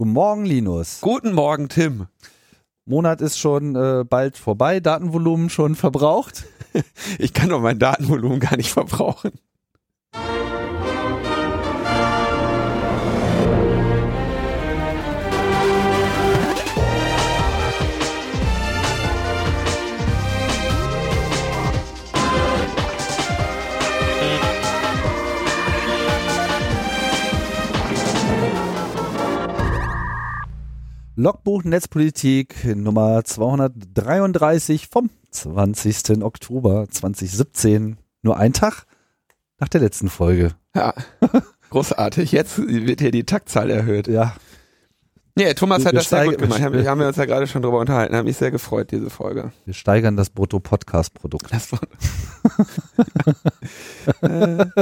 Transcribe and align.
Guten 0.00 0.14
Morgen, 0.14 0.46
Linus. 0.46 1.02
Guten 1.02 1.34
Morgen, 1.34 1.68
Tim. 1.68 2.06
Monat 2.86 3.20
ist 3.20 3.38
schon 3.38 3.76
äh, 3.76 4.02
bald 4.08 4.38
vorbei, 4.38 4.80
Datenvolumen 4.80 5.50
schon 5.50 5.74
verbraucht. 5.74 6.46
Ich 7.18 7.34
kann 7.34 7.50
doch 7.50 7.60
mein 7.60 7.78
Datenvolumen 7.78 8.40
gar 8.40 8.56
nicht 8.56 8.70
verbrauchen. 8.70 9.32
Logbuch 31.16 31.64
Netzpolitik 31.64 32.64
Nummer 32.76 33.24
233 33.24 34.88
vom 34.88 35.10
20. 35.30 36.22
Oktober 36.22 36.86
2017. 36.88 37.98
Nur 38.22 38.36
ein 38.36 38.52
Tag 38.52 38.84
nach 39.58 39.68
der 39.68 39.80
letzten 39.80 40.08
Folge. 40.08 40.52
Ja, 40.74 40.94
großartig. 41.70 42.32
Jetzt 42.32 42.58
wird 42.58 43.00
hier 43.00 43.10
die 43.10 43.24
Taktzahl 43.24 43.70
erhöht. 43.70 44.08
Ja, 44.08 44.34
Nee, 45.36 45.54
Thomas 45.54 45.84
hat 45.84 45.92
wir 45.92 46.00
das 46.00 46.08
sehr 46.10 46.26
gut 46.26 46.38
gemacht. 46.38 46.60
Haben, 46.60 46.86
haben 46.86 47.00
wir 47.00 47.06
uns 47.06 47.16
ja 47.16 47.24
gerade 47.24 47.46
schon 47.46 47.62
drüber 47.62 47.78
unterhalten. 47.78 48.14
Hat 48.16 48.24
mich 48.24 48.36
sehr 48.36 48.50
gefreut, 48.50 48.90
diese 48.90 49.10
Folge. 49.10 49.52
wir 49.64 49.74
steigern 49.74 50.16
das 50.16 50.28
Brutto-Podcast-Produkt. 50.28 51.52
Das 51.52 51.72
war 51.72 51.80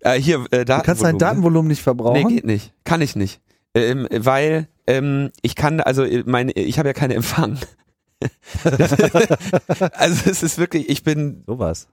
äh, 0.00 0.20
hier, 0.20 0.44
äh, 0.50 0.64
Du 0.64 0.78
kannst 0.82 1.02
dein 1.02 1.16
Datenvolumen. 1.16 1.18
Datenvolumen 1.18 1.68
nicht 1.68 1.82
verbrauchen. 1.82 2.26
Nee, 2.26 2.34
geht 2.34 2.44
nicht. 2.44 2.72
Kann 2.84 3.00
ich 3.00 3.14
nicht. 3.16 3.40
Ähm, 3.74 4.08
weil 4.10 4.68
ähm, 4.86 5.30
ich 5.42 5.54
kann, 5.54 5.80
also 5.80 6.04
äh, 6.04 6.24
meine, 6.26 6.52
ich 6.52 6.78
habe 6.78 6.88
ja 6.88 6.92
keinen 6.94 7.12
Empfang. 7.12 7.58
also 9.92 10.30
es 10.30 10.42
ist 10.42 10.58
wirklich, 10.58 10.88
ich 10.88 11.04
bin, 11.04 11.44
Sowas. 11.46 11.88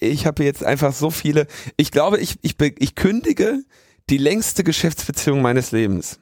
ich 0.00 0.26
habe 0.26 0.44
jetzt 0.44 0.64
einfach 0.64 0.92
so 0.92 1.10
viele. 1.10 1.46
Ich 1.76 1.90
glaube, 1.90 2.18
ich, 2.18 2.38
ich, 2.42 2.56
ich 2.60 2.94
kündige 2.94 3.62
die 4.10 4.18
längste 4.18 4.64
Geschäftsbeziehung 4.64 5.40
meines 5.40 5.72
Lebens. 5.72 6.20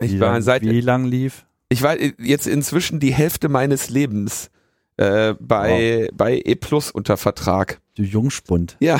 Ich 0.00 0.12
wie 0.12 0.20
war 0.20 0.32
lang, 0.32 0.42
seit, 0.42 0.62
wie 0.62 0.80
lang 0.80 1.04
lief? 1.04 1.46
ich 1.68 1.82
war 1.82 2.00
jetzt 2.00 2.46
inzwischen 2.46 3.00
die 3.00 3.12
Hälfte 3.12 3.48
meines 3.48 3.90
Lebens 3.90 4.50
äh, 4.96 5.34
bei 5.40 6.08
bei 6.14 6.40
E 6.44 6.54
Plus 6.54 6.90
unter 6.90 7.16
Vertrag. 7.16 7.80
Du 7.96 8.02
Jungspund. 8.02 8.76
Ja, 8.80 8.98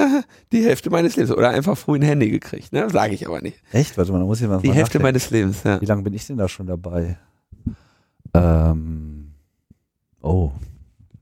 die 0.52 0.64
Hälfte 0.64 0.88
meines 0.88 1.16
Lebens 1.16 1.30
oder 1.32 1.50
einfach 1.50 1.76
früh 1.76 1.96
ein 1.96 2.02
Handy 2.02 2.30
gekriegt, 2.30 2.72
ne? 2.72 2.88
Sage 2.90 3.14
ich 3.14 3.26
aber 3.26 3.42
nicht. 3.42 3.58
Echt? 3.72 3.98
Warte 3.98 4.12
mal, 4.12 4.18
da 4.18 4.24
muss 4.24 4.40
ich 4.40 4.48
mal 4.48 4.60
Die 4.62 4.68
Hälfte 4.68 4.98
nachdenken. 4.98 5.02
meines 5.02 5.30
Lebens, 5.30 5.62
ja. 5.62 5.80
Wie 5.80 5.86
lange 5.86 6.02
bin 6.02 6.14
ich 6.14 6.26
denn 6.26 6.38
da 6.38 6.48
schon 6.48 6.66
dabei? 6.66 7.18
Ähm, 8.34 9.32
oh, 10.22 10.52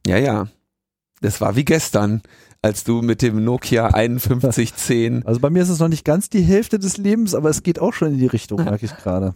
Ja, 0.06 0.16
ja. 0.19 0.47
Das 1.20 1.41
war 1.41 1.56
wie 1.56 1.64
gestern, 1.64 2.22
als 2.62 2.84
du 2.84 3.03
mit 3.03 3.22
dem 3.22 3.42
Nokia 3.42 3.91
5110. 3.91 5.22
also 5.27 5.41
bei 5.41 5.50
mir 5.50 5.62
ist 5.62 5.69
es 5.69 5.80
noch 5.80 5.88
nicht 5.88 6.05
ganz 6.05 6.28
die 6.30 6.42
Hälfte 6.42 6.78
des 6.78 6.97
Lebens, 6.97 7.34
aber 7.34 7.50
es 7.50 7.64
geht 7.64 7.80
auch 7.80 7.92
schon 7.92 8.12
in 8.12 8.19
die 8.19 8.27
Richtung, 8.27 8.58
merke 8.64 8.86
ich 8.86 8.97
gerade. 8.97 9.34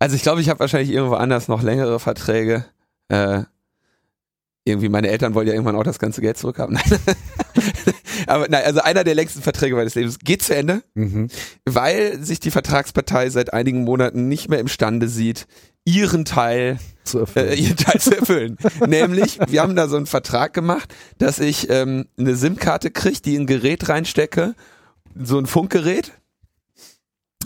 Also 0.00 0.16
ich 0.16 0.22
glaube, 0.22 0.40
ich 0.40 0.48
habe 0.48 0.58
wahrscheinlich 0.58 0.90
irgendwo 0.90 1.14
anders 1.14 1.46
noch 1.46 1.62
längere 1.62 2.00
Verträge. 2.00 2.64
Äh, 3.06 3.44
irgendwie 4.64 4.88
meine 4.88 5.08
Eltern 5.08 5.34
wollen 5.34 5.46
ja 5.48 5.54
irgendwann 5.54 5.76
auch 5.76 5.82
das 5.84 5.98
ganze 5.98 6.20
Geld 6.20 6.38
zurückhaben. 6.38 6.78
Aber 8.26 8.46
nein, 8.48 8.62
also 8.64 8.80
einer 8.80 9.04
der 9.04 9.14
längsten 9.14 9.42
Verträge 9.42 9.74
meines 9.74 9.94
Lebens 9.94 10.18
geht 10.20 10.42
zu 10.42 10.54
Ende, 10.54 10.82
Mhm. 10.94 11.28
weil 11.64 12.22
sich 12.22 12.38
die 12.40 12.50
Vertragspartei 12.50 13.28
seit 13.30 13.52
einigen 13.52 13.84
Monaten 13.84 14.28
nicht 14.28 14.48
mehr 14.48 14.60
imstande 14.60 15.08
sieht, 15.08 15.46
ihren 15.84 16.24
Teil 16.24 16.78
Zu 17.04 17.20
erfüllen. 17.20 17.48
äh, 17.48 17.54
ihren 17.56 17.76
Teil 17.76 18.00
zu 18.00 18.16
erfüllen. 18.16 18.56
Nämlich, 18.86 19.38
wir 19.48 19.62
haben 19.62 19.74
da 19.74 19.88
so 19.88 19.96
einen 19.96 20.06
Vertrag 20.06 20.52
gemacht, 20.54 20.94
dass 21.18 21.40
ich 21.40 21.68
ähm, 21.70 22.06
eine 22.16 22.36
SIM-Karte 22.36 22.90
kriege, 22.92 23.20
die 23.20 23.34
in 23.34 23.42
ein 23.42 23.46
Gerät 23.46 23.88
reinstecke, 23.88 24.54
so 25.20 25.38
ein 25.38 25.46
Funkgerät 25.46 26.12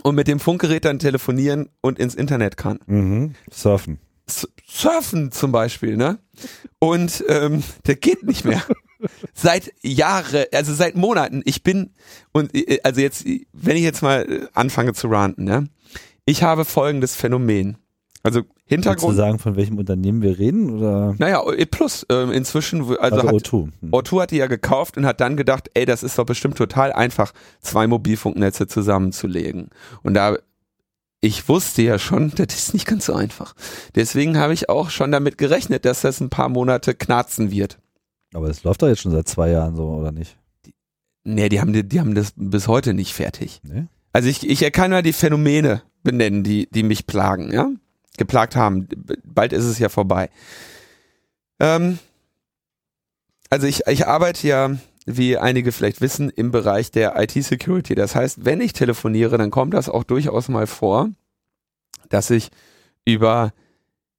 und 0.03 0.15
mit 0.15 0.29
dem 0.29 0.39
Funkgerät 0.41 0.85
dann 0.85 0.99
telefonieren 0.99 1.71
und 1.81 1.99
ins 1.99 2.15
Internet 2.15 2.57
kann. 2.59 2.79
mhm. 2.87 3.35
Surfen. 3.51 3.99
Surfen 4.29 5.33
zum 5.33 5.53
Beispiel, 5.53 5.97
ne? 5.97 6.19
Und 6.79 7.25
ähm, 7.29 7.63
der 7.87 7.97
geht 7.97 8.23
nicht 8.25 8.45
mehr. 8.45 8.63
Seit 9.35 9.73
Jahre, 9.83 10.49
also 10.53 10.73
seit 10.75 10.97
Monaten. 10.97 11.43
Ich 11.45 11.63
bin 11.63 11.91
und 12.33 12.55
äh, 12.55 12.81
also 12.83 13.01
jetzt, 13.01 13.25
wenn 13.53 13.77
ich 13.77 13.83
jetzt 13.83 14.03
mal 14.03 14.23
äh, 14.23 14.47
anfange 14.55 14.95
zu 14.95 15.09
ranten, 15.09 15.45
ne? 15.45 15.69
Ich 16.25 16.43
habe 16.43 16.65
folgendes 16.65 17.15
Phänomen. 17.15 17.77
Also 18.23 18.43
Kannst 18.43 18.87
du 18.87 18.91
Hintergrund. 18.91 19.17
sagen, 19.17 19.39
von 19.39 19.55
welchem 19.55 19.79
Unternehmen 19.79 20.23
wir 20.23 20.41
reden? 20.41 20.77
Oder? 20.79 21.15
Naja, 21.19 21.41
E 21.53 21.67
Plus 21.67 22.05
ähm, 22.11 22.33
inzwischen, 22.33 22.81
also, 22.83 22.99
Also, 22.99 23.19
hat, 23.19 23.35
O2. 23.35 23.69
Hm. 23.81 23.91
O2 23.93 24.23
hat 24.23 24.31
die 24.33 24.39
ja 24.39 24.49
gekauft 24.49 24.97
und 24.97 25.07
hat 25.07 25.21
dann 25.21 25.37
gedacht, 25.37 25.71
ey, 25.75 25.85
das 25.85 26.03
ist 26.03 26.19
doch 26.19 26.27
bestimmt 26.27 26.59
total 26.59 26.93
einfach, 26.93 27.33
zwei 27.61 27.87
Mobilfunknetze 27.87 28.67
zusammenzulegen. 28.67 29.71
Und 30.03 30.15
da, 30.15 30.37
ich 31.27 31.49
wusste 31.49 31.83
ja 31.83 31.99
schon, 31.99 32.31
das 32.37 32.55
ist 32.55 32.75
nicht 32.75 32.87
ganz 32.87 33.07
so 33.07 33.15
einfach. 33.15 33.55
Deswegen 33.95 34.39
habe 34.39 34.55
ich 34.55 34.69
auch 34.69 34.91
schon 34.91 35.13
damit 35.13 35.39
gerechnet, 35.39 35.85
dass 35.85 36.01
das 36.01 36.21
ein 36.21 36.31
paar 36.31 36.49
Monate 36.49 36.95
knarzen 36.95 37.51
wird. 37.51 37.79
Aber 38.33 38.49
es 38.49 38.65
läuft 38.65 38.83
doch 38.83 38.89
jetzt 38.89 39.01
schon 39.01 39.13
seit 39.13 39.29
zwei 39.29 39.51
Jahren 39.51 39.77
so, 39.77 39.89
oder 39.89 40.13
nicht? 40.13 40.37
Nee, 41.25 41.49
die 41.49 41.61
haben, 41.61 41.73
die, 41.73 41.83
die 41.83 42.01
haben 42.01 42.15
das 42.15 42.33
bis 42.37 42.69
heute 42.69 42.95
nicht 42.95 43.13
fertig. 43.13 43.61
Nee? 43.65 43.87
Also 44.13 44.29
ich, 44.29 44.49
ich 44.49 44.73
kann 44.73 44.91
mal 44.91 45.03
die 45.03 45.13
Phänomene 45.13 45.83
benennen, 46.03 46.45
die, 46.45 46.69
die 46.71 46.83
mich 46.83 47.07
plagen, 47.07 47.53
ja? 47.53 47.69
Geplagt 48.17 48.57
haben. 48.57 48.89
Bald 49.25 49.53
ist 49.53 49.65
es 49.65 49.79
ja 49.79 49.89
vorbei. 49.89 50.31
Ähm, 51.61 51.99
also 53.51 53.67
ich, 53.67 53.87
ich 53.87 54.07
arbeite 54.07 54.47
ja, 54.47 54.77
wie 55.07 55.39
einige 55.39 55.73
vielleicht 55.73 56.01
wissen, 56.01 56.31
im 56.31 56.51
Bereich 56.51 56.91
der 56.91 57.19
IT-Security. 57.21 57.95
Das 57.95 58.15
heißt, 58.15 58.45
wenn 58.45 58.61
ich 58.61 58.73
telefoniere, 58.73 59.39
dann 59.39 59.51
kommt 59.51 59.73
das 59.73 59.89
auch 59.89 60.05
durchaus 60.05 60.49
mal 60.49 60.67
vor, 60.67 61.09
dass 62.09 62.31
ich 62.31 62.51
über 63.05 63.53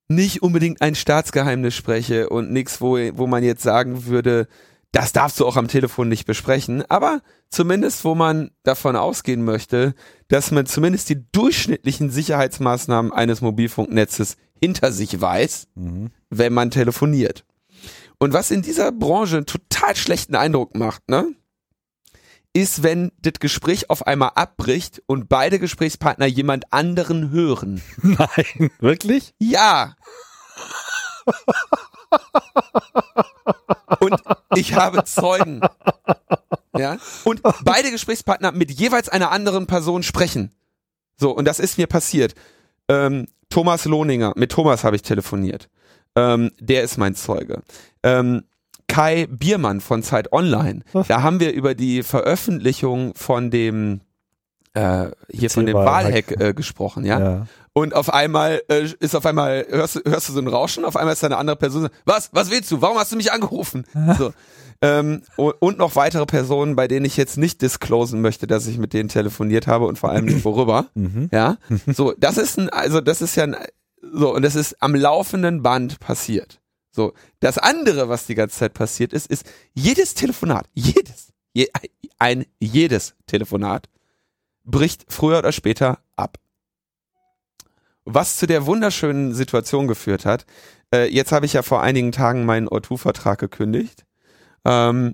nicht 0.07 0.41
unbedingt 0.41 0.81
ein 0.81 0.95
Staatsgeheimnis 0.95 1.75
spreche 1.75 2.29
und 2.29 2.51
nichts, 2.51 2.79
wo, 2.79 2.97
wo 3.17 3.27
man 3.27 3.43
jetzt 3.43 3.63
sagen 3.63 4.05
würde, 4.05 4.47
das 4.93 5.11
darfst 5.11 5.39
du 5.39 5.45
auch 5.45 5.57
am 5.57 5.67
Telefon 5.67 6.07
nicht 6.07 6.25
besprechen, 6.25 6.83
aber 6.89 7.21
zumindest, 7.49 8.05
wo 8.05 8.15
man 8.15 8.51
davon 8.63 8.95
ausgehen 8.95 9.43
möchte, 9.43 9.93
dass 10.29 10.51
man 10.51 10.65
zumindest 10.65 11.09
die 11.09 11.29
durchschnittlichen 11.33 12.09
Sicherheitsmaßnahmen 12.09 13.11
eines 13.11 13.41
Mobilfunknetzes 13.41 14.37
hinter 14.61 14.93
sich 14.93 15.19
weiß, 15.19 15.67
Mhm. 15.75 16.11
wenn 16.29 16.53
man 16.53 16.71
telefoniert. 16.71 17.43
Und 18.19 18.33
was 18.33 18.51
in 18.51 18.61
dieser 18.61 18.91
Branche 18.91 19.37
einen 19.37 19.45
total 19.45 19.95
schlechten 19.95 20.35
Eindruck 20.35 20.75
macht, 20.75 21.07
ne? 21.09 21.33
Ist, 22.53 22.81
wenn 22.81 23.11
das 23.19 23.33
Gespräch 23.39 23.89
auf 23.91 24.07
einmal 24.07 24.31
abbricht 24.33 25.03
und 25.05 25.29
beide 25.29 25.59
Gesprächspartner 25.59 26.25
jemand 26.25 26.73
anderen 26.73 27.29
hören. 27.29 27.83
Nein, 28.01 28.71
wirklich? 28.79 29.35
Ja. 29.37 29.95
Und 33.99 34.19
ich 34.55 34.73
habe 34.73 35.03
Zeugen. 35.03 35.61
Ja. 36.75 36.97
Und 37.25 37.41
beide 37.63 37.91
Gesprächspartner 37.91 38.51
mit 38.51 38.71
jeweils 38.71 39.09
einer 39.09 39.31
anderen 39.31 39.67
Person 39.67 40.01
sprechen. 40.01 40.51
So, 41.17 41.31
und 41.31 41.45
das 41.45 41.59
ist 41.59 41.77
mir 41.77 41.87
passiert. 41.87 42.33
Ähm, 42.87 43.27
Thomas 43.49 43.85
Lohninger, 43.85 44.33
mit 44.35 44.51
Thomas 44.51 44.83
habe 44.83 44.95
ich 44.95 45.01
telefoniert. 45.03 45.69
Ähm, 46.17 46.51
der 46.59 46.83
ist 46.83 46.97
mein 46.97 47.15
Zeuge. 47.15 47.61
Ähm, 48.03 48.43
Kai 48.87 49.27
Biermann 49.29 49.81
von 49.81 50.01
Zeit 50.03 50.31
Online. 50.33 50.81
Was? 50.93 51.07
Da 51.07 51.21
haben 51.21 51.39
wir 51.39 51.53
über 51.53 51.75
die 51.75 52.03
Veröffentlichung 52.03 53.13
von 53.15 53.51
dem 53.51 54.01
äh, 54.73 55.09
hier 55.31 55.49
von 55.49 55.65
dem. 55.65 55.75
Wahlhack 55.75 56.31
äh, 56.39 56.53
gesprochen, 56.53 57.03
ja. 57.05 57.19
Ja. 57.19 57.47
Und 57.73 57.93
auf 57.93 58.11
einmal 58.13 58.61
äh, 58.69 58.87
ist 58.99 59.15
auf 59.15 59.25
einmal, 59.25 59.65
hörst, 59.69 59.95
du- 59.97 60.01
hörst 60.09 60.29
du 60.29 60.33
so 60.33 60.39
ein 60.39 60.47
Rauschen, 60.47 60.83
auf 60.85 60.95
einmal 60.95 61.13
ist 61.13 61.21
da 61.21 61.27
eine 61.27 61.37
andere 61.37 61.55
Person, 61.57 61.83
so, 61.83 61.89
was, 62.05 62.29
was 62.33 62.49
willst 62.49 62.71
du, 62.71 62.81
warum 62.81 62.97
hast 62.97 63.11
du 63.11 63.15
mich 63.17 63.31
angerufen? 63.31 63.85
So. 64.17 64.33
Ähm, 64.79 65.23
und, 65.37 65.55
und 65.59 65.77
noch 65.79 65.95
weitere 65.95 66.27
Personen, 66.27 66.75
bei 66.75 66.87
denen 66.87 67.03
ich 67.05 67.17
jetzt 67.17 67.35
nicht 67.37 67.63
disclosen 67.63 68.21
möchte, 68.21 68.45
dass 68.45 68.67
ich 68.67 68.77
mit 68.77 68.93
denen 68.93 69.09
telefoniert 69.09 69.65
habe 69.65 69.85
und 69.87 69.97
vor 69.97 70.11
allem 70.11 70.25
nicht 70.25 70.45
worüber. 70.45 70.85
Mhm. 70.93 71.29
Ja, 71.31 71.57
so, 71.87 72.13
das 72.15 72.37
ist 72.37 72.59
ein, 72.59 72.69
also 72.69 73.01
das 73.01 73.23
ist 73.23 73.35
ja 73.35 73.43
ein, 73.45 73.55
so, 74.17 74.33
und 74.33 74.41
das 74.41 74.55
ist 74.55 74.81
am 74.81 74.95
laufenden 74.95 75.61
Band 75.61 75.99
passiert. 75.99 76.59
So, 76.91 77.13
das 77.39 77.59
andere, 77.59 78.09
was 78.09 78.25
die 78.25 78.33
ganze 78.33 78.57
Zeit 78.57 78.73
passiert 78.73 79.13
ist, 79.13 79.27
ist 79.27 79.45
jedes 79.75 80.15
Telefonat, 80.15 80.67
jedes, 80.73 81.31
je, 81.53 81.67
ein 82.17 82.45
jedes 82.59 83.13
Telefonat 83.27 83.89
bricht 84.63 85.05
früher 85.07 85.37
oder 85.37 85.51
später 85.51 85.99
ab. 86.15 86.39
Was 88.05 88.37
zu 88.37 88.47
der 88.47 88.65
wunderschönen 88.65 89.35
Situation 89.35 89.87
geführt 89.87 90.25
hat, 90.25 90.47
äh, 90.91 91.07
jetzt 91.13 91.31
habe 91.31 91.45
ich 91.45 91.53
ja 91.53 91.61
vor 91.61 91.83
einigen 91.83 92.11
Tagen 92.11 92.45
meinen 92.45 92.67
O2-Vertrag 92.67 93.37
gekündigt. 93.37 94.05
Ähm, 94.65 95.13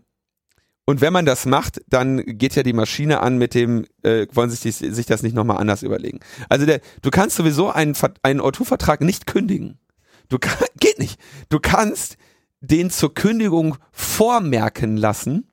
Und 0.85 0.99
wenn 0.99 1.13
man 1.13 1.25
das 1.25 1.45
macht, 1.45 1.81
dann 1.87 2.17
geht 2.25 2.55
ja 2.55 2.63
die 2.63 2.73
Maschine 2.73 3.21
an 3.21 3.37
mit 3.37 3.53
dem, 3.53 3.85
äh, 4.03 4.27
wollen 4.33 4.49
sich, 4.49 4.59
die, 4.59 4.71
sich 4.71 5.05
das 5.05 5.23
nicht 5.23 5.33
nochmal 5.33 5.57
anders 5.57 5.81
überlegen. 5.81 6.19
Also 6.49 6.65
der, 6.65 6.81
du 7.01 7.09
kannst 7.09 7.37
sowieso 7.37 7.69
einen, 7.69 7.95
einen 8.21 8.41
O2-Vertrag 8.41 9.01
nicht 9.01 9.25
kündigen. 9.25 9.79
Du 10.27 10.39
kann, 10.39 10.57
geht 10.79 10.99
nicht. 10.99 11.19
Du 11.49 11.59
kannst 11.59 12.17
den 12.59 12.89
zur 12.89 13.13
Kündigung 13.13 13.77
vormerken 13.91 14.97
lassen 14.97 15.47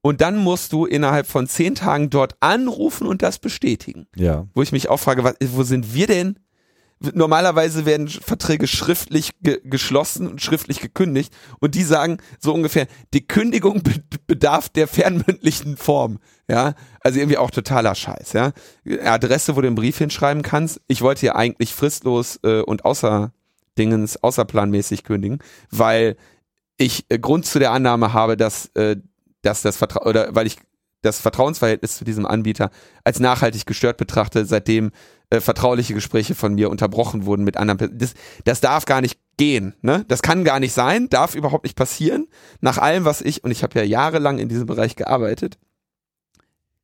und 0.00 0.20
dann 0.20 0.36
musst 0.36 0.72
du 0.72 0.86
innerhalb 0.86 1.26
von 1.26 1.48
zehn 1.48 1.74
Tagen 1.74 2.10
dort 2.10 2.36
anrufen 2.38 3.08
und 3.08 3.22
das 3.22 3.40
bestätigen. 3.40 4.06
Ja. 4.14 4.46
Wo 4.54 4.62
ich 4.62 4.70
mich 4.70 4.88
auch 4.88 4.98
frage, 4.98 5.24
was, 5.24 5.34
wo 5.40 5.64
sind 5.64 5.94
wir 5.94 6.06
denn? 6.06 6.38
Normalerweise 6.98 7.84
werden 7.84 8.08
Verträge 8.08 8.66
schriftlich 8.66 9.32
ge 9.42 9.60
geschlossen 9.64 10.26
und 10.26 10.40
schriftlich 10.40 10.80
gekündigt 10.80 11.34
und 11.60 11.74
die 11.74 11.82
sagen 11.82 12.18
so 12.38 12.54
ungefähr, 12.54 12.86
die 13.12 13.26
Kündigung 13.26 13.82
be 13.82 13.92
bedarf 14.26 14.70
der 14.70 14.88
fernmündlichen 14.88 15.76
Form. 15.76 16.18
Ja, 16.48 16.74
also 17.00 17.18
irgendwie 17.18 17.36
auch 17.36 17.50
totaler 17.50 17.94
Scheiß. 17.94 18.32
Ja, 18.32 18.52
Adresse, 19.04 19.56
wo 19.56 19.60
du 19.60 19.66
einen 19.66 19.76
Brief 19.76 19.98
hinschreiben 19.98 20.42
kannst. 20.42 20.80
Ich 20.88 21.02
wollte 21.02 21.26
ja 21.26 21.34
eigentlich 21.34 21.74
fristlos 21.74 22.40
äh, 22.44 22.60
und 22.62 22.84
außer 22.84 23.32
Dingens 23.76 24.22
außerplanmäßig 24.22 25.04
kündigen, 25.04 25.40
weil 25.70 26.16
ich 26.78 27.04
äh, 27.10 27.18
Grund 27.18 27.44
zu 27.44 27.58
der 27.58 27.72
Annahme 27.72 28.14
habe, 28.14 28.36
dass 28.36 28.66
äh, 28.74 28.96
dass 29.42 29.62
das 29.62 29.76
Vertra 29.76 30.04
oder 30.06 30.34
weil 30.34 30.46
ich 30.46 30.58
das 31.02 31.20
Vertrauensverhältnis 31.20 31.96
zu 31.96 32.04
diesem 32.04 32.26
Anbieter 32.26 32.70
als 33.04 33.20
nachhaltig 33.20 33.66
gestört 33.66 33.96
betrachte, 33.96 34.44
seitdem 34.44 34.90
äh, 35.30 35.40
vertrauliche 35.40 35.94
Gespräche 35.94 36.34
von 36.34 36.54
mir 36.54 36.70
unterbrochen 36.70 37.26
wurden 37.26 37.44
mit 37.44 37.56
anderen 37.56 37.78
Personen. 37.78 37.98
Das, 37.98 38.14
das 38.44 38.60
darf 38.60 38.84
gar 38.84 39.00
nicht 39.00 39.18
gehen, 39.36 39.74
ne? 39.82 40.04
Das 40.08 40.22
kann 40.22 40.44
gar 40.44 40.60
nicht 40.60 40.72
sein, 40.72 41.08
darf 41.08 41.34
überhaupt 41.34 41.64
nicht 41.64 41.76
passieren. 41.76 42.28
Nach 42.60 42.78
allem, 42.78 43.04
was 43.04 43.22
ich, 43.22 43.42
und 43.42 43.50
ich 43.50 43.62
habe 43.62 43.78
ja 43.78 43.84
jahrelang 43.84 44.38
in 44.38 44.48
diesem 44.48 44.66
Bereich 44.66 44.96
gearbeitet, 44.96 45.58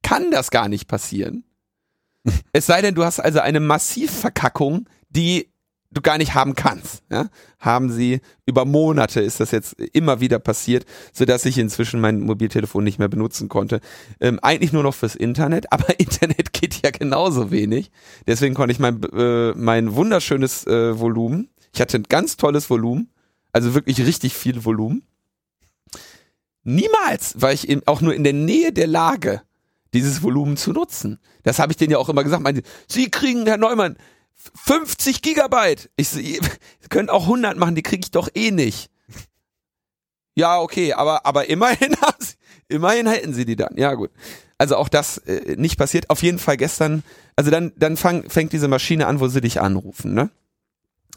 kann 0.02 0.30
das 0.30 0.50
gar 0.50 0.68
nicht 0.68 0.88
passieren. 0.88 1.44
es 2.52 2.66
sei 2.66 2.82
denn, 2.82 2.94
du 2.94 3.04
hast 3.04 3.20
also 3.20 3.40
eine 3.40 3.60
Massivverkackung, 3.60 4.88
die 5.08 5.51
du 5.92 6.00
gar 6.00 6.18
nicht 6.18 6.34
haben 6.34 6.54
kannst. 6.54 7.02
Ja? 7.10 7.28
Haben 7.58 7.90
sie 7.90 8.20
über 8.46 8.64
Monate 8.64 9.20
ist 9.20 9.40
das 9.40 9.50
jetzt 9.50 9.74
immer 9.92 10.20
wieder 10.20 10.38
passiert, 10.38 10.84
so 11.12 11.24
dass 11.24 11.44
ich 11.44 11.58
inzwischen 11.58 12.00
mein 12.00 12.20
Mobiltelefon 12.20 12.82
nicht 12.82 12.98
mehr 12.98 13.08
benutzen 13.08 13.48
konnte. 13.48 13.80
Ähm, 14.20 14.38
eigentlich 14.40 14.72
nur 14.72 14.82
noch 14.82 14.94
fürs 14.94 15.14
Internet, 15.14 15.72
aber 15.72 16.00
Internet 16.00 16.52
geht 16.52 16.82
ja 16.82 16.90
genauso 16.90 17.50
wenig. 17.50 17.90
Deswegen 18.26 18.54
konnte 18.54 18.72
ich 18.72 18.78
mein 18.78 19.02
äh, 19.12 19.52
mein 19.54 19.94
wunderschönes 19.94 20.66
äh, 20.66 20.98
Volumen. 20.98 21.50
Ich 21.72 21.80
hatte 21.80 21.98
ein 21.98 22.04
ganz 22.08 22.36
tolles 22.36 22.68
Volumen, 22.68 23.10
also 23.52 23.74
wirklich 23.74 24.00
richtig 24.00 24.34
viel 24.34 24.64
Volumen. 24.64 25.02
Niemals 26.64 27.40
war 27.40 27.52
ich 27.52 27.68
in, 27.68 27.82
auch 27.86 28.00
nur 28.00 28.14
in 28.14 28.24
der 28.24 28.34
Nähe 28.34 28.72
der 28.72 28.86
Lage, 28.86 29.42
dieses 29.94 30.22
Volumen 30.22 30.56
zu 30.56 30.72
nutzen. 30.72 31.18
Das 31.42 31.58
habe 31.58 31.72
ich 31.72 31.76
denen 31.76 31.90
ja 31.90 31.98
auch 31.98 32.08
immer 32.08 32.22
gesagt. 32.22 32.42
Meinte, 32.42 32.62
Sie 32.86 33.10
kriegen, 33.10 33.46
Herr 33.46 33.56
Neumann, 33.56 33.96
50 34.54 35.22
Gigabyte. 35.22 35.90
Ich 35.96 36.14
ihr 36.16 36.40
könnt 36.88 37.10
auch 37.10 37.24
100 37.24 37.56
machen, 37.56 37.74
die 37.74 37.82
kriege 37.82 38.02
ich 38.04 38.10
doch 38.10 38.28
eh 38.34 38.50
nicht. 38.50 38.90
Ja, 40.34 40.60
okay, 40.60 40.94
aber, 40.94 41.26
aber 41.26 41.48
immerhin 41.48 41.94
immerhin 42.68 43.06
hätten 43.06 43.34
sie 43.34 43.44
die 43.44 43.56
dann. 43.56 43.76
Ja, 43.76 43.94
gut. 43.94 44.10
Also 44.58 44.76
auch 44.76 44.88
das 44.88 45.18
äh, 45.18 45.56
nicht 45.56 45.76
passiert. 45.76 46.08
Auf 46.08 46.22
jeden 46.22 46.38
Fall 46.38 46.56
gestern, 46.56 47.02
also 47.36 47.50
dann, 47.50 47.72
dann 47.76 47.96
fang, 47.96 48.28
fängt 48.30 48.52
diese 48.52 48.68
Maschine 48.68 49.06
an, 49.06 49.20
wo 49.20 49.28
sie 49.28 49.40
dich 49.40 49.60
anrufen, 49.60 50.14
ne? 50.14 50.30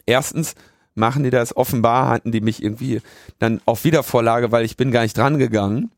Erstens 0.06 0.56
machen 0.94 1.24
die 1.24 1.30
das, 1.30 1.56
offenbar 1.56 2.10
hatten 2.10 2.32
die 2.32 2.42
mich 2.42 2.62
irgendwie 2.62 3.02
dann 3.40 3.62
auf 3.66 3.84
Wiedervorlage, 3.84 4.52
weil 4.52 4.66
ich 4.66 4.78
bin 4.78 4.92
gar 4.92 5.02
nicht 5.02 5.18
dran 5.18 5.38
gegangen, 5.38 5.92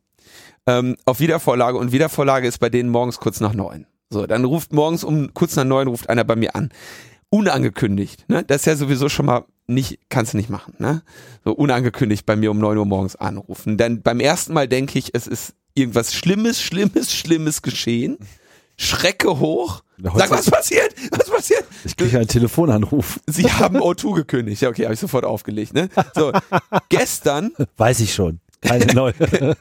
ähm, 0.65 0.95
auf 1.06 1.19
Wiedervorlage 1.19 1.77
und 1.77 1.91
Wiedervorlage 1.91 2.47
ist 2.47 2.59
bei 2.59 2.69
denen 2.69 2.89
morgens 2.89 3.19
kurz 3.19 3.39
nach 3.39 3.53
neun. 3.53 3.85
So, 4.09 4.25
dann 4.25 4.45
ruft 4.45 4.74
morgens 4.74 5.03
um 5.03 5.33
kurz 5.33 5.56
nach 5.56 5.65
neun 5.65 5.88
ruft 5.88 6.09
einer 6.09 6.24
bei 6.24 6.35
mir 6.35 6.56
an 6.56 6.71
unangekündigt. 7.29 8.27
Ne? 8.29 8.44
Das 8.44 8.62
ist 8.62 8.65
ja 8.65 8.75
sowieso 8.75 9.09
schon 9.09 9.25
mal 9.25 9.45
nicht, 9.68 10.00
kannst 10.09 10.33
du 10.33 10.38
nicht 10.38 10.50
machen. 10.50 10.74
Ne? 10.79 11.03
So 11.44 11.53
unangekündigt 11.53 12.25
bei 12.25 12.35
mir 12.35 12.51
um 12.51 12.59
neun 12.59 12.77
Uhr 12.77 12.85
morgens 12.85 13.15
anrufen. 13.15 13.77
Dann 13.77 14.01
beim 14.01 14.19
ersten 14.19 14.53
Mal 14.53 14.68
denke 14.68 14.97
ich, 14.97 15.13
es 15.13 15.27
ist 15.27 15.53
irgendwas 15.74 16.13
Schlimmes, 16.13 16.62
Schlimmes, 16.62 17.13
Schlimmes 17.13 17.62
geschehen. 17.62 18.18
Schrecke 18.77 19.39
hoch. 19.39 19.83
Sag, 20.15 20.29
was 20.29 20.50
passiert? 20.51 20.94
Was 21.12 21.29
passiert? 21.29 21.65
Ich 21.83 21.97
kriege 21.97 22.18
einen 22.18 22.27
Telefonanruf. 22.27 23.19
Sie 23.25 23.51
haben 23.51 23.77
O2 23.77 24.13
gekündigt. 24.13 24.62
Ja, 24.62 24.69
okay, 24.69 24.83
habe 24.83 24.94
ich 24.94 25.00
sofort 25.00 25.25
aufgelegt. 25.25 25.74
Ne? 25.74 25.89
So, 26.13 26.31
gestern. 26.89 27.53
Weiß 27.77 28.00
ich 28.01 28.13
schon. 28.13 28.39
Keine 28.62 28.86
neue. 28.94 29.13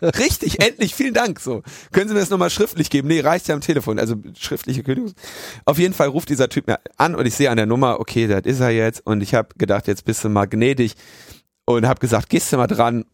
Richtig, 0.02 0.60
endlich, 0.62 0.94
vielen 0.94 1.14
Dank. 1.14 1.40
So, 1.40 1.62
können 1.92 2.08
Sie 2.08 2.14
mir 2.14 2.20
das 2.20 2.30
nochmal 2.30 2.50
schriftlich 2.50 2.90
geben? 2.90 3.08
Nee, 3.08 3.20
reicht 3.20 3.48
ja 3.48 3.54
am 3.54 3.60
Telefon, 3.60 3.98
also 3.98 4.16
schriftliche 4.38 4.82
Kündigung. 4.82 5.12
Auf 5.64 5.78
jeden 5.78 5.94
Fall 5.94 6.08
ruft 6.08 6.28
dieser 6.28 6.48
Typ 6.48 6.66
mir 6.66 6.80
an 6.96 7.14
und 7.14 7.26
ich 7.26 7.34
sehe 7.34 7.50
an 7.50 7.56
der 7.56 7.66
Nummer, 7.66 8.00
okay, 8.00 8.26
das 8.26 8.42
ist 8.44 8.60
er 8.60 8.70
jetzt. 8.70 9.06
Und 9.06 9.22
ich 9.22 9.34
habe 9.34 9.48
gedacht, 9.58 9.86
jetzt 9.86 10.04
bist 10.04 10.24
du 10.24 10.28
mal 10.28 10.46
gnädig 10.46 10.94
und 11.66 11.86
habe 11.86 12.00
gesagt, 12.00 12.30
gehst 12.30 12.52
du 12.52 12.56
mal 12.56 12.66
dran 12.66 13.04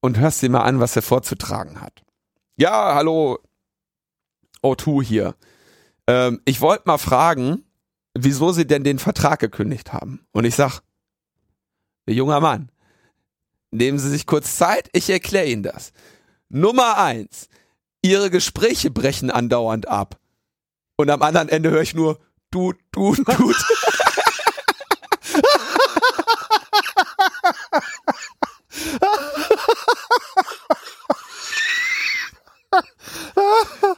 und 0.00 0.18
hörst 0.18 0.42
dir 0.42 0.50
mal 0.50 0.62
an, 0.62 0.80
was 0.80 0.96
er 0.96 1.02
vorzutragen 1.02 1.80
hat. 1.80 2.02
Ja, 2.56 2.94
hallo, 2.94 3.38
O2 4.62 5.02
hier. 5.04 5.34
Ähm, 6.08 6.40
ich 6.44 6.60
wollte 6.60 6.84
mal 6.86 6.98
fragen, 6.98 7.64
wieso 8.14 8.52
Sie 8.52 8.66
denn 8.66 8.82
den 8.82 8.98
Vertrag 8.98 9.38
gekündigt 9.38 9.92
haben. 9.92 10.26
Und 10.32 10.44
ich 10.44 10.54
sag, 10.54 10.80
junger 12.06 12.40
Mann, 12.40 12.70
Nehmen 13.70 13.98
Sie 13.98 14.08
sich 14.10 14.26
kurz 14.26 14.56
Zeit, 14.56 14.88
ich 14.92 15.10
erkläre 15.10 15.46
Ihnen 15.46 15.62
das. 15.62 15.92
Nummer 16.48 16.98
eins, 16.98 17.48
Ihre 18.02 18.30
Gespräche 18.30 18.90
brechen 18.90 19.30
andauernd 19.30 19.88
ab. 19.88 20.18
Und 20.96 21.10
am 21.10 21.22
anderen 21.22 21.48
Ende 21.48 21.70
höre 21.70 21.82
ich 21.82 21.94
nur 21.94 22.18
du, 22.50 22.72
du, 22.92 23.14
du. 23.14 23.52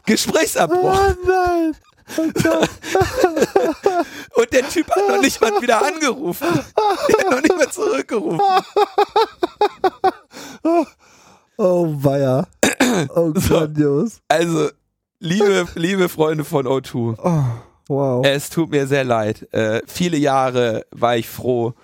Gesprächsabbruch. 0.07 0.99
Oh 0.99 1.15
nein. 1.27 1.77
Und 4.35 4.53
der 4.53 4.69
Typ 4.69 4.91
hat 4.91 5.09
noch 5.09 5.21
nicht 5.21 5.41
mal 5.41 5.61
wieder 5.61 5.85
angerufen. 5.85 6.49
Der 7.09 7.19
hat 7.19 7.31
noch 7.31 7.43
nicht 7.43 7.57
mal 7.57 7.71
zurückgerufen. 7.71 8.41
Oh, 11.57 11.95
weia. 11.99 12.47
Oh, 13.15 13.33
grandios. 13.33 14.15
So, 14.15 14.21
also, 14.29 14.71
liebe, 15.19 15.67
liebe 15.75 16.09
Freunde 16.09 16.45
von 16.45 16.67
O2. 16.67 17.19
Oh, 17.23 17.45
wow. 17.89 18.25
Es 18.25 18.49
tut 18.49 18.71
mir 18.71 18.87
sehr 18.87 19.05
leid. 19.05 19.47
Äh, 19.53 19.83
viele 19.87 20.17
Jahre 20.17 20.87
war 20.91 21.17
ich 21.17 21.29
froh, 21.29 21.75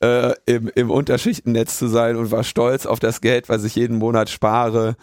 äh, 0.00 0.34
im, 0.44 0.70
im 0.74 0.90
Unterschichtennetz 0.90 1.78
zu 1.78 1.86
sein 1.86 2.16
und 2.16 2.30
war 2.30 2.44
stolz 2.44 2.84
auf 2.84 3.00
das 3.00 3.22
Geld, 3.22 3.48
was 3.48 3.64
ich 3.64 3.74
jeden 3.74 3.96
Monat 3.96 4.28
spare. 4.28 4.96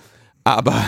Aber 0.43 0.79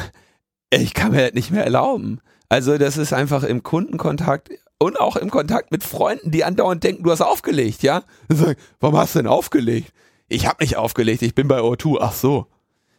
ich 0.70 0.94
kann 0.94 1.12
mir 1.12 1.24
das 1.24 1.34
nicht 1.34 1.50
mehr 1.50 1.64
erlauben. 1.64 2.22
Also 2.54 2.78
das 2.78 2.98
ist 2.98 3.14
einfach 3.14 3.42
im 3.42 3.64
Kundenkontakt 3.64 4.52
und 4.78 5.00
auch 5.00 5.16
im 5.16 5.32
Kontakt 5.32 5.72
mit 5.72 5.84
Freunden, 5.84 6.30
die 6.30 6.44
andauernd 6.44 6.84
denken, 6.84 7.02
du 7.02 7.10
hast 7.10 7.22
aufgelegt, 7.22 7.82
ja? 7.82 8.04
Sagen, 8.30 8.60
warum 8.80 8.96
hast 8.96 9.16
du 9.16 9.20
denn 9.20 9.28
aufgelegt? 9.28 9.92
Ich 10.28 10.46
habe 10.46 10.64
nicht 10.64 10.78
aufgelegt, 10.78 11.24
ich 11.24 11.34
bin 11.34 11.48
bei 11.48 11.62
O2. 11.62 11.98
Ach 12.00 12.14
so. 12.14 12.46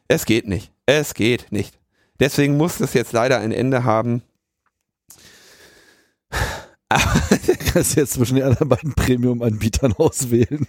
Es 0.08 0.26
geht 0.26 0.48
nicht. 0.48 0.72
Es 0.86 1.14
geht 1.14 1.52
nicht. 1.52 1.78
Deswegen 2.18 2.56
muss 2.56 2.78
das 2.78 2.94
jetzt 2.94 3.12
leider 3.12 3.38
ein 3.38 3.52
Ende 3.52 3.84
haben. 3.84 4.22
Du 6.90 7.72
kannst 7.72 7.96
jetzt 7.96 8.12
zwischen 8.12 8.36
den 8.36 8.44
anderen 8.44 8.68
beiden 8.68 8.94
Premium-Anbietern 8.94 9.94
auswählen. 9.94 10.68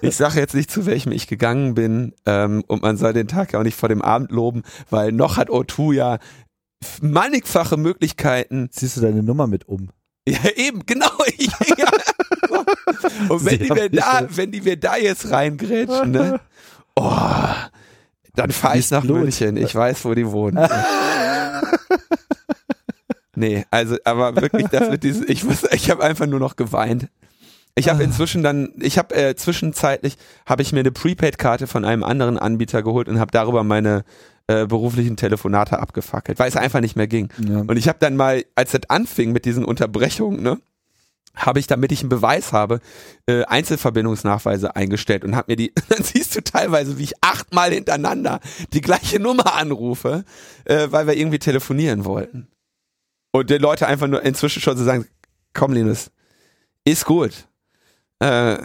ich 0.00 0.16
sage 0.16 0.40
jetzt 0.40 0.54
nicht, 0.54 0.70
zu 0.70 0.86
welchem 0.86 1.12
ich 1.12 1.26
gegangen 1.26 1.74
bin 1.74 2.14
ähm, 2.24 2.64
und 2.66 2.80
man 2.80 2.96
soll 2.96 3.12
den 3.12 3.28
Tag 3.28 3.52
ja 3.52 3.58
auch 3.58 3.64
nicht 3.64 3.76
vor 3.76 3.90
dem 3.90 4.00
Abend 4.00 4.30
loben, 4.30 4.62
weil 4.88 5.12
noch 5.12 5.36
hat 5.36 5.50
O2 5.50 5.92
ja 5.92 6.18
mannigfache 7.02 7.76
Möglichkeiten. 7.76 8.70
Ziehst 8.70 8.96
du 8.96 9.00
deine 9.00 9.22
Nummer 9.22 9.46
mit 9.46 9.68
um? 9.68 9.90
Ja, 10.26 10.38
eben, 10.56 10.84
genau. 10.86 11.10
Ich, 11.38 11.48
ja. 11.78 11.90
Und 13.28 13.44
wenn 13.44 13.58
die, 13.58 13.70
wir 13.70 13.88
da, 13.88 14.26
wenn 14.28 14.50
die 14.50 14.64
wir 14.64 14.76
da 14.76 14.96
jetzt 14.96 15.30
reingrätschen, 15.30 16.10
ne? 16.10 16.40
Oh, 16.96 17.12
dann 18.34 18.50
fahr 18.50 18.76
ich 18.76 18.90
nach 18.90 19.02
Blut. 19.02 19.20
München. 19.20 19.56
Ich 19.56 19.74
weiß, 19.74 20.04
wo 20.04 20.14
die 20.14 20.26
wohnen. 20.26 20.58
nee, 23.36 23.64
also, 23.70 23.96
aber 24.04 24.36
wirklich, 24.36 24.68
das 24.68 24.90
mit 24.90 25.02
diesem, 25.02 25.24
ich 25.28 25.44
muss, 25.44 25.64
ich 25.72 25.90
habe 25.90 26.02
einfach 26.02 26.26
nur 26.26 26.40
noch 26.40 26.56
geweint. 26.56 27.08
Ich 27.76 27.88
habe 27.88 28.02
inzwischen 28.02 28.42
dann, 28.42 28.72
ich 28.80 28.98
habe 28.98 29.14
äh, 29.14 29.36
zwischenzeitlich 29.36 30.16
habe 30.44 30.62
ich 30.62 30.72
mir 30.72 30.80
eine 30.80 30.90
Prepaid-Karte 30.90 31.66
von 31.66 31.84
einem 31.84 32.02
anderen 32.02 32.36
Anbieter 32.36 32.82
geholt 32.82 33.08
und 33.08 33.18
habe 33.18 33.30
darüber 33.30 33.64
meine 33.64 34.04
äh, 34.50 34.66
beruflichen 34.66 35.16
Telefonate 35.16 35.78
abgefackelt, 35.78 36.40
weil 36.40 36.48
es 36.48 36.56
einfach 36.56 36.80
nicht 36.80 36.96
mehr 36.96 37.06
ging. 37.06 37.28
Ja. 37.38 37.60
Und 37.60 37.76
ich 37.76 37.86
habe 37.86 37.98
dann 38.00 38.16
mal, 38.16 38.44
als 38.56 38.72
das 38.72 38.88
anfing 38.88 39.30
mit 39.30 39.44
diesen 39.44 39.64
Unterbrechungen, 39.64 40.42
ne, 40.42 40.58
habe 41.36 41.60
ich, 41.60 41.68
damit 41.68 41.92
ich 41.92 42.00
einen 42.00 42.08
Beweis 42.08 42.52
habe, 42.52 42.80
äh, 43.26 43.44
Einzelverbindungsnachweise 43.44 44.74
eingestellt 44.74 45.24
und 45.24 45.36
habe 45.36 45.52
mir 45.52 45.56
die, 45.56 45.72
dann 45.88 46.02
siehst 46.02 46.34
du 46.34 46.42
teilweise, 46.42 46.98
wie 46.98 47.04
ich 47.04 47.14
achtmal 47.20 47.70
hintereinander 47.70 48.40
die 48.72 48.80
gleiche 48.80 49.20
Nummer 49.20 49.54
anrufe, 49.54 50.24
äh, 50.64 50.88
weil 50.90 51.06
wir 51.06 51.16
irgendwie 51.16 51.38
telefonieren 51.38 52.04
wollten. 52.04 52.48
Und 53.30 53.50
die 53.50 53.58
Leute 53.58 53.86
einfach 53.86 54.08
nur 54.08 54.22
inzwischen 54.22 54.60
schon 54.60 54.76
so 54.76 54.82
sagen, 54.82 55.06
komm 55.54 55.74
Linus, 55.74 56.10
ist 56.84 57.04
gut. 57.04 57.46
Äh, 58.18 58.58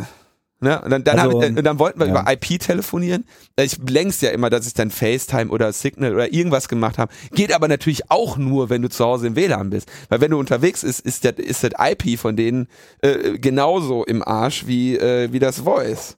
Ne? 0.61 0.81
Und 0.81 0.89
dann, 0.89 1.03
dann, 1.03 1.19
Also, 1.19 1.41
ich, 1.41 1.53
dann 1.55 1.79
wollten 1.79 1.99
wir 1.99 2.07
ja. 2.07 2.21
über 2.21 2.31
IP 2.31 2.59
telefonieren. 2.59 3.25
Ich 3.59 3.77
längst 3.89 4.21
ja 4.21 4.29
immer, 4.29 4.49
dass 4.49 4.65
ich 4.65 4.73
dann 4.73 4.89
FaceTime 4.89 5.51
oder 5.51 5.73
Signal 5.73 6.13
oder 6.13 6.33
irgendwas 6.33 6.69
gemacht 6.69 6.97
habe. 6.97 7.13
Geht 7.33 7.53
aber 7.53 7.67
natürlich 7.67 8.09
auch 8.09 8.37
nur, 8.37 8.69
wenn 8.69 8.81
du 8.81 8.89
zu 8.89 9.03
Hause 9.03 9.27
im 9.27 9.35
WLAN 9.35 9.69
bist. 9.69 9.91
Weil 10.09 10.21
wenn 10.21 10.31
du 10.31 10.39
unterwegs 10.39 10.83
ist, 10.83 11.01
ist 11.01 11.25
das, 11.25 11.33
ist 11.33 11.63
das 11.63 11.71
IP 11.77 12.17
von 12.17 12.37
denen 12.37 12.67
äh, 13.01 13.37
genauso 13.37 14.05
im 14.05 14.23
Arsch 14.23 14.65
wie, 14.65 14.97
äh, 14.97 15.31
wie 15.33 15.39
das 15.39 15.59
Voice. 15.59 16.17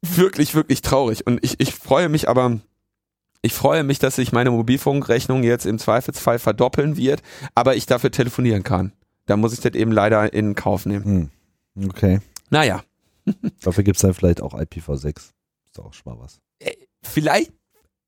Wirklich, 0.00 0.54
wirklich 0.54 0.82
traurig. 0.82 1.26
Und 1.26 1.44
ich, 1.44 1.60
ich 1.60 1.74
freue 1.74 2.08
mich 2.08 2.28
aber, 2.28 2.58
ich 3.42 3.52
freue 3.52 3.84
mich, 3.84 3.98
dass 3.98 4.16
sich 4.16 4.32
meine 4.32 4.50
Mobilfunkrechnung 4.50 5.42
jetzt 5.42 5.66
im 5.66 5.78
Zweifelsfall 5.78 6.38
verdoppeln 6.38 6.96
wird, 6.96 7.22
aber 7.54 7.76
ich 7.76 7.84
dafür 7.84 8.10
telefonieren 8.10 8.62
kann. 8.62 8.92
Da 9.26 9.36
muss 9.36 9.52
ich 9.52 9.60
das 9.60 9.74
eben 9.74 9.92
leider 9.92 10.32
in 10.32 10.54
Kauf 10.54 10.86
nehmen. 10.86 11.04
Hm. 11.04 11.30
Okay. 11.76 12.20
Naja, 12.50 12.82
Dafür 13.62 13.84
gibt's 13.84 14.02
dann 14.02 14.14
vielleicht 14.14 14.40
auch 14.42 14.54
IPv6. 14.54 15.08
Ist 15.66 15.78
auch 15.80 15.92
schon 15.94 16.14
mal 16.14 16.20
was. 16.22 16.40
äh, 16.60 16.72
vielleicht 17.02 17.52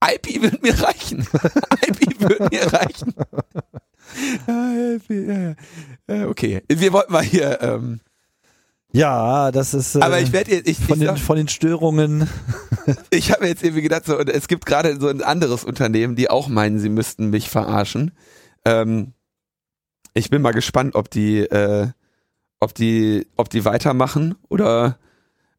IP 0.05 0.43
wird 0.43 0.63
mir 0.63 0.79
reichen. 0.81 1.21
IP 1.89 2.21
wird 2.21 2.51
mir 2.53 2.73
reichen. 2.73 3.15
Ah. 4.47 4.73
Äh, 6.07 6.25
Okay, 6.27 6.63
wir 6.69 6.93
wollten 6.93 7.13
mal 7.13 7.25
hier, 7.25 7.61
ähm, 7.61 7.99
Ja, 8.93 9.51
das 9.51 9.75
ist. 9.75 9.97
Äh, 9.97 10.01
aber 10.01 10.21
ich 10.21 10.33
werde 10.33 10.53
jetzt, 10.53 10.69
ich, 10.69 10.79
von, 10.79 10.95
ich, 10.95 11.01
den, 11.01 11.07
sag- 11.09 11.19
von 11.19 11.37
den 11.37 11.49
Störungen. 11.49 12.29
ich 13.11 13.33
habe 13.33 13.49
jetzt 13.49 13.65
irgendwie 13.65 13.83
gedacht, 13.83 14.05
so, 14.07 14.17
es 14.21 14.47
gibt 14.47 14.65
gerade 14.65 15.01
so 15.01 15.09
ein 15.09 15.23
anderes 15.23 15.65
Unternehmen, 15.65 16.15
die 16.15 16.31
auch 16.31 16.47
meinen, 16.47 16.79
sie 16.79 16.89
müssten 16.89 17.31
mich 17.31 17.51
verarschen. 17.51 18.13
Ähm, 18.65 19.13
ich 20.15 20.31
bin 20.31 20.41
mal 20.41 20.53
gespannt, 20.53 20.95
ob 20.95 21.11
die, 21.11 21.41
äh, 21.41 21.89
ob 22.61 22.75
die, 22.75 23.27
ob 23.37 23.49
die 23.51 23.65
weitermachen 23.65 24.35
oder 24.49 24.99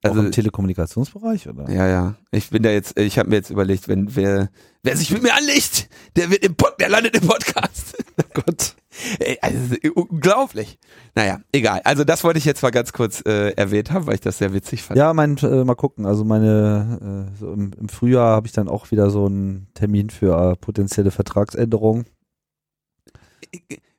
Also, 0.01 0.19
auch 0.19 0.23
im 0.25 0.31
Telekommunikationsbereich, 0.31 1.47
oder? 1.47 1.69
Ja, 1.69 1.87
ja. 1.87 2.15
Ich 2.31 2.49
bin 2.49 2.63
da 2.63 2.69
jetzt, 2.69 2.99
ich 2.99 3.17
habe 3.19 3.29
mir 3.29 3.35
jetzt 3.35 3.49
überlegt, 3.49 3.87
wenn 3.87 4.15
wer, 4.15 4.49
wer 4.83 4.97
sich 4.97 5.11
mit 5.11 5.23
mir 5.23 5.33
anlegt, 5.35 5.89
der 6.15 6.29
wird 6.29 6.43
im 6.43 6.55
Pod, 6.55 6.75
der 6.79 6.89
landet 6.89 7.15
im 7.15 7.27
Podcast. 7.27 7.95
Oh 8.19 8.41
Gott. 8.41 8.75
Ey, 9.19 9.37
also, 9.41 9.75
unglaublich. 9.93 10.79
Naja, 11.13 11.39
egal. 11.51 11.81
Also 11.83 12.03
das 12.03 12.23
wollte 12.23 12.39
ich 12.39 12.45
jetzt 12.45 12.63
mal 12.63 12.71
ganz 12.71 12.93
kurz 12.93 13.21
äh, 13.27 13.51
erwähnt 13.51 13.91
haben, 13.91 14.07
weil 14.07 14.15
ich 14.15 14.21
das 14.21 14.39
sehr 14.39 14.53
witzig 14.53 14.81
fand. 14.81 14.97
Ja, 14.97 15.13
mein, 15.13 15.37
äh, 15.37 15.63
mal 15.63 15.75
gucken. 15.75 16.07
Also 16.07 16.23
meine, 16.23 17.29
äh, 17.31 17.37
so 17.37 17.53
im, 17.53 17.73
im 17.79 17.89
Frühjahr 17.89 18.35
habe 18.35 18.47
ich 18.47 18.53
dann 18.53 18.67
auch 18.67 18.89
wieder 18.89 19.11
so 19.11 19.27
einen 19.27 19.67
Termin 19.75 20.09
für 20.09 20.51
äh, 20.51 20.55
potenzielle 20.55 21.11
Vertragsänderungen. 21.11 22.05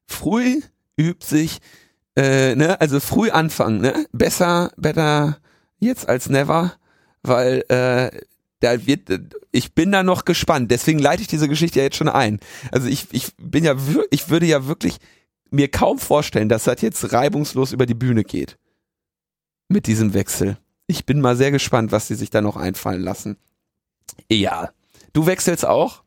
Früh 0.07 0.63
übt 0.97 1.25
sich, 1.25 1.59
äh, 2.19 2.57
ne, 2.57 2.81
also 2.81 2.99
früh 2.99 3.31
anfangen, 3.31 3.81
ne? 3.81 4.07
Besser, 4.13 4.73
better 4.77 5.39
jetzt 5.79 6.09
als 6.09 6.29
never, 6.29 6.73
weil 7.23 7.65
äh, 7.69 8.11
da 8.61 8.87
wird, 8.87 9.37
ich 9.53 9.75
bin 9.75 9.93
da 9.93 10.03
noch 10.03 10.25
gespannt. 10.25 10.71
Deswegen 10.73 10.99
leite 10.99 11.23
ich 11.23 11.29
diese 11.29 11.49
Geschichte 11.49 11.79
ja 11.79 11.85
jetzt 11.85 11.97
schon 11.97 12.09
ein. 12.09 12.41
Also 12.73 12.89
ich, 12.89 13.07
ich 13.13 13.37
bin 13.37 13.63
ja, 13.63 13.77
ich 14.11 14.31
würde 14.31 14.47
ja 14.47 14.67
wirklich 14.67 14.99
mir 15.51 15.69
kaum 15.71 15.99
vorstellen, 15.99 16.49
dass 16.49 16.65
das 16.65 16.81
jetzt 16.81 17.13
reibungslos 17.13 17.73
über 17.73 17.87
die 17.87 17.95
Bühne 17.95 18.25
geht. 18.25 18.59
Mit 19.69 19.87
diesem 19.87 20.13
Wechsel. 20.13 20.59
Ich 20.89 21.07
bin 21.07 21.21
mal 21.21 21.37
sehr 21.37 21.53
gespannt, 21.53 21.93
was 21.93 22.09
sie 22.09 22.17
sich 22.17 22.31
da 22.31 22.41
noch 22.41 22.57
einfallen 22.57 23.03
lassen. 23.03 23.37
Ja. 24.29 24.71
Du 25.13 25.27
wechselst 25.27 25.65
auch? 25.65 26.03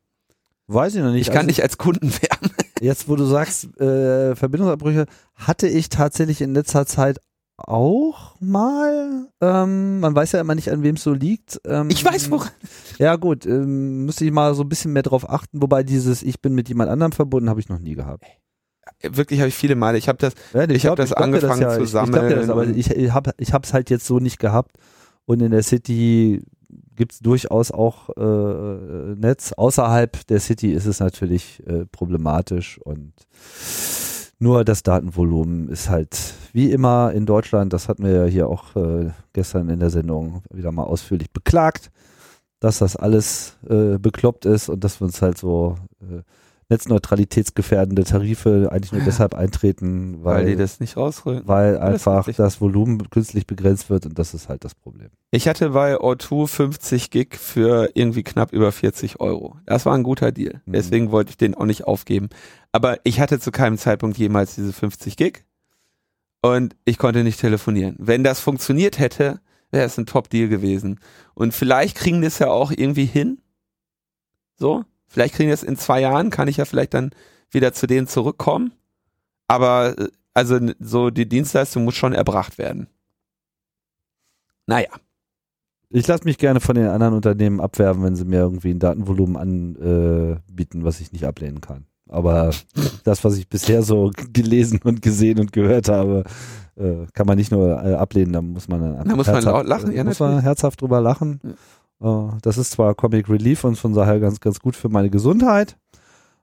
Weiß 0.68 0.96
ich 0.96 1.02
noch 1.02 1.12
nicht. 1.12 1.22
Ich 1.22 1.28
kann 1.28 1.38
Also, 1.38 1.48
dich 1.48 1.64
als 1.64 1.78
Kunden 1.78 2.12
werben. 2.22 2.51
Jetzt, 2.82 3.08
wo 3.08 3.16
du 3.16 3.26
sagst, 3.26 3.66
äh, 3.80 4.36
Verbindungsabbrüche, 4.36 5.06
hatte 5.36 5.68
ich 5.68 5.90
tatsächlich 5.90 6.42
in 6.42 6.54
letzter 6.54 6.86
Zeit 6.86 7.20
auch 7.58 8.36
mal. 8.40 9.28
Ähm, 9.40 10.00
man 10.00 10.16
weiß 10.16 10.32
ja 10.32 10.42
immer 10.42 10.56
nicht, 10.56 10.72
an 10.72 10.82
wem 10.82 10.96
es 10.96 11.04
so 11.04 11.14
liegt. 11.14 11.62
Ähm, 11.66 11.90
Ich 11.92 12.04
weiß, 12.04 12.32
woran. 12.32 12.50
Ja 12.98 13.18
gut, 13.18 13.46
ähm, 13.46 14.06
müsste 14.06 14.26
ich 14.26 14.32
mal 14.32 14.56
so 14.56 14.64
ein 14.64 14.70
bisschen 14.70 14.94
mehr 14.94 15.04
drauf 15.04 15.30
achten. 15.30 15.62
Wobei 15.62 15.84
dieses 15.84 16.24
Ich 16.24 16.42
bin 16.42 16.56
mit 16.56 16.70
jemand 16.70 16.90
anderem 16.90 17.12
verbunden 17.12 17.50
habe 17.50 17.60
ich 17.60 17.70
noch 17.70 17.78
nie 17.80 17.94
gehabt. 17.94 18.24
Wirklich 19.04 19.40
habe 19.40 19.50
ich 19.50 19.56
viele 19.56 19.76
Male. 19.76 19.98
Ich 20.00 20.08
habe 20.08 20.18
das, 20.18 20.34
Ja, 20.54 20.68
Ich 20.70 20.86
hab 20.88 20.96
das 20.96 21.10
glaub 21.10 21.20
dir 21.20 21.24
angefangen 21.24 21.62
zu 21.70 21.78
ich, 21.84 21.84
ich 21.86 21.92
glaub 21.92 22.06
dir 22.08 22.12
das, 22.36 22.46
sammeln 22.48 22.50
aber 22.50 22.62
und- 22.62 22.78
ich, 22.78 22.90
ich 22.90 23.12
habe 23.14 23.32
ich 23.38 23.54
hab's 23.54 23.74
halt 23.74 23.90
jetzt 23.92 24.06
so 24.08 24.20
nicht 24.20 24.40
gehabt. 24.40 24.76
Und 25.26 25.42
in 25.42 25.52
der 25.52 25.62
City 25.62 26.42
gibt's 26.96 27.20
durchaus 27.20 27.72
auch 27.72 28.10
äh, 28.18 29.16
Netz. 29.16 29.54
Außerhalb 29.54 30.28
der 30.28 30.40
City 30.40 30.74
ist 30.74 30.86
es 30.86 31.00
natürlich 31.00 31.66
äh, 31.68 31.86
problematisch 31.86 32.80
und 32.80 33.14
nur 34.40 34.66
das 34.66 34.82
Datenvolumen 34.82 35.70
ist 35.70 35.90
halt 35.90 36.34
wie 36.52 36.72
immer 36.72 37.12
in 37.14 37.26
Deutschland, 37.26 37.74
das 37.74 37.88
hatten 37.88 38.04
wir 38.04 38.12
ja 38.12 38.26
hier 38.26 38.48
auch 38.50 38.76
äh, 38.76 39.12
gestern 39.34 39.70
in 39.70 39.80
der 39.80 39.92
Sendung 39.92 40.42
wieder 40.52 40.72
mal 40.72 40.84
ausführlich 40.84 41.32
beklagt, 41.32 41.92
dass 42.60 42.80
das 42.80 42.96
alles 42.96 43.58
äh, 43.70 43.98
bekloppt 44.00 44.46
ist 44.46 44.68
und 44.70 44.84
dass 44.84 45.00
wir 45.00 45.06
uns 45.06 45.22
halt 45.22 45.38
so 45.38 45.78
äh, 46.02 46.22
netzneutralitätsgefährdende 46.72 48.06
Tarife 48.06 48.70
eigentlich 48.72 48.94
nur 48.94 49.02
deshalb 49.02 49.36
eintreten, 49.36 50.24
weil, 50.24 50.38
weil, 50.38 50.46
die 50.46 50.56
das 50.56 50.80
nicht 50.80 50.96
rausrühren. 50.96 51.44
weil 51.46 51.78
einfach 51.78 52.28
das 52.32 52.62
Volumen 52.62 53.10
künstlich 53.10 53.46
begrenzt 53.46 53.90
wird 53.90 54.06
und 54.06 54.18
das 54.18 54.34
ist 54.34 54.48
halt 54.48 54.64
das 54.64 54.74
Problem. 54.74 55.10
Ich 55.32 55.48
hatte 55.48 55.72
bei 55.72 55.98
O2 55.98 56.48
50 56.48 57.12
Gig 57.12 57.36
für 57.36 57.92
irgendwie 57.94 58.24
knapp 58.24 58.54
über 58.54 58.72
40 58.72 59.20
Euro. 59.20 59.58
Das 59.66 59.86
war 59.86 59.94
ein 59.94 60.04
guter 60.04 60.32
Deal. 60.32 60.62
Mhm. 60.66 60.72
Deswegen 60.72 61.12
wollte 61.12 61.32
ich 61.32 61.38
den 61.38 61.56
auch 61.56 61.66
nicht 61.66 61.86
aufgeben. 61.86 62.30
Aber 62.72 62.98
ich 63.04 63.20
hatte 63.20 63.40
zu 63.40 63.52
keinem 63.52 63.78
Zeitpunkt 63.78 64.18
jemals 64.18 64.56
diese 64.56 64.72
50 64.72 65.18
Gig 65.18 65.44
und 66.42 66.78
ich 66.86 66.98
konnte 66.98 67.24
nicht 67.24 67.40
telefonieren. 67.40 67.96
Wenn 68.00 68.24
das 68.24 68.40
funktioniert 68.40 68.98
hätte, 68.98 69.42
wäre 69.72 69.86
es 69.86 69.98
ein 69.98 70.06
Top-Deal 70.06 70.48
gewesen. 70.48 71.00
Und 71.34 71.54
vielleicht 71.54 71.98
kriegen 71.98 72.22
das 72.22 72.40
ja 72.40 72.48
auch 72.48 72.72
irgendwie 72.72 73.06
hin. 73.06 73.42
So, 74.56 74.86
vielleicht 75.12 75.36
kriegen 75.36 75.52
das 75.52 75.64
in 75.64 75.78
zwei 75.78 76.02
Jahren, 76.02 76.30
kann 76.30 76.48
ich 76.48 76.58
ja 76.58 76.66
vielleicht 76.66 76.94
dann 76.94 77.12
wieder 77.52 77.74
zu 77.74 77.86
denen 77.86 78.08
zurückkommen. 78.08 78.72
Aber 79.48 79.98
äh, 80.00 80.08
also 80.34 80.60
so 80.80 81.10
die 81.10 81.28
Dienstleistung 81.28 81.84
muss 81.84 81.96
schon 81.96 82.14
erbracht 82.14 82.58
werden. 82.58 82.88
Naja. 84.66 84.90
Ich 85.90 86.08
lasse 86.08 86.24
mich 86.24 86.38
gerne 86.38 86.62
von 86.62 86.76
den 86.76 86.88
anderen 86.88 87.16
Unternehmen 87.16 87.60
abwerben, 87.60 88.02
wenn 88.04 88.16
sie 88.16 88.24
mir 88.24 88.40
irgendwie 88.40 88.72
ein 88.72 88.80
Datenvolumen 88.80 89.36
anbieten, 89.36 90.86
was 90.86 91.02
ich 91.02 91.12
nicht 91.12 91.26
ablehnen 91.26 91.60
kann. 91.60 91.86
Aber 92.08 92.52
das, 93.04 93.24
was 93.26 93.38
ich 93.38 93.50
bisher 93.50 93.84
so 93.84 94.12
gelesen 94.32 94.80
und 94.84 95.02
gesehen 95.02 95.40
und 95.40 95.52
gehört 95.52 95.90
habe, 95.90 96.24
äh, 96.78 97.06
kann 97.14 97.28
man 97.28 97.38
nicht 97.38 97.52
nur 97.52 97.84
äh, 97.84 97.96
ablehnen, 97.96 98.32
da 98.32 98.42
muss 98.42 98.70
man 98.70 98.82
dann 98.82 99.08
Da 99.08 99.16
muss 99.16 99.28
man 99.28 99.44
laut 99.44 99.66
lachen, 99.66 99.92
ja, 99.92 100.06
muss 100.06 100.20
man 100.20 100.40
herzhaft 100.40 100.82
drüber 100.82 101.02
lachen. 101.02 101.42
Äh, 101.44 101.54
das 102.02 102.58
ist 102.58 102.72
zwar 102.72 102.96
Comic 102.96 103.30
Relief 103.30 103.64
und 103.64 103.76
von 103.76 103.94
daher 103.94 104.20
ganz, 104.20 104.40
ganz 104.40 104.60
gut 104.60 104.76
für 104.76 104.90
meine 104.90 105.10
Gesundheit, 105.10 105.78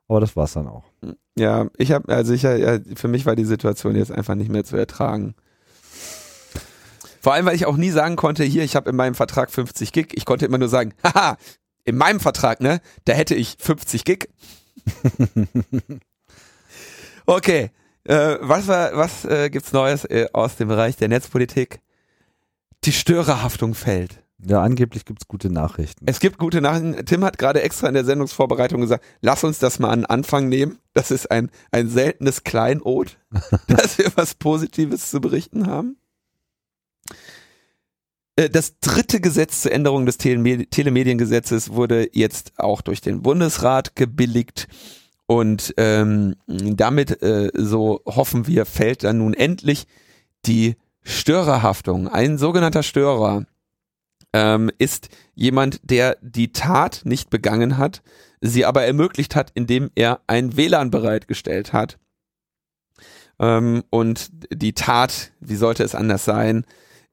aber 0.07 0.21
das 0.21 0.37
war's 0.37 0.53
dann 0.53 0.69
auch. 0.69 0.85
Ja, 1.37 1.67
ich 1.77 1.93
habe, 1.93 2.13
also 2.15 2.33
ich, 2.33 2.43
für 2.43 3.09
mich 3.09 3.27
war 3.27 3.37
die 3.37 3.45
Situation 3.45 3.97
jetzt 3.97 4.13
einfach 4.13 4.35
nicht 4.35 4.51
mehr 4.51 4.65
zu 4.65 4.77
ertragen. 4.77 5.35
Vor 7.21 7.35
allem, 7.35 7.47
weil 7.47 7.57
ich 7.57 7.67
auch 7.67 7.77
nie 7.77 7.91
sagen 7.91 8.17
konnte, 8.17 8.45
hier, 8.45 8.63
ich 8.63 8.77
habe 8.77 8.91
in 8.91 8.97
meinem 8.97 9.15
Vertrag 9.15 9.51
50 9.51 9.93
Gig. 9.93 10.09
Ich 10.15 10.25
konnte 10.25 10.47
immer 10.47 10.59
nur 10.59 10.69
sagen, 10.69 10.95
haha, 11.05 11.37
in 11.85 11.97
meinem 11.97 12.21
Vertrag, 12.21 12.61
ne, 12.61 12.81
da 13.05 13.13
hätte 13.13 13.35
ich 13.35 13.57
50 13.59 14.05
Gig. 14.05 14.29
okay, 17.27 17.71
äh, 18.05 18.37
was 18.41 18.69
war, 18.69 18.97
was 18.97 19.25
äh, 19.25 19.51
gibt's 19.51 19.73
Neues 19.73 20.05
äh, 20.05 20.29
aus 20.33 20.57
dem 20.57 20.69
Bereich 20.69 20.97
der 20.97 21.09
Netzpolitik? 21.09 21.81
Die 22.85 22.93
Störerhaftung 22.93 23.75
fällt. 23.75 24.23
Ja, 24.41 24.63
angeblich 24.63 25.05
gibt's 25.05 25.27
gute 25.27 25.51
Nachrichten. 25.51 26.05
Es 26.07 26.21
gibt 26.21 26.39
gute 26.39 26.61
Nachrichten. 26.61 27.05
Tim 27.07 27.25
hat 27.25 27.39
gerade 27.39 27.61
extra 27.63 27.89
in 27.89 27.95
der 27.95 28.05
Sendungsvorbereitung 28.05 28.81
gesagt, 28.81 29.05
lass 29.21 29.43
uns 29.43 29.59
das 29.59 29.81
mal 29.81 29.91
an 29.91 30.05
Anfang 30.05 30.49
nehmen. 30.49 30.79
Das 30.93 31.11
ist 31.11 31.31
ein, 31.31 31.51
ein 31.73 31.89
seltenes 31.89 32.45
Kleinod, 32.45 33.19
dass 33.67 33.99
wir 33.99 34.13
was 34.15 34.35
Positives 34.35 35.11
zu 35.11 35.21
berichten 35.21 35.67
haben. 35.67 35.97
Äh, 38.37 38.49
Das 38.49 38.79
dritte 38.79 39.21
Gesetz 39.21 39.63
zur 39.63 39.73
Änderung 39.73 40.07
des 40.07 40.19
Teleme- 40.19 40.69
Telemediengesetzes 40.71 41.71
wurde 41.73 42.09
jetzt 42.13 42.53
auch 42.59 42.81
durch 42.81 43.01
den 43.01 43.23
Bundesrat 43.23 43.97
gebilligt. 43.97 44.69
Und 45.27 45.75
ähm, 45.77 46.37
damit, 46.47 47.23
äh, 47.23 47.51
so 47.55 48.01
hoffen 48.07 48.47
wir, 48.47 48.65
fällt 48.67 49.03
dann 49.05 49.19
nun 49.19 49.35
endlich 49.35 49.87
die 50.47 50.77
Störerhaftung. 51.03 52.09
Ein 52.09 52.39
sogenannter 52.39 52.83
Störer 52.83 53.45
ähm, 54.33 54.71
ist 54.79 55.09
jemand, 55.35 55.81
der 55.83 56.17
die 56.21 56.53
Tat 56.53 57.03
nicht 57.05 57.31
begangen 57.31 57.79
hat, 57.79 58.03
sie 58.41 58.65
aber 58.65 58.85
ermöglicht 58.85 59.35
hat, 59.35 59.51
indem 59.55 59.91
er 59.95 60.21
ein 60.27 60.57
WLAN 60.57 60.91
bereitgestellt 60.91 61.73
hat, 61.73 61.99
Ähm, 63.41 63.85
und 63.91 64.31
die 64.53 64.73
Tat, 64.73 65.31
wie 65.41 65.57
sollte 65.57 65.85
es 65.85 65.95
anders 65.95 66.25
sein, 66.25 66.65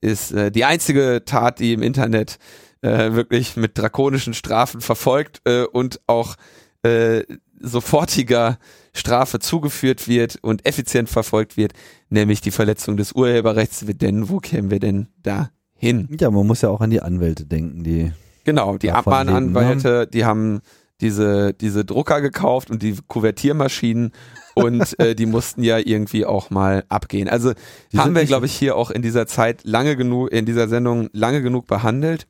ist 0.01 0.31
äh, 0.31 0.51
die 0.51 0.65
einzige 0.65 1.23
Tat, 1.25 1.59
die 1.59 1.73
im 1.73 1.83
Internet 1.83 2.39
äh, 2.81 3.13
wirklich 3.13 3.55
mit 3.55 3.77
drakonischen 3.77 4.33
Strafen 4.33 4.81
verfolgt 4.81 5.41
äh, 5.45 5.65
und 5.65 6.01
auch 6.07 6.35
äh, 6.83 7.23
sofortiger 7.59 8.57
Strafe 8.93 9.39
zugeführt 9.39 10.07
wird 10.07 10.37
und 10.41 10.65
effizient 10.65 11.09
verfolgt 11.09 11.57
wird, 11.57 11.73
nämlich 12.09 12.41
die 12.41 12.51
Verletzung 12.51 12.97
des 12.97 13.11
Urheberrechts. 13.13 13.85
Denn 13.85 14.29
wo 14.29 14.39
kämen 14.39 14.71
wir 14.71 14.79
denn 14.79 15.07
da 15.21 15.51
hin? 15.77 16.07
Ja, 16.19 16.31
man 16.31 16.47
muss 16.47 16.61
ja 16.61 16.69
auch 16.69 16.81
an 16.81 16.89
die 16.89 17.01
Anwälte 17.01 17.45
denken, 17.45 17.83
die. 17.83 18.11
Genau, 18.43 18.77
die 18.77 18.91
Abmahnanwälte, 18.91 20.07
die 20.07 20.23
haben 20.23 20.61
diese, 21.01 21.53
diese 21.53 21.83
Drucker 21.83 22.21
gekauft 22.21 22.69
und 22.69 22.81
die 22.81 22.95
Kuvertiermaschinen 23.07 24.11
und 24.55 24.99
äh, 24.99 25.15
die 25.15 25.25
mussten 25.25 25.63
ja 25.63 25.77
irgendwie 25.77 26.25
auch 26.25 26.49
mal 26.49 26.85
abgehen. 26.87 27.27
Also 27.27 27.53
die 27.91 27.99
haben 27.99 28.15
wir, 28.15 28.25
glaube 28.25 28.45
ich, 28.45 28.55
hier 28.55 28.75
auch 28.75 28.91
in 28.91 29.01
dieser 29.01 29.27
Zeit 29.27 29.63
lange 29.63 29.95
genug, 29.95 30.31
in 30.31 30.45
dieser 30.45 30.67
Sendung 30.67 31.09
lange 31.11 31.41
genug 31.41 31.67
behandelt, 31.67 32.27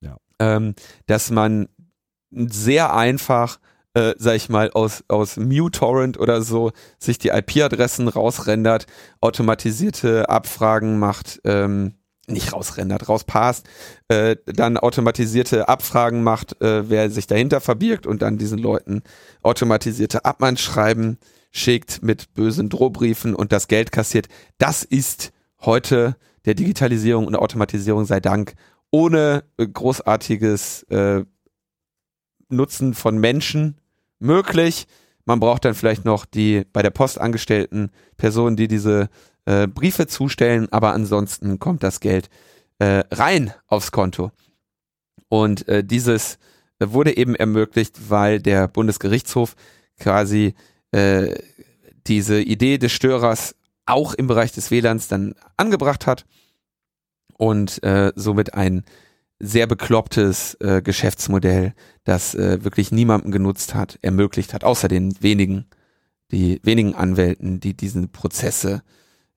ja. 0.00 0.16
ähm, 0.38 0.74
dass 1.06 1.30
man 1.30 1.68
sehr 2.30 2.94
einfach 2.94 3.58
äh, 3.94 4.14
sag 4.18 4.34
ich 4.34 4.50
mal, 4.50 4.70
aus, 4.72 5.04
aus 5.08 5.38
MuTorrent 5.38 6.20
oder 6.20 6.42
so 6.42 6.72
sich 6.98 7.16
die 7.16 7.28
IP-Adressen 7.28 8.08
rausrendert, 8.08 8.84
automatisierte 9.22 10.28
Abfragen 10.28 10.98
macht, 10.98 11.40
ähm, 11.44 11.94
nicht 12.26 12.52
rausrendert, 12.52 13.08
rauspasst, 13.08 13.66
äh, 14.08 14.36
dann 14.46 14.76
automatisierte 14.76 15.68
Abfragen 15.68 16.22
macht, 16.22 16.60
äh, 16.60 16.88
wer 16.90 17.10
sich 17.10 17.26
dahinter 17.26 17.60
verbirgt 17.60 18.06
und 18.06 18.22
dann 18.22 18.38
diesen 18.38 18.58
Leuten 18.58 19.02
automatisierte 19.42 20.24
Abmannschreiben 20.24 21.18
schickt 21.52 22.02
mit 22.02 22.34
bösen 22.34 22.68
Drohbriefen 22.68 23.34
und 23.34 23.52
das 23.52 23.68
Geld 23.68 23.92
kassiert. 23.92 24.26
Das 24.58 24.82
ist 24.82 25.32
heute 25.60 26.16
der 26.44 26.54
Digitalisierung 26.54 27.26
und 27.26 27.36
Automatisierung 27.36 28.04
sei 28.04 28.20
Dank 28.20 28.54
ohne 28.90 29.44
großartiges 29.56 30.84
äh, 30.84 31.24
Nutzen 32.48 32.94
von 32.94 33.18
Menschen 33.18 33.80
möglich. 34.18 34.86
Man 35.24 35.40
braucht 35.40 35.64
dann 35.64 35.74
vielleicht 35.74 36.04
noch 36.04 36.24
die 36.24 36.64
bei 36.72 36.82
der 36.82 36.90
Post 36.90 37.20
angestellten 37.20 37.90
Personen, 38.16 38.56
die 38.56 38.68
diese 38.68 39.08
äh, 39.46 39.66
Briefe 39.66 40.06
zustellen, 40.06 40.68
aber 40.70 40.92
ansonsten 40.92 41.58
kommt 41.58 41.82
das 41.82 42.00
Geld 42.00 42.28
äh, 42.78 43.02
rein 43.10 43.52
aufs 43.66 43.92
Konto. 43.92 44.30
Und 45.28 45.66
äh, 45.68 45.82
dieses 45.82 46.38
wurde 46.78 47.16
eben 47.16 47.34
ermöglicht, 47.34 48.10
weil 48.10 48.40
der 48.40 48.68
Bundesgerichtshof 48.68 49.56
quasi 49.98 50.54
äh, 50.92 51.34
diese 52.06 52.40
Idee 52.40 52.78
des 52.78 52.92
Störers 52.92 53.56
auch 53.86 54.14
im 54.14 54.26
Bereich 54.26 54.52
des 54.52 54.70
WLANs 54.70 55.08
dann 55.08 55.34
angebracht 55.56 56.06
hat 56.06 56.26
und 57.38 57.82
äh, 57.82 58.12
somit 58.14 58.54
ein 58.54 58.84
sehr 59.38 59.66
beklopptes 59.66 60.54
äh, 60.60 60.80
Geschäftsmodell, 60.82 61.74
das 62.04 62.34
äh, 62.34 62.64
wirklich 62.64 62.90
niemandem 62.90 63.30
genutzt 63.30 63.74
hat, 63.74 63.98
ermöglicht 64.02 64.54
hat, 64.54 64.64
außer 64.64 64.88
den 64.88 65.20
wenigen, 65.22 65.66
die 66.30 66.60
wenigen 66.62 66.94
Anwälten, 66.94 67.60
die 67.60 67.76
diese 67.76 68.06
Prozesse 68.08 68.82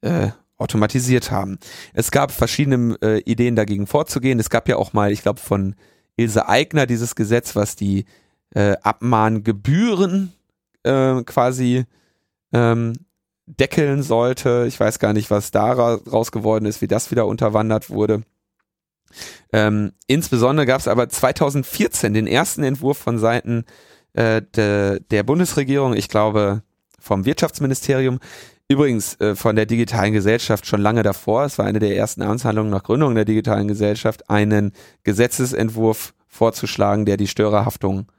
äh, 0.02 0.30
automatisiert 0.58 1.32
haben. 1.32 1.58
Es 1.94 2.12
gab 2.12 2.32
verschiedene 2.32 2.98
äh, 3.02 3.20
Ideen 3.22 3.56
dagegen 3.56 3.88
vorzugehen. 3.88 4.40
Es 4.40 4.50
gab 4.50 4.68
ja 4.68 4.76
auch 4.76 4.94
mal, 4.94 5.12
ich 5.12 5.22
glaube, 5.22 5.40
von 5.40 5.76
Ilse 6.18 6.48
Eigner 6.50 6.86
dieses 6.86 7.16
Gesetz, 7.16 7.56
was 7.56 7.76
die 7.76 8.06
äh, 8.54 8.76
Abmahngebühren 8.82 10.34
äh, 10.84 11.24
quasi 11.24 11.86
ähm, 12.52 12.94
deckeln 13.46 14.04
sollte. 14.04 14.66
Ich 14.68 14.80
weiß 14.80 15.00
gar 15.00 15.14
nicht, 15.14 15.32
was 15.32 15.52
da 15.52 15.72
raus 15.72 16.32
geworden 16.32 16.66
ist, 16.66 16.82
wie 16.82 16.88
das 16.88 17.10
wieder 17.10 17.26
unterwandert 17.26 17.90
wurde. 17.90 18.22
Ähm, 19.52 19.94
insbesondere 20.08 20.68
gab 20.68 20.82
es 20.82 20.88
aber 20.88 21.10
2014 21.10 22.14
den 22.14 22.28
ersten 22.28 22.64
Entwurf 22.64 22.98
von 22.98 23.18
Seiten 23.18 23.66
äh, 24.14 24.42
de, 24.42 25.00
der 25.00 25.24
Bundesregierung, 25.24 25.94
ich 25.94 26.10
glaube 26.10 26.62
vom 27.00 27.26
Wirtschaftsministerium, 27.26 28.20
übrigens 28.70 29.20
äh, 29.20 29.36
von 29.36 29.56
der 29.56 29.66
digitalen 29.66 30.14
Gesellschaft 30.14 30.66
schon 30.66 30.82
lange 30.82 31.04
davor, 31.04 31.44
es 31.44 31.58
war 31.58 31.66
eine 31.66 31.80
der 31.80 31.98
ersten 31.98 32.22
Amtshandlungen 32.22 32.72
nach 32.72 32.84
Gründung 32.84 33.16
der 33.16 33.26
digitalen 33.26 33.68
Gesellschaft, 33.68 34.30
einen 34.30 34.72
Gesetzesentwurf 35.04 36.14
vorzuschlagen, 36.28 37.06
der 37.06 37.18
die 37.18 37.28
Störerhaftung 37.28 38.12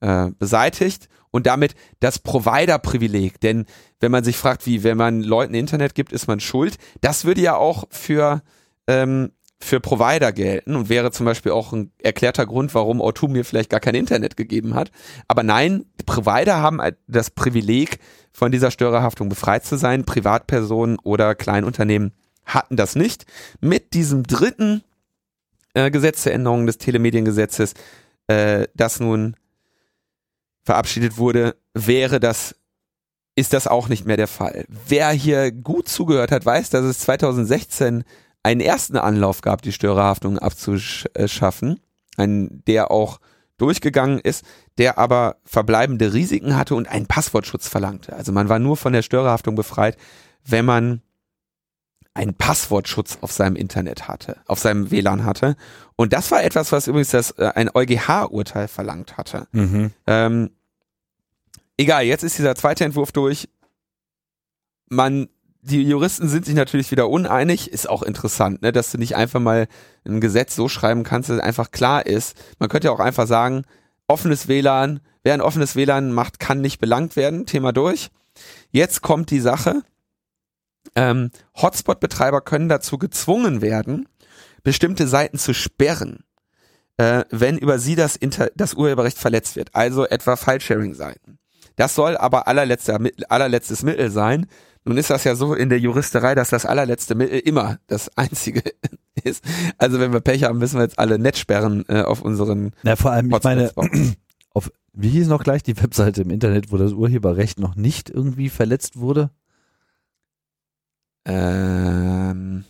äh, 0.00 0.30
beseitigt 0.38 1.08
und 1.30 1.46
damit 1.46 1.74
das 2.00 2.18
Provider-Privileg. 2.18 3.40
Denn 3.40 3.66
wenn 4.00 4.10
man 4.10 4.24
sich 4.24 4.38
fragt, 4.38 4.66
wie, 4.66 4.82
wenn 4.82 4.96
man 4.96 5.22
Leuten 5.22 5.54
Internet 5.54 5.94
gibt, 5.94 6.12
ist 6.12 6.26
man 6.26 6.40
schuld, 6.40 6.78
das 7.02 7.26
würde 7.26 7.42
ja 7.42 7.56
auch 7.56 7.84
für 7.90 8.42
ähm, 8.86 9.32
für 9.60 9.80
Provider 9.80 10.32
gelten 10.32 10.76
und 10.76 10.88
wäre 10.88 11.10
zum 11.10 11.26
Beispiel 11.26 11.52
auch 11.52 11.72
ein 11.72 11.90
erklärter 12.02 12.46
Grund, 12.46 12.74
warum 12.74 13.00
O2 13.00 13.28
mir 13.28 13.44
vielleicht 13.44 13.70
gar 13.70 13.80
kein 13.80 13.94
Internet 13.94 14.36
gegeben 14.36 14.74
hat. 14.74 14.90
Aber 15.26 15.42
nein, 15.42 15.84
Provider 16.06 16.58
haben 16.58 16.80
das 17.06 17.30
Privileg, 17.30 17.98
von 18.38 18.52
dieser 18.52 18.70
Störerhaftung 18.70 19.28
befreit 19.28 19.64
zu 19.64 19.76
sein. 19.76 20.04
Privatpersonen 20.04 20.98
oder 21.02 21.34
Kleinunternehmen 21.34 22.12
hatten 22.44 22.76
das 22.76 22.94
nicht. 22.94 23.26
Mit 23.60 23.94
diesem 23.94 24.22
dritten 24.22 24.84
äh, 25.74 25.90
Gesetzesänderung 25.90 26.66
des 26.66 26.78
Telemediengesetzes, 26.78 27.74
äh, 28.28 28.68
das 28.74 29.00
nun 29.00 29.36
verabschiedet 30.64 31.18
wurde, 31.18 31.56
wäre 31.74 32.20
das 32.20 32.54
ist 33.34 33.52
das 33.52 33.68
auch 33.68 33.88
nicht 33.88 34.04
mehr 34.04 34.16
der 34.16 34.26
Fall. 34.26 34.64
Wer 34.68 35.10
hier 35.10 35.52
gut 35.52 35.88
zugehört 35.88 36.32
hat, 36.32 36.44
weiß, 36.44 36.70
dass 36.70 36.84
es 36.84 36.98
2016 36.98 38.02
einen 38.48 38.62
ersten 38.62 38.96
Anlauf 38.96 39.42
gab, 39.42 39.60
die 39.60 39.72
Störerhaftung 39.72 40.38
abzuschaffen, 40.38 41.80
ein, 42.16 42.62
der 42.66 42.90
auch 42.90 43.20
durchgegangen 43.58 44.20
ist, 44.20 44.42
der 44.78 44.96
aber 44.96 45.36
verbleibende 45.44 46.14
Risiken 46.14 46.56
hatte 46.56 46.74
und 46.74 46.88
einen 46.88 47.06
Passwortschutz 47.06 47.68
verlangte. 47.68 48.14
Also 48.16 48.32
man 48.32 48.48
war 48.48 48.58
nur 48.58 48.78
von 48.78 48.94
der 48.94 49.02
Störerhaftung 49.02 49.54
befreit, 49.54 49.98
wenn 50.46 50.64
man 50.64 51.02
einen 52.14 52.34
Passwortschutz 52.34 53.18
auf 53.20 53.32
seinem 53.32 53.54
Internet 53.54 54.08
hatte, 54.08 54.38
auf 54.46 54.58
seinem 54.58 54.90
WLAN 54.90 55.26
hatte. 55.26 55.54
Und 55.94 56.14
das 56.14 56.30
war 56.30 56.42
etwas, 56.42 56.72
was 56.72 56.86
übrigens 56.86 57.10
das 57.10 57.32
äh, 57.32 57.52
ein 57.54 57.68
EuGH-Urteil 57.72 58.66
verlangt 58.66 59.18
hatte. 59.18 59.46
Mhm. 59.52 59.90
Ähm, 60.06 60.50
egal, 61.76 62.04
jetzt 62.04 62.24
ist 62.24 62.38
dieser 62.38 62.54
zweite 62.54 62.86
Entwurf 62.86 63.12
durch. 63.12 63.50
Man 64.88 65.28
die 65.68 65.82
Juristen 65.82 66.28
sind 66.28 66.46
sich 66.46 66.54
natürlich 66.54 66.90
wieder 66.90 67.08
uneinig, 67.08 67.70
ist 67.70 67.88
auch 67.88 68.02
interessant, 68.02 68.62
ne, 68.62 68.72
dass 68.72 68.90
du 68.90 68.98
nicht 68.98 69.16
einfach 69.16 69.40
mal 69.40 69.68
ein 70.06 70.20
Gesetz 70.20 70.56
so 70.56 70.68
schreiben 70.68 71.04
kannst, 71.04 71.28
dass 71.28 71.36
es 71.36 71.42
einfach 71.42 71.70
klar 71.70 72.06
ist. 72.06 72.36
Man 72.58 72.68
könnte 72.68 72.88
ja 72.88 72.92
auch 72.92 73.00
einfach 73.00 73.26
sagen, 73.26 73.62
offenes 74.06 74.48
WLAN, 74.48 75.00
wer 75.22 75.34
ein 75.34 75.40
offenes 75.40 75.76
WLAN 75.76 76.12
macht, 76.12 76.40
kann 76.40 76.60
nicht 76.60 76.78
belangt 76.80 77.16
werden, 77.16 77.46
Thema 77.46 77.72
durch. 77.72 78.08
Jetzt 78.70 79.02
kommt 79.02 79.30
die 79.30 79.40
Sache, 79.40 79.82
ähm, 80.94 81.30
Hotspot-Betreiber 81.60 82.40
können 82.40 82.68
dazu 82.68 82.98
gezwungen 82.98 83.60
werden, 83.60 84.08
bestimmte 84.62 85.06
Seiten 85.06 85.38
zu 85.38 85.54
sperren, 85.54 86.24
äh, 86.96 87.24
wenn 87.30 87.58
über 87.58 87.78
sie 87.78 87.94
das, 87.94 88.16
Inter 88.16 88.50
das 88.54 88.74
Urheberrecht 88.74 89.18
verletzt 89.18 89.56
wird, 89.56 89.74
also 89.74 90.06
etwa 90.06 90.36
File-Sharing-Seiten. 90.36 91.38
Das 91.76 91.94
soll 91.94 92.16
aber 92.16 92.48
allerletzter, 92.48 92.98
allerletztes 93.28 93.82
Mittel 93.82 94.10
sein, 94.10 94.46
nun 94.88 94.96
ist 94.96 95.10
das 95.10 95.24
ja 95.24 95.34
so 95.34 95.52
in 95.52 95.68
der 95.68 95.78
Juristerei, 95.78 96.34
dass 96.34 96.48
das 96.48 96.64
allerletzte 96.64 97.14
Mittel 97.14 97.40
immer 97.40 97.78
das 97.88 98.08
einzige 98.16 98.62
ist. 99.22 99.44
Also 99.76 100.00
wenn 100.00 100.14
wir 100.14 100.20
Pech 100.20 100.44
haben, 100.44 100.58
müssen 100.58 100.78
wir 100.78 100.84
jetzt 100.84 100.98
alle 100.98 101.18
Netzsperren 101.18 101.84
äh, 101.88 102.00
auf 102.00 102.22
unseren. 102.22 102.72
Ja, 102.84 102.96
vor 102.96 103.10
allem, 103.10 103.30
ich 103.30 103.42
meine, 103.42 103.70
auf, 104.54 104.72
wie 104.94 105.10
hieß 105.10 105.28
noch 105.28 105.44
gleich 105.44 105.62
die 105.62 105.76
Webseite 105.76 106.22
im 106.22 106.30
Internet, 106.30 106.72
wo 106.72 106.78
das 106.78 106.92
Urheberrecht 106.92 107.60
noch 107.60 107.76
nicht 107.76 108.08
irgendwie 108.08 108.48
verletzt 108.48 108.98
wurde? 108.98 109.30
Ähm. 111.26 112.64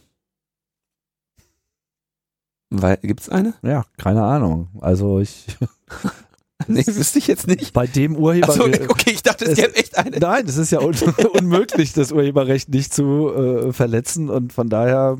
Weil, 2.70 2.96
gibt's 2.96 3.28
eine? 3.28 3.54
Ja, 3.62 3.85
keine 3.96 4.24
Ahnung. 4.24 4.68
Also 4.81 5.20
ich. 5.20 5.46
Nee, 6.72 6.87
wüsste 6.87 7.18
ich 7.18 7.26
jetzt 7.26 7.46
nicht. 7.46 7.72
Bei 7.72 7.87
dem 7.87 8.14
Urheber. 8.16 8.52
So, 8.52 8.64
okay, 8.88 9.11
ich 9.11 9.22
dachte, 9.22 9.46
es, 9.46 9.57
gäbe 9.57 9.74
echt 9.76 9.96
eine. 9.96 10.18
Nein, 10.18 10.44
es 10.46 10.57
ist 10.57 10.70
ja 10.70 10.81
un 10.81 10.94
unmöglich, 11.33 11.94
das 11.94 12.12
Urheberrecht 12.12 12.68
nicht 12.68 12.92
zu 12.92 13.31
äh, 13.31 13.72
verletzen 13.72 14.28
und 14.28 14.52
von 14.52 14.68
daher 14.68 15.16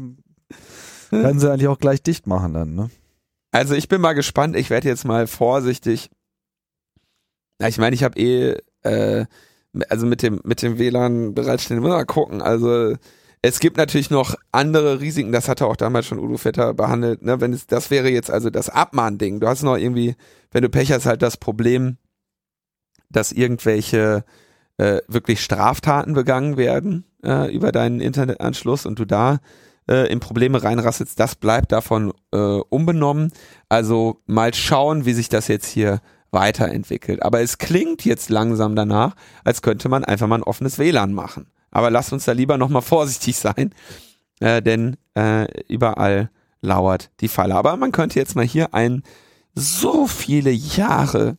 können 1.11 1.41
sie 1.41 1.51
eigentlich 1.51 1.69
auch 1.69 1.79
gleich 1.79 2.03
dicht 2.03 2.27
machen 2.27 2.53
dann, 2.53 2.75
ne? 2.75 2.91
Also 3.51 3.75
ich 3.75 3.89
bin 3.89 4.03
mal 4.03 4.13
gespannt, 4.13 4.57
ich 4.57 4.69
werde 4.69 4.89
jetzt 4.89 5.07
mal 5.07 5.27
vorsichtig. 5.27 6.11
Ja, 7.61 7.69
ich 7.69 7.79
meine, 7.79 7.95
ich 7.95 8.05
habe 8.05 8.21
eh, 8.21 8.57
äh, 8.83 9.25
also 9.89 10.07
mit 10.07 10.23
dem, 10.23 10.41
mit 10.45 10.61
dem 10.63 10.79
WLAN 10.79 11.35
bereitstellen, 11.35 11.83
mal 11.83 12.05
gucken. 12.05 12.43
Also 12.43 12.95
es 13.43 13.61
gibt 13.61 13.77
natürlich 13.77 14.11
noch 14.11 14.35
andere 14.53 15.01
Risiken, 15.01 15.33
das 15.33 15.49
hatte 15.49 15.67
auch 15.67 15.77
damals 15.77 16.07
schon 16.07 16.19
Udo 16.19 16.37
Vetter 16.37 16.75
behandelt, 16.75 17.23
ne? 17.23 17.41
Wenn 17.41 17.53
es, 17.53 17.67
das 17.67 17.91
wäre 17.91 18.09
jetzt 18.09 18.31
also 18.31 18.51
das 18.51 18.69
Abmahnding. 18.69 19.41
Du 19.41 19.47
hast 19.47 19.63
noch 19.63 19.77
irgendwie, 19.77 20.17
wenn 20.51 20.63
du 20.63 20.69
Pech 20.69 20.93
hast, 20.93 21.07
halt 21.07 21.23
das 21.23 21.37
Problem, 21.37 21.99
dass 23.11 23.33
irgendwelche 23.33 24.25
äh, 24.77 24.99
wirklich 25.09 25.43
Straftaten 25.43 26.15
begangen 26.15 26.57
werden 26.57 27.05
äh, 27.25 27.53
über 27.55 27.73
deinen 27.73 28.01
Internetanschluss 28.01 28.87
und 28.87 28.99
du 28.99 29.05
da 29.05 29.39
äh, 29.89 30.11
in 30.11 30.21
Probleme 30.21 30.63
reinrasselst, 30.63 31.19
das 31.19 31.35
bleibt 31.35 31.73
davon 31.73 32.13
äh, 32.33 32.37
unbenommen. 32.37 33.33
Also 33.69 34.21
mal 34.27 34.53
schauen, 34.55 35.05
wie 35.05 35.15
sich 35.15 35.29
das 35.29 35.49
jetzt 35.49 35.67
hier 35.67 36.01
weiterentwickelt. 36.31 37.23
Aber 37.23 37.41
es 37.41 37.59
klingt 37.59 38.05
jetzt 38.05 38.29
langsam 38.31 38.77
danach, 38.77 39.15
als 39.45 39.63
könnte 39.63 39.89
man 39.89 40.05
einfach 40.05 40.27
mal 40.27 40.37
ein 40.39 40.43
offenes 40.43 40.79
WLAN 40.79 41.15
machen. 41.15 41.47
Aber 41.71 41.91
lasst 41.91 42.13
uns 42.13 42.25
da 42.25 42.33
lieber 42.33 42.59
nochmal 42.59 42.83
vorsichtig 42.83 43.37
sein, 43.37 43.75
äh, 44.41 44.63
denn 44.63 44.97
äh, 45.15 45.47
überall 45.69 46.31
lauert 46.61 47.11
die 47.21 47.29
Falle. 47.29 47.55
Aber 47.55 47.77
man 47.77 47.93
könnte 47.93 48.19
jetzt 48.19 48.37
mal 48.37 48.45
hier 48.45 48.75
einen 48.75 49.03
so 49.55 50.07
viele 50.07 50.51
Jahre 50.51 51.37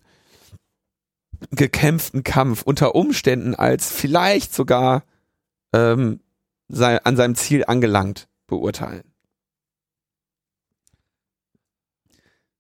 gekämpften 1.52 2.24
Kampf 2.24 2.64
unter 2.64 2.96
Umständen 2.96 3.56
als 3.56 3.90
vielleicht 3.92 4.54
sogar 4.54 5.04
ähm, 5.74 6.20
sei, 6.68 7.02
an 7.04 7.16
seinem 7.16 7.36
Ziel 7.36 7.64
angelangt 7.66 8.28
beurteilen. 8.48 9.04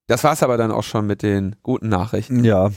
Das 0.08 0.24
war's 0.24 0.42
aber 0.42 0.58
dann 0.58 0.72
auch 0.72 0.84
schon 0.84 1.06
mit 1.06 1.22
den 1.22 1.56
guten 1.62 1.90
Nachrichten. 1.90 2.44
Ja, 2.44 2.72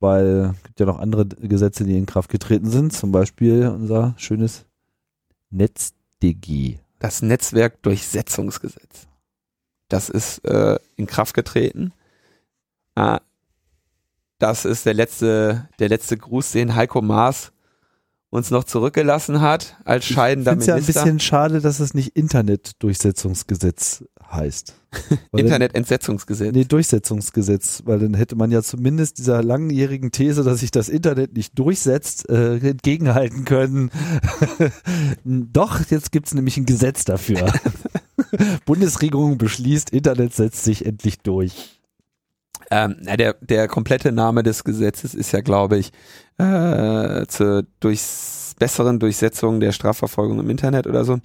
weil 0.00 0.54
es 0.54 0.62
gibt 0.64 0.80
ja 0.80 0.86
noch 0.86 0.98
andere 0.98 1.26
Gesetze, 1.26 1.84
die 1.84 1.96
in 1.96 2.06
Kraft 2.06 2.30
getreten 2.30 2.70
sind, 2.70 2.92
zum 2.92 3.12
Beispiel 3.12 3.68
unser 3.68 4.14
schönes 4.16 4.64
NetzDG. 5.50 6.78
Das 6.98 7.22
Netzwerkdurchsetzungsgesetz. 7.22 9.06
Das 9.88 10.08
ist 10.08 10.44
äh, 10.44 10.78
in 10.96 11.06
Kraft 11.06 11.34
getreten. 11.34 11.92
Ah, 12.94 13.20
das 14.38 14.64
ist 14.64 14.86
der 14.86 14.94
letzte, 14.94 15.68
der 15.78 15.88
letzte 15.88 16.16
Gruß, 16.16 16.52
den 16.52 16.74
Heiko 16.74 17.02
Maas 17.02 17.52
uns 18.30 18.50
noch 18.50 18.64
zurückgelassen 18.64 19.40
hat 19.40 19.76
als 19.84 20.04
scheidender 20.06 20.52
ich 20.52 20.58
Minister. 20.58 20.74
Minister. 20.74 20.92
ja 20.92 21.02
ein 21.02 21.06
bisschen 21.06 21.20
schade, 21.20 21.60
dass 21.60 21.80
es 21.80 21.94
nicht 21.94 22.16
Internetdurchsetzungsgesetz 22.16 24.04
heißt. 24.30 24.74
Internetentsetzungsgesetz. 25.36 26.52
Nee, 26.54 26.64
Durchsetzungsgesetz, 26.64 27.82
weil 27.84 27.98
dann 27.98 28.14
hätte 28.14 28.36
man 28.36 28.50
ja 28.50 28.62
zumindest 28.62 29.18
dieser 29.18 29.42
langjährigen 29.42 30.12
These, 30.12 30.44
dass 30.44 30.60
sich 30.60 30.70
das 30.70 30.88
Internet 30.88 31.34
nicht 31.34 31.58
durchsetzt, 31.58 32.28
äh, 32.28 32.58
entgegenhalten 32.58 33.44
können. 33.44 33.90
Doch, 35.24 35.80
jetzt 35.90 36.12
gibt's 36.12 36.34
nämlich 36.34 36.56
ein 36.56 36.66
Gesetz 36.66 37.04
dafür. 37.04 37.52
Bundesregierung 38.64 39.38
beschließt, 39.38 39.90
Internet 39.90 40.34
setzt 40.34 40.64
sich 40.64 40.86
endlich 40.86 41.18
durch. 41.18 41.79
Ähm, 42.70 42.96
der, 43.02 43.34
der 43.40 43.66
komplette 43.66 44.12
Name 44.12 44.42
des 44.42 44.62
Gesetzes 44.64 45.14
ist 45.14 45.32
ja, 45.32 45.40
glaube 45.40 45.78
ich, 45.78 45.92
äh, 46.38 47.26
zur 47.26 47.64
durchs 47.80 48.54
besseren 48.58 49.00
Durchsetzung 49.00 49.58
der 49.58 49.72
Strafverfolgung 49.72 50.38
im 50.38 50.50
Internet 50.50 50.86
oder 50.86 51.04
so. 51.04 51.18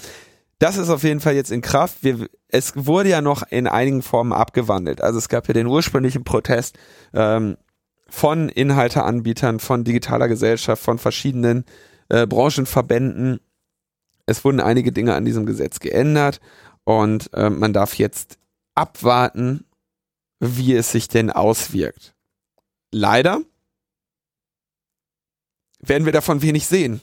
Das 0.59 0.77
ist 0.77 0.89
auf 0.89 1.03
jeden 1.03 1.19
Fall 1.19 1.35
jetzt 1.35 1.51
in 1.51 1.61
Kraft. 1.61 1.97
Wir, 2.01 2.27
es 2.47 2.73
wurde 2.75 3.09
ja 3.09 3.21
noch 3.21 3.43
in 3.49 3.67
einigen 3.67 4.01
Formen 4.01 4.33
abgewandelt. 4.33 5.01
Also 5.01 5.19
es 5.19 5.29
gab 5.29 5.47
ja 5.47 5.53
den 5.53 5.67
ursprünglichen 5.67 6.23
Protest 6.23 6.77
ähm, 7.13 7.57
von 8.07 8.49
Inhalteanbietern, 8.49 9.59
von 9.59 9.83
digitaler 9.83 10.27
Gesellschaft, 10.27 10.81
von 10.81 10.97
verschiedenen 10.97 11.65
äh, 12.09 12.25
Branchenverbänden. 12.25 13.39
Es 14.25 14.45
wurden 14.45 14.61
einige 14.61 14.91
Dinge 14.91 15.13
an 15.13 15.25
diesem 15.25 15.45
Gesetz 15.45 15.79
geändert 15.79 16.39
und 16.85 17.31
äh, 17.33 17.49
man 17.49 17.73
darf 17.73 17.95
jetzt 17.95 18.37
abwarten, 18.75 19.65
wie 20.39 20.73
es 20.73 20.91
sich 20.91 21.07
denn 21.07 21.31
auswirkt. 21.31 22.15
Leider 22.91 23.41
werden 25.79 26.05
wir 26.05 26.13
davon 26.13 26.41
wenig 26.41 26.65
sehen. 26.67 27.01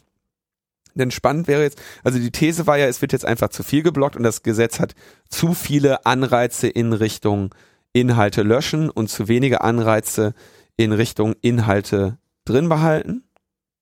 Denn 0.94 1.10
spannend 1.10 1.48
wäre 1.48 1.62
jetzt, 1.62 1.80
also 2.04 2.18
die 2.18 2.30
These 2.30 2.66
war 2.66 2.76
ja, 2.76 2.86
es 2.86 3.00
wird 3.00 3.12
jetzt 3.12 3.24
einfach 3.24 3.48
zu 3.48 3.62
viel 3.62 3.82
geblockt 3.82 4.16
und 4.16 4.22
das 4.24 4.42
Gesetz 4.42 4.78
hat 4.78 4.94
zu 5.28 5.54
viele 5.54 6.04
Anreize 6.04 6.68
in 6.68 6.92
Richtung 6.92 7.54
Inhalte 7.92 8.42
löschen 8.42 8.90
und 8.90 9.08
zu 9.08 9.28
wenige 9.28 9.62
Anreize 9.62 10.34
in 10.76 10.92
Richtung 10.92 11.34
Inhalte 11.40 12.18
drin 12.44 12.68
behalten. 12.68 13.24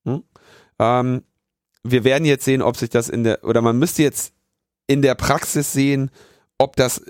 Hm? 0.04 0.22
Ähm, 0.78 1.22
wir 1.82 2.04
werden 2.04 2.24
jetzt 2.24 2.44
sehen, 2.44 2.62
ob 2.62 2.76
sich 2.76 2.90
das 2.90 3.08
in 3.08 3.24
der, 3.24 3.44
oder 3.44 3.62
man 3.62 3.78
müsste 3.78 4.02
jetzt 4.02 4.34
in 4.86 5.02
der 5.02 5.14
Praxis 5.14 5.72
sehen, 5.72 6.10
ob 6.58 6.76
das, 6.76 7.02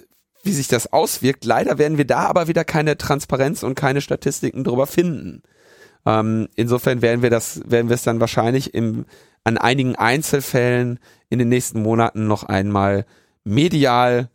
wie 0.43 0.53
sich 0.53 0.69
das 0.69 0.93
auswirkt. 0.93 1.45
Leider 1.45 1.79
werden 1.79 1.99
wir 1.99 2.07
da 2.07 2.21
aber 2.27 2.49
wieder 2.49 2.65
keine 2.65 2.97
Transparenz 2.97 3.63
und 3.63 3.75
keine 3.75 4.01
Statistiken 4.01 4.65
drüber 4.65 4.87
finden. 4.87 5.43
Ähm, 6.07 6.49
insofern 6.57 7.03
werden 7.03 7.23
wir 7.23 7.31
das, 7.31 7.61
werden 7.67 7.89
wir 7.89 7.95
es 7.95 8.03
dann 8.03 8.21
wahrscheinlich 8.21 8.75
im, 8.75 9.05
an 9.45 9.59
einigen 9.59 9.97
Einzelfällen 9.97 10.99
in 11.29 11.39
den 11.39 11.49
nächsten 11.49 11.83
Monaten 11.83 12.27
noch 12.27 12.45
einmal 12.45 13.05
medial 13.45 14.31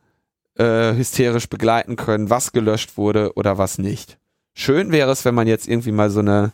äh, 0.55 0.93
hysterisch 0.93 1.49
begleiten 1.49 1.95
können, 1.95 2.29
was 2.29 2.51
gelöscht 2.51 2.97
wurde 2.97 3.33
oder 3.33 3.57
was 3.57 3.77
nicht. 3.77 4.17
Schön 4.53 4.91
wäre 4.91 5.11
es, 5.11 5.25
wenn 5.25 5.35
man 5.35 5.47
jetzt 5.47 5.67
irgendwie 5.67 5.91
mal 5.91 6.09
so 6.09 6.19
eine 6.19 6.53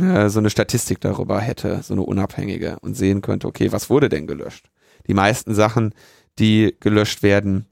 äh, 0.00 0.28
so 0.28 0.38
eine 0.38 0.50
Statistik 0.50 1.00
darüber 1.00 1.40
hätte, 1.40 1.80
so 1.82 1.94
eine 1.94 2.02
unabhängige 2.02 2.78
und 2.80 2.94
sehen 2.94 3.20
könnte, 3.20 3.46
okay, 3.46 3.72
was 3.72 3.90
wurde 3.90 4.08
denn 4.08 4.26
gelöscht? 4.26 4.70
Die 5.06 5.14
meisten 5.14 5.54
Sachen, 5.54 5.94
die 6.38 6.76
gelöscht 6.80 7.22
werden, 7.22 7.66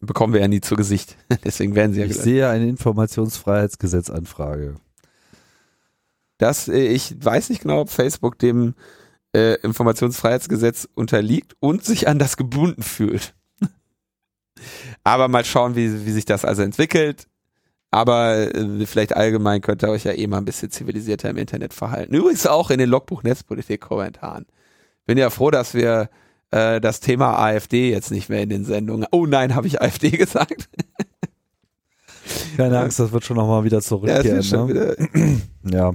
bekommen 0.00 0.32
wir 0.32 0.40
ja 0.40 0.48
nie 0.48 0.60
zu 0.60 0.76
Gesicht. 0.76 1.16
Deswegen 1.44 1.74
werden 1.74 1.92
sie 1.92 2.00
ja 2.00 2.06
Ich 2.06 2.12
gelöscht. 2.12 2.24
sehe 2.24 2.48
eine 2.48 2.68
Informationsfreiheitsgesetzanfrage. 2.68 4.76
Das, 6.38 6.68
äh, 6.68 6.86
ich 6.86 7.14
weiß 7.24 7.50
nicht 7.50 7.62
genau, 7.62 7.80
ob 7.80 7.90
Facebook 7.90 8.38
dem 8.38 8.74
äh, 9.34 9.54
Informationsfreiheitsgesetz 9.60 10.88
unterliegt 10.94 11.54
und 11.60 11.84
sich 11.84 12.08
an 12.08 12.18
das 12.18 12.36
gebunden 12.36 12.82
fühlt. 12.82 13.34
Aber 15.04 15.28
mal 15.28 15.44
schauen, 15.44 15.76
wie, 15.76 16.06
wie 16.06 16.12
sich 16.12 16.24
das 16.24 16.44
also 16.44 16.62
entwickelt. 16.62 17.26
Aber 17.90 18.54
äh, 18.54 18.86
vielleicht 18.86 19.16
allgemein 19.16 19.62
könnt 19.62 19.82
ihr 19.82 19.88
euch 19.88 20.04
ja 20.04 20.12
eh 20.12 20.26
mal 20.26 20.38
ein 20.38 20.44
bisschen 20.44 20.70
zivilisierter 20.70 21.30
im 21.30 21.38
Internet 21.38 21.72
verhalten. 21.72 22.14
Übrigens 22.14 22.46
auch 22.46 22.70
in 22.70 22.78
den 22.78 22.90
Logbuch 22.90 23.22
Netzpolitik-Kommentaren. 23.22 24.46
Bin 25.06 25.18
ja 25.18 25.30
froh, 25.30 25.50
dass 25.50 25.74
wir 25.74 26.10
äh, 26.50 26.80
das 26.80 27.00
Thema 27.00 27.38
AfD 27.38 27.90
jetzt 27.90 28.10
nicht 28.10 28.28
mehr 28.28 28.42
in 28.42 28.48
den 28.48 28.64
Sendungen. 28.64 29.06
Oh 29.12 29.26
nein, 29.26 29.54
habe 29.54 29.66
ich 29.66 29.80
AfD 29.80 30.10
gesagt? 30.16 30.68
Keine 32.56 32.78
Angst, 32.78 32.98
das 32.98 33.12
wird 33.12 33.24
schon 33.24 33.36
nochmal 33.36 33.64
wieder 33.64 33.78
Ja, 33.78 33.82
zurückkehren. 33.82 34.24
wird 34.36 34.44
schon 34.44 34.66
ne? 34.68 34.74
wieder. 34.74 34.96
Ja. 35.70 35.92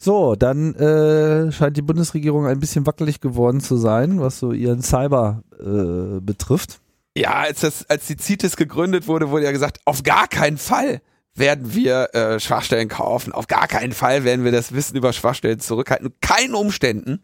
So, 0.00 0.36
dann 0.36 0.74
äh, 0.76 1.50
scheint 1.50 1.76
die 1.76 1.82
Bundesregierung 1.82 2.46
ein 2.46 2.60
bisschen 2.60 2.86
wackelig 2.86 3.20
geworden 3.20 3.60
zu 3.60 3.76
sein, 3.76 4.20
was 4.20 4.38
so 4.38 4.52
ihren 4.52 4.80
Cyber 4.80 5.42
äh, 5.58 6.20
betrifft. 6.20 6.78
Ja, 7.16 7.32
als 7.34 7.60
das, 7.60 7.90
als 7.90 8.06
die 8.06 8.16
CITES 8.16 8.56
gegründet 8.56 9.08
wurde, 9.08 9.30
wurde 9.30 9.46
ja 9.46 9.50
gesagt, 9.50 9.80
auf 9.86 10.04
gar 10.04 10.28
keinen 10.28 10.56
Fall 10.56 11.00
werden 11.34 11.74
wir 11.74 12.14
äh, 12.14 12.38
Schwachstellen 12.38 12.88
kaufen. 12.88 13.32
Auf 13.32 13.48
gar 13.48 13.66
keinen 13.66 13.92
Fall 13.92 14.22
werden 14.22 14.44
wir 14.44 14.52
das 14.52 14.72
Wissen 14.72 14.96
über 14.96 15.12
Schwachstellen 15.12 15.58
zurückhalten. 15.58 16.12
Keinen 16.20 16.54
Umständen. 16.54 17.20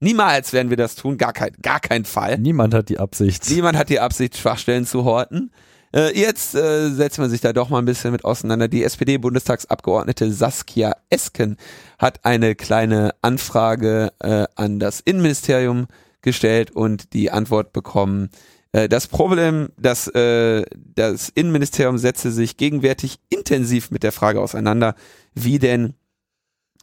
Niemals 0.00 0.52
werden 0.52 0.70
wir 0.70 0.76
das 0.76 0.94
tun. 0.94 1.18
Gar 1.18 1.32
kein, 1.32 1.52
gar 1.60 1.80
keinen 1.80 2.04
Fall. 2.04 2.38
Niemand 2.38 2.74
hat 2.74 2.88
die 2.88 2.98
Absicht. 2.98 3.50
Niemand 3.50 3.76
hat 3.76 3.88
die 3.88 4.00
Absicht, 4.00 4.36
Schwachstellen 4.36 4.86
zu 4.86 5.04
horten. 5.04 5.50
Äh, 5.94 6.18
jetzt 6.18 6.54
äh, 6.54 6.90
setzt 6.90 7.18
man 7.18 7.30
sich 7.30 7.40
da 7.40 7.52
doch 7.52 7.70
mal 7.70 7.78
ein 7.78 7.84
bisschen 7.84 8.12
mit 8.12 8.24
auseinander. 8.24 8.68
Die 8.68 8.84
SPD-Bundestagsabgeordnete 8.84 10.30
Saskia 10.30 10.94
Esken 11.08 11.56
hat 11.98 12.24
eine 12.24 12.54
kleine 12.54 13.14
Anfrage 13.22 14.12
äh, 14.20 14.46
an 14.54 14.78
das 14.78 15.00
Innenministerium 15.00 15.86
gestellt 16.20 16.70
und 16.70 17.12
die 17.12 17.30
Antwort 17.30 17.72
bekommen. 17.72 18.28
Äh, 18.72 18.88
das 18.88 19.06
Problem, 19.06 19.70
dass 19.78 20.08
äh, 20.08 20.64
das 20.94 21.30
Innenministerium 21.30 21.98
setze 21.98 22.30
sich 22.32 22.56
gegenwärtig 22.56 23.18
intensiv 23.30 23.90
mit 23.90 24.02
der 24.02 24.12
Frage 24.12 24.40
auseinander, 24.40 24.94
wie 25.34 25.58
denn 25.58 25.94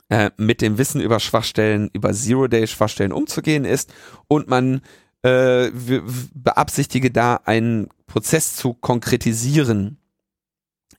äh, 0.10 0.32
mit 0.38 0.62
dem 0.62 0.78
Wissen 0.78 1.02
über 1.02 1.20
Schwachstellen, 1.20 1.89
über 1.94 2.13
Zero-Day-Schwachstellen 2.13 3.12
umzugehen 3.12 3.65
ist 3.65 3.94
und 4.28 4.48
man 4.48 4.82
äh, 5.24 5.72
beabsichtige 6.34 7.10
da 7.12 7.41
einen 7.46 7.89
Prozess 8.06 8.56
zu 8.56 8.74
konkretisieren. 8.74 9.98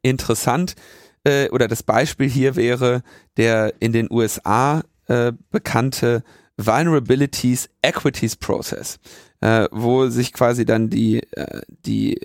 Interessant 0.02 0.74
äh, 1.24 1.48
oder 1.50 1.68
das 1.68 1.82
Beispiel 1.82 2.28
hier 2.28 2.56
wäre 2.56 3.02
der 3.36 3.74
in 3.80 3.92
den 3.92 4.08
USA 4.10 4.82
äh, 5.06 5.32
bekannte 5.50 6.24
Vulnerabilities 6.56 7.68
Equities 7.82 8.36
Process, 8.36 8.98
äh, 9.40 9.68
wo 9.70 10.08
sich 10.08 10.32
quasi 10.32 10.64
dann 10.64 10.90
die 10.90 11.22
äh, 11.32 11.62
die 11.68 12.18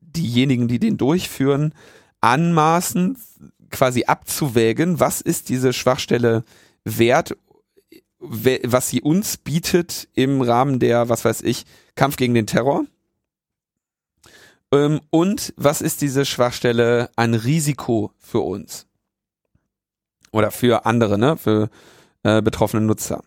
diejenigen, 0.00 0.66
die 0.66 0.78
den 0.78 0.96
durchführen, 0.96 1.74
anmaßen, 2.20 3.18
quasi 3.70 4.04
abzuwägen, 4.04 5.00
was 5.00 5.20
ist 5.20 5.48
diese 5.48 5.72
Schwachstelle 5.72 6.44
wert, 6.84 7.36
we- 8.18 8.60
was 8.64 8.88
sie 8.88 9.02
uns 9.02 9.36
bietet 9.36 10.08
im 10.14 10.40
Rahmen 10.42 10.78
der, 10.78 11.08
was 11.08 11.24
weiß 11.24 11.42
ich, 11.42 11.64
Kampf 11.94 12.16
gegen 12.16 12.34
den 12.34 12.46
Terror. 12.46 12.84
Ähm, 14.72 15.00
und 15.10 15.54
was 15.56 15.80
ist 15.80 16.00
diese 16.00 16.24
Schwachstelle 16.24 17.10
ein 17.16 17.34
Risiko 17.34 18.12
für 18.18 18.40
uns? 18.40 18.86
Oder 20.32 20.50
für 20.50 20.86
andere, 20.86 21.18
ne? 21.18 21.36
Für 21.36 21.70
äh, 22.22 22.42
betroffene 22.42 22.84
Nutzer. 22.84 23.22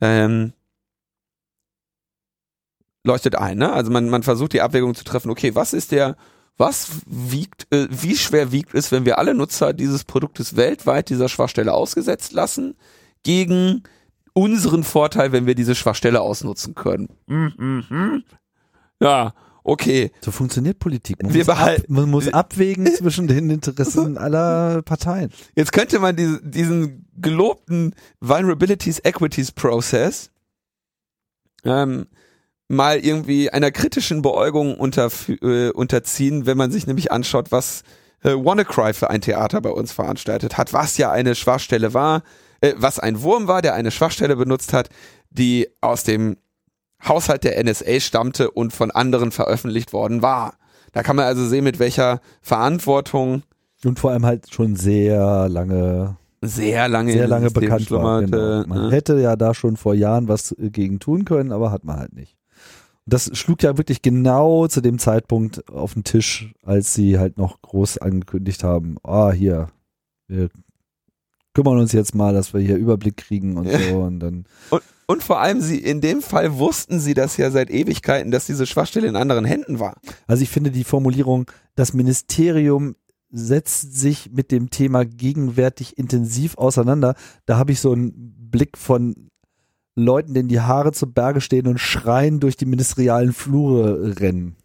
Ähm, 0.00 0.52
leuchtet 3.04 3.36
ein, 3.36 3.58
ne? 3.58 3.72
Also 3.72 3.90
man, 3.90 4.08
man 4.08 4.22
versucht 4.22 4.52
die 4.52 4.62
Abwägung 4.62 4.94
zu 4.94 5.04
treffen, 5.04 5.30
okay, 5.30 5.54
was 5.54 5.72
ist 5.72 5.92
der, 5.92 6.16
was 6.56 6.88
wiegt, 7.06 7.66
äh, 7.72 7.88
wie 7.90 8.16
schwer 8.16 8.52
wiegt 8.52 8.74
es, 8.74 8.92
wenn 8.92 9.04
wir 9.04 9.18
alle 9.18 9.34
Nutzer 9.34 9.72
dieses 9.72 10.04
Produktes 10.04 10.56
weltweit 10.56 11.10
dieser 11.10 11.28
Schwachstelle 11.28 11.72
ausgesetzt 11.72 12.32
lassen, 12.32 12.76
gegen 13.22 13.82
unseren 14.32 14.84
Vorteil, 14.84 15.32
wenn 15.32 15.46
wir 15.46 15.54
diese 15.54 15.74
Schwachstelle 15.74 16.20
ausnutzen 16.20 16.74
können. 16.74 17.08
Mhm. 17.26 18.22
Ja, 19.00 19.34
okay. 19.64 20.10
So 20.20 20.30
funktioniert 20.30 20.78
Politik. 20.78 21.22
Man, 21.22 21.34
Wir 21.34 21.44
muss, 21.44 21.48
ab, 21.48 21.76
man 21.88 22.10
muss 22.10 22.28
abwägen 22.32 22.86
zwischen 22.86 23.26
den 23.26 23.50
Interessen 23.50 24.16
aller 24.18 24.82
Parteien. 24.82 25.30
Jetzt 25.54 25.72
könnte 25.72 25.98
man 25.98 26.16
diese, 26.16 26.40
diesen 26.42 27.06
gelobten 27.16 27.94
Vulnerabilities 28.20 29.00
Equities 29.00 29.52
Process 29.52 30.30
ähm, 31.64 32.06
mal 32.68 32.98
irgendwie 32.98 33.50
einer 33.50 33.70
kritischen 33.70 34.22
Beäugung 34.22 34.76
unter, 34.76 35.10
äh, 35.28 35.70
unterziehen, 35.70 36.46
wenn 36.46 36.56
man 36.56 36.70
sich 36.70 36.86
nämlich 36.86 37.12
anschaut, 37.12 37.52
was 37.52 37.82
äh, 38.22 38.32
WannaCry 38.32 38.92
für 38.92 39.10
ein 39.10 39.20
Theater 39.20 39.60
bei 39.60 39.70
uns 39.70 39.92
veranstaltet 39.92 40.58
hat, 40.58 40.72
was 40.72 40.96
ja 40.98 41.10
eine 41.12 41.34
Schwachstelle 41.34 41.94
war, 41.94 42.22
äh, 42.60 42.74
was 42.76 42.98
ein 42.98 43.22
Wurm 43.22 43.46
war, 43.46 43.62
der 43.62 43.74
eine 43.74 43.90
Schwachstelle 43.90 44.36
benutzt 44.36 44.72
hat, 44.72 44.88
die 45.30 45.68
aus 45.80 46.02
dem 46.02 46.36
Haushalt 47.06 47.44
der 47.44 47.62
NSA 47.62 48.00
stammte 48.00 48.50
und 48.50 48.72
von 48.72 48.90
anderen 48.90 49.30
veröffentlicht 49.30 49.92
worden 49.92 50.22
war. 50.22 50.54
Da 50.92 51.02
kann 51.02 51.16
man 51.16 51.26
also 51.26 51.46
sehen, 51.46 51.64
mit 51.64 51.78
welcher 51.78 52.20
Verantwortung 52.40 53.42
Und 53.84 53.98
vor 53.98 54.12
allem 54.12 54.24
halt 54.24 54.52
schon 54.52 54.76
sehr 54.76 55.48
lange, 55.48 56.16
sehr 56.40 56.88
lange, 56.88 57.12
sehr 57.12 57.28
lange 57.28 57.50
System 57.50 57.62
bekannt 57.62 57.90
war. 57.90 58.22
Genau. 58.22 58.66
Man 58.66 58.86
ne? 58.86 58.90
hätte 58.90 59.20
ja 59.20 59.36
da 59.36 59.52
schon 59.52 59.76
vor 59.76 59.94
Jahren 59.94 60.26
was 60.28 60.52
äh, 60.52 60.70
gegen 60.70 60.98
tun 60.98 61.24
können, 61.24 61.52
aber 61.52 61.70
hat 61.70 61.84
man 61.84 61.98
halt 61.98 62.14
nicht. 62.14 62.35
Und 63.06 63.12
das 63.12 63.30
schlug 63.38 63.62
ja 63.62 63.78
wirklich 63.78 64.02
genau 64.02 64.66
zu 64.66 64.80
dem 64.80 64.98
Zeitpunkt 64.98 65.68
auf 65.70 65.94
den 65.94 66.04
Tisch, 66.04 66.52
als 66.64 66.92
sie 66.92 67.18
halt 67.18 67.38
noch 67.38 67.62
groß 67.62 67.98
angekündigt 67.98 68.64
haben, 68.64 68.96
ah, 69.04 69.30
hier, 69.30 69.68
wir 70.26 70.48
kümmern 71.54 71.78
uns 71.78 71.92
jetzt 71.92 72.14
mal, 72.14 72.34
dass 72.34 72.52
wir 72.52 72.60
hier 72.60 72.76
Überblick 72.76 73.16
kriegen 73.16 73.56
und 73.56 73.70
so 73.70 74.00
und 74.00 74.20
dann 74.20 74.44
Und 75.06 75.22
vor 75.22 75.40
allem 75.40 75.60
sie, 75.60 75.78
in 75.78 76.00
dem 76.00 76.20
Fall 76.20 76.58
wussten 76.58 76.98
sie 76.98 77.14
das 77.14 77.36
ja 77.36 77.50
seit 77.50 77.70
Ewigkeiten, 77.70 78.32
dass 78.32 78.46
diese 78.46 78.66
Schwachstelle 78.66 79.06
in 79.06 79.16
anderen 79.16 79.44
Händen 79.44 79.78
war. 79.78 79.94
Also 80.26 80.42
ich 80.42 80.50
finde 80.50 80.72
die 80.72 80.84
Formulierung, 80.84 81.50
das 81.76 81.92
Ministerium 81.92 82.96
setzt 83.30 83.94
sich 83.94 84.32
mit 84.32 84.50
dem 84.50 84.70
Thema 84.70 85.04
gegenwärtig 85.04 85.96
intensiv 85.96 86.58
auseinander. 86.58 87.14
Da 87.44 87.56
habe 87.56 87.72
ich 87.72 87.80
so 87.80 87.92
einen 87.92 88.34
Blick 88.50 88.76
von 88.76 89.25
Leuten, 89.96 90.34
denen 90.34 90.48
die 90.48 90.60
Haare 90.60 90.92
zu 90.92 91.10
Berge 91.10 91.40
stehen 91.40 91.66
und 91.66 91.78
schreien 91.78 92.38
durch 92.38 92.56
die 92.56 92.66
ministerialen 92.66 93.32
Flure 93.32 94.20
rennen. 94.20 94.56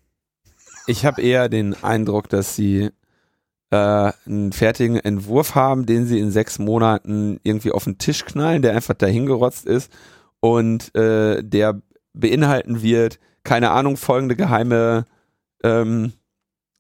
Ich 0.88 1.06
habe 1.06 1.22
eher 1.22 1.48
den 1.48 1.74
Eindruck, 1.84 2.30
dass 2.30 2.56
sie 2.56 2.89
äh, 3.72 4.12
einen 4.26 4.52
fertigen 4.52 4.98
Entwurf 4.98 5.56
haben, 5.56 5.86
den 5.86 6.06
sie 6.06 6.20
in 6.20 6.32
sechs 6.32 6.60
Monaten 6.60 7.39
irgendwie 7.44 7.72
auf 7.72 7.86
den 7.86 7.98
Tisch 7.98 8.26
knallen, 8.26 8.62
der 8.62 8.74
einfach 8.74 8.94
dahingerotzt 8.94 9.65
ist 9.65 9.91
und 10.41 10.94
äh, 10.96 11.41
der 11.41 11.82
beinhalten 12.13 12.82
wird, 12.82 13.20
keine 13.44 13.72
Ahnung, 13.72 13.96
folgende 13.96 14.36
geheime, 14.36 15.06
ähm, 15.63 16.12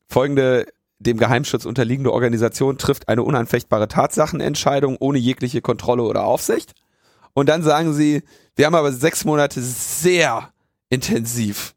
folgende 0.09 0.65
dem 0.99 1.17
Geheimschutz 1.17 1.65
unterliegende 1.65 2.13
Organisation 2.13 2.77
trifft 2.77 3.07
eine 3.07 3.23
unanfechtbare 3.23 3.87
Tatsachenentscheidung 3.87 4.97
ohne 4.99 5.17
jegliche 5.17 5.61
Kontrolle 5.61 6.03
oder 6.03 6.25
Aufsicht. 6.25 6.73
Und 7.33 7.49
dann 7.49 7.63
sagen 7.63 7.93
sie, 7.93 8.23
wir 8.55 8.65
haben 8.65 8.75
aber 8.75 8.91
sechs 8.91 9.25
Monate 9.25 9.61
sehr 9.61 10.51
intensiv 10.89 11.73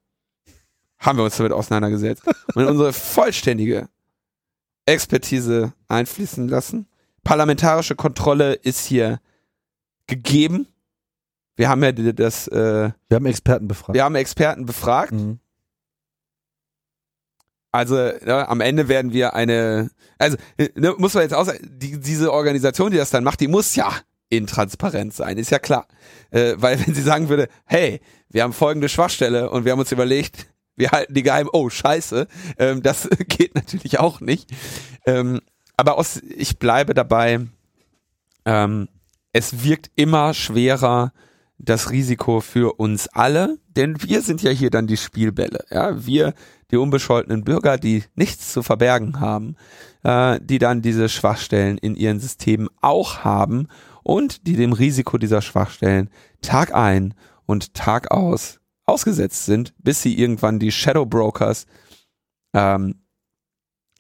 haben 1.05 1.19
wir 1.19 1.25
uns 1.25 1.37
damit 1.37 1.53
auseinandergesetzt 1.53 2.23
und 2.55 2.67
unsere 2.67 2.93
vollständige 2.93 3.89
Expertise 4.87 5.73
einfließen 5.89 6.49
lassen. 6.49 6.87
Parlamentarische 7.23 7.95
Kontrolle 7.95 8.55
ist 8.55 8.87
hier 8.87 9.21
gegeben. 10.07 10.67
Wir 11.57 11.69
haben 11.69 11.83
ja 11.83 11.93
das, 11.93 12.49
äh, 12.49 12.91
Wir 13.09 13.15
haben 13.15 13.27
Experten 13.27 13.69
befragt. 13.69 13.95
wir 13.95 14.05
haben 14.05 14.15
Experten 14.15 14.67
befragt. 14.67 15.13
Mhm. 15.13 15.39
Also 17.71 17.97
ne, 17.97 18.49
am 18.49 18.61
Ende 18.61 18.89
werden 18.89 19.13
wir 19.13 19.35
eine, 19.35 19.91
also 20.19 20.37
ne, 20.75 20.95
muss 20.97 21.15
man 21.15 21.23
jetzt 21.23 21.35
auch 21.35 21.45
sagen, 21.45 21.59
die, 21.63 21.99
diese 21.99 22.33
Organisation, 22.33 22.91
die 22.91 22.97
das 22.97 23.11
dann 23.11 23.25
macht, 23.25 23.41
die 23.41 23.49
muss 23.49 23.75
ja 23.75 23.93
intransparent 24.37 25.15
sein, 25.15 25.39
ist 25.39 25.51
ja 25.51 25.59
klar. 25.59 25.87
Äh, 26.31 26.55
weil 26.57 26.85
wenn 26.85 26.95
sie 26.95 27.03
sagen 27.03 27.29
würde, 27.29 27.49
hey, 27.65 28.01
wir 28.29 28.43
haben 28.43 28.53
folgende 28.53 28.89
Schwachstelle 28.89 29.51
und 29.51 29.65
wir 29.65 29.73
haben 29.73 29.81
uns 29.81 29.93
überlegt, 29.93 30.47
wir 30.77 30.91
halten 30.91 31.15
die 31.15 31.23
geheim, 31.23 31.49
oh 31.53 31.69
scheiße, 31.71 32.27
ähm, 32.59 32.83
das 32.83 33.09
geht 33.29 33.55
natürlich 33.55 33.99
auch 34.01 34.21
nicht. 34.21 34.51
Ähm, 35.07 35.41
aber 35.77 35.99
aus, 35.99 36.21
ich 36.23 36.59
bleibe 36.59 36.95
dabei, 36.95 37.41
ähm, 38.45 38.89
es 39.33 39.65
wirkt 39.65 39.91
immer 39.97 40.35
schwerer, 40.35 41.13
das 41.59 41.91
Risiko 41.91 42.41
für 42.41 42.79
uns 42.79 43.09
alle, 43.09 43.59
denn 43.69 44.03
wir 44.03 44.23
sind 44.23 44.43
ja 44.43 44.51
hier 44.51 44.71
dann 44.71 44.87
die 44.87 44.97
Spielbälle. 44.97 45.65
Ja, 45.71 46.05
wir, 46.05 46.35
die 46.71 46.77
unbescholtenen 46.77 47.45
Bürger, 47.45 47.79
die 47.79 48.05
nichts 48.15 48.53
zu 48.53 48.63
verbergen 48.63 49.21
haben, 49.21 49.57
äh, 50.03 50.39
die 50.43 50.59
dann 50.59 50.83
diese 50.83 51.09
Schwachstellen 51.09 51.79
in 51.79 51.95
ihren 51.95 52.21
Systemen 52.21 52.69
auch 52.81 53.25
haben 53.25 53.69
und 54.05 54.47
die 54.47 54.55
dem 54.55 54.73
Risiko 54.73 55.19
dieser 55.19 55.43
Schwachstellen 55.43 56.11
Tag 56.41 56.73
ein 56.75 57.15
und 57.47 57.75
Tag 57.75 58.13
aus 58.13 58.61
ausgesetzt 58.87 59.47
sind, 59.47 59.75
bis 59.79 60.03
sie 60.03 60.17
irgendwann 60.19 60.59
die 60.59 60.71
Shadow 60.71 61.07
Brokers 61.07 61.67
ähm, 62.53 63.03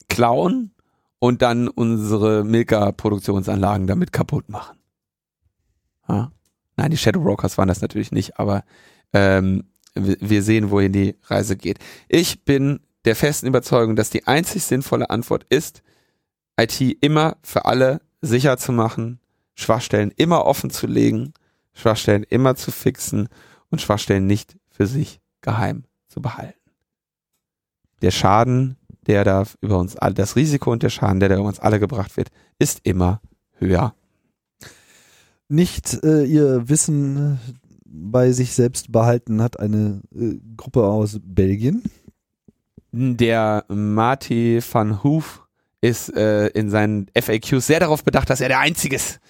klauen 0.08 0.74
und 1.18 1.42
dann 1.42 1.68
unsere 1.68 2.44
Milka-Produktionsanlagen 2.44 3.86
damit 3.86 4.12
kaputt 4.12 4.48
machen. 4.48 4.78
Ja. 6.06 6.30
Nein, 6.76 6.90
die 6.90 6.98
Shadow 6.98 7.20
Brokers 7.20 7.56
waren 7.56 7.68
das 7.68 7.80
natürlich 7.80 8.12
nicht, 8.12 8.38
aber 8.38 8.64
ähm, 9.12 9.64
wir 9.94 10.16
wir 10.20 10.42
sehen, 10.42 10.70
wohin 10.70 10.92
die 10.92 11.16
Reise 11.24 11.56
geht. 11.56 11.78
Ich 12.08 12.44
bin 12.44 12.80
der 13.04 13.16
festen 13.16 13.46
Überzeugung, 13.46 13.96
dass 13.96 14.10
die 14.10 14.26
einzig 14.26 14.64
sinnvolle 14.64 15.08
Antwort 15.08 15.46
ist, 15.48 15.82
IT 16.58 16.80
immer 17.00 17.36
für 17.42 17.64
alle 17.64 18.00
sicher 18.20 18.56
zu 18.58 18.72
machen, 18.72 19.20
Schwachstellen 19.54 20.12
immer 20.16 20.44
offen 20.44 20.70
zu 20.70 20.86
legen, 20.86 21.32
Schwachstellen 21.72 22.24
immer 22.24 22.56
zu 22.56 22.70
fixen 22.70 23.28
und 23.70 23.80
Schwachstellen 23.80 24.26
nicht 24.26 24.56
für 24.70 24.86
sich 24.86 25.20
geheim 25.40 25.84
zu 26.08 26.20
behalten. 26.20 26.58
Der 28.02 28.10
Schaden, 28.10 28.76
der 29.06 29.24
da 29.24 29.44
über 29.60 29.78
uns 29.78 29.96
alle, 29.96 30.14
das 30.14 30.36
Risiko 30.36 30.72
und 30.72 30.82
der 30.82 30.90
Schaden, 30.90 31.20
der 31.20 31.28
da 31.28 31.36
über 31.36 31.48
uns 31.48 31.60
alle 31.60 31.80
gebracht 31.80 32.16
wird, 32.16 32.30
ist 32.58 32.80
immer 32.84 33.20
höher. 33.58 33.94
Nicht 35.48 36.02
äh, 36.02 36.24
ihr 36.24 36.68
Wissen 36.68 37.38
bei 37.84 38.32
sich 38.32 38.54
selbst 38.54 38.90
behalten 38.90 39.40
hat 39.40 39.60
eine 39.60 40.00
äh, 40.14 40.38
Gruppe 40.56 40.84
aus 40.84 41.20
Belgien. 41.22 41.82
Der 42.92 43.64
Marty 43.68 44.60
van 44.70 45.02
Hoof 45.02 45.43
ist 45.84 46.16
äh, 46.16 46.46
in 46.48 46.70
seinen 46.70 47.08
FAQs 47.14 47.66
sehr 47.66 47.78
darauf 47.78 48.04
bedacht, 48.04 48.30
dass 48.30 48.40
er 48.40 48.48
der 48.48 48.60
Einzige 48.60 48.96
ist. 48.96 49.20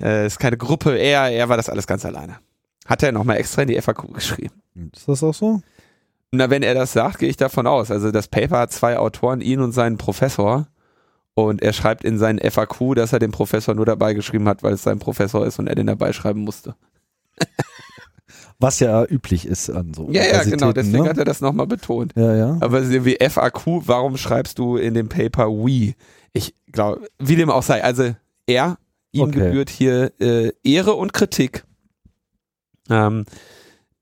Äh, 0.00 0.26
ist 0.26 0.38
keine 0.38 0.56
Gruppe, 0.56 0.96
er, 0.96 1.30
er 1.30 1.48
war 1.50 1.58
das 1.58 1.68
alles 1.68 1.86
ganz 1.86 2.06
alleine. 2.06 2.38
Hat 2.86 3.02
er 3.02 3.12
nochmal 3.12 3.36
extra 3.36 3.62
in 3.62 3.68
die 3.68 3.80
FAQ 3.80 4.14
geschrieben. 4.14 4.54
Ist 4.94 5.06
das 5.06 5.22
auch 5.22 5.34
so? 5.34 5.60
Na, 6.32 6.48
wenn 6.48 6.62
er 6.62 6.74
das 6.74 6.94
sagt, 6.94 7.18
gehe 7.18 7.28
ich 7.28 7.36
davon 7.36 7.66
aus. 7.66 7.90
Also 7.90 8.10
das 8.10 8.28
Paper 8.28 8.60
hat 8.60 8.72
zwei 8.72 8.96
Autoren, 8.96 9.42
ihn 9.42 9.60
und 9.60 9.72
seinen 9.72 9.98
Professor. 9.98 10.68
Und 11.34 11.60
er 11.60 11.74
schreibt 11.74 12.02
in 12.02 12.18
seinen 12.18 12.38
FAQ, 12.38 12.94
dass 12.94 13.12
er 13.12 13.18
den 13.18 13.30
Professor 13.30 13.74
nur 13.74 13.86
dabei 13.86 14.14
geschrieben 14.14 14.48
hat, 14.48 14.62
weil 14.62 14.72
es 14.72 14.82
sein 14.82 14.98
Professor 14.98 15.46
ist 15.46 15.58
und 15.58 15.66
er 15.66 15.74
den 15.74 15.86
dabei 15.86 16.12
schreiben 16.12 16.40
musste. 16.40 16.74
Was 18.60 18.78
ja 18.78 19.04
üblich 19.06 19.46
ist 19.46 19.70
an 19.70 19.94
so 19.94 20.08
Ja, 20.10 20.22
ja, 20.22 20.42
genau, 20.44 20.68
Universitäten, 20.68 20.74
deswegen 20.74 21.04
ne? 21.04 21.08
hat 21.10 21.18
er 21.18 21.24
das 21.24 21.40
nochmal 21.40 21.66
betont. 21.66 22.12
Ja, 22.14 22.34
ja. 22.36 22.58
Aber 22.60 22.88
wie 23.06 23.16
FAQ, 23.18 23.86
warum 23.86 24.16
schreibst 24.18 24.58
du 24.58 24.76
in 24.76 24.92
dem 24.94 25.08
Paper 25.08 25.48
we? 25.48 25.94
Ich 26.34 26.54
glaube, 26.70 27.08
wie 27.18 27.36
dem 27.36 27.48
auch 27.50 27.62
sei, 27.62 27.82
also 27.82 28.14
er, 28.46 28.78
ihm 29.12 29.22
Okay. 29.22 29.46
gebührt 29.46 29.70
hier 29.70 30.12
äh, 30.20 30.52
Ehre 30.62 30.92
und 30.92 31.12
Kritik 31.14 31.64
ähm, 32.90 33.24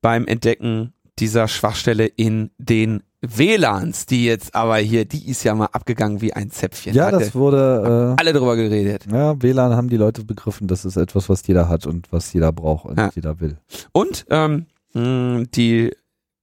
beim 0.01 0.27
Entdecken 0.27 0.93
dieser 1.19 1.47
Schwachstelle 1.47 2.05
in 2.05 2.51
den 2.57 3.01
WLANs, 3.21 4.05
die 4.05 4.25
jetzt 4.25 4.55
aber 4.55 4.77
hier, 4.77 5.03
die 5.05 5.29
ist 5.29 5.43
ja 5.43 5.53
mal 5.53 5.65
abgegangen 5.73 6.21
wie 6.21 6.33
ein 6.33 6.51
Zäpfchen. 6.51 6.93
Ja, 6.93 7.07
Hatte 7.07 7.19
das 7.19 7.35
wurde, 7.35 8.15
alle 8.17 8.31
drüber 8.33 8.55
geredet. 8.55 9.07
äh, 9.11 9.15
ja, 9.15 9.41
WLAN 9.41 9.73
haben 9.75 9.89
die 9.89 9.97
Leute 9.97 10.23
begriffen, 10.23 10.67
das 10.67 10.85
ist 10.85 10.95
etwas, 10.95 11.27
was 11.29 11.45
jeder 11.45 11.67
hat 11.67 11.85
und 11.85 12.11
was 12.11 12.31
jeder 12.31 12.51
braucht 12.51 12.85
und 12.85 12.97
Ja. 12.97 13.09
jeder 13.13 13.39
will. 13.41 13.57
Und 13.91 14.25
ähm, 14.29 14.67
die 14.95 15.91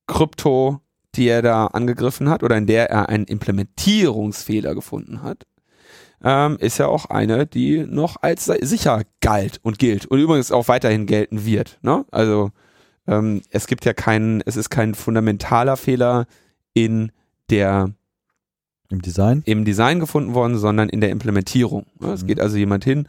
Krypto, 0.07 0.81
die 1.15 1.29
er 1.29 1.41
da 1.43 1.67
angegriffen 1.69 2.29
hat 2.29 2.43
oder 2.43 2.57
in 2.57 2.67
der 2.67 2.91
er 2.91 3.09
einen 3.09 3.25
Implementierungsfehler 3.25 4.75
gefunden 4.75 5.23
hat, 5.23 5.45
ähm, 6.23 6.57
ist 6.61 6.79
ja 6.79 6.87
auch 6.89 7.07
eine, 7.07 7.47
die 7.47 7.85
noch 7.89 8.17
als 8.23 8.45
sicher 8.47 9.03
galt 9.21 9.61
und 9.63 9.79
gilt 9.79 10.07
und 10.07 10.19
übrigens 10.19 10.53
auch 10.53 10.69
weiterhin 10.69 11.07
gelten 11.07 11.45
wird. 11.47 11.79
Ne? 11.83 12.05
Also 12.11 12.51
ähm, 13.07 13.43
es 13.51 13.67
gibt 13.67 13.85
ja 13.85 13.93
keinen, 13.95 14.43
es 14.45 14.57
ist 14.57 14.71
kein 14.71 14.95
fundamentaler 14.95 15.77
Fehler 15.77 16.27
in 16.77 17.11
der 17.49 17.91
im 18.91 19.01
Design? 19.01 19.43
Im 19.47 19.65
Design 19.65 19.99
gefunden 19.99 20.35
worden, 20.35 20.59
sondern 20.59 20.91
in 20.91 21.01
der 21.01 21.11
Implementierung. 21.11 21.87
Es 22.01 22.23
mhm. 22.23 22.27
geht 22.27 22.41
also 22.41 22.57
jemand 22.57 22.85
hin, 22.85 23.09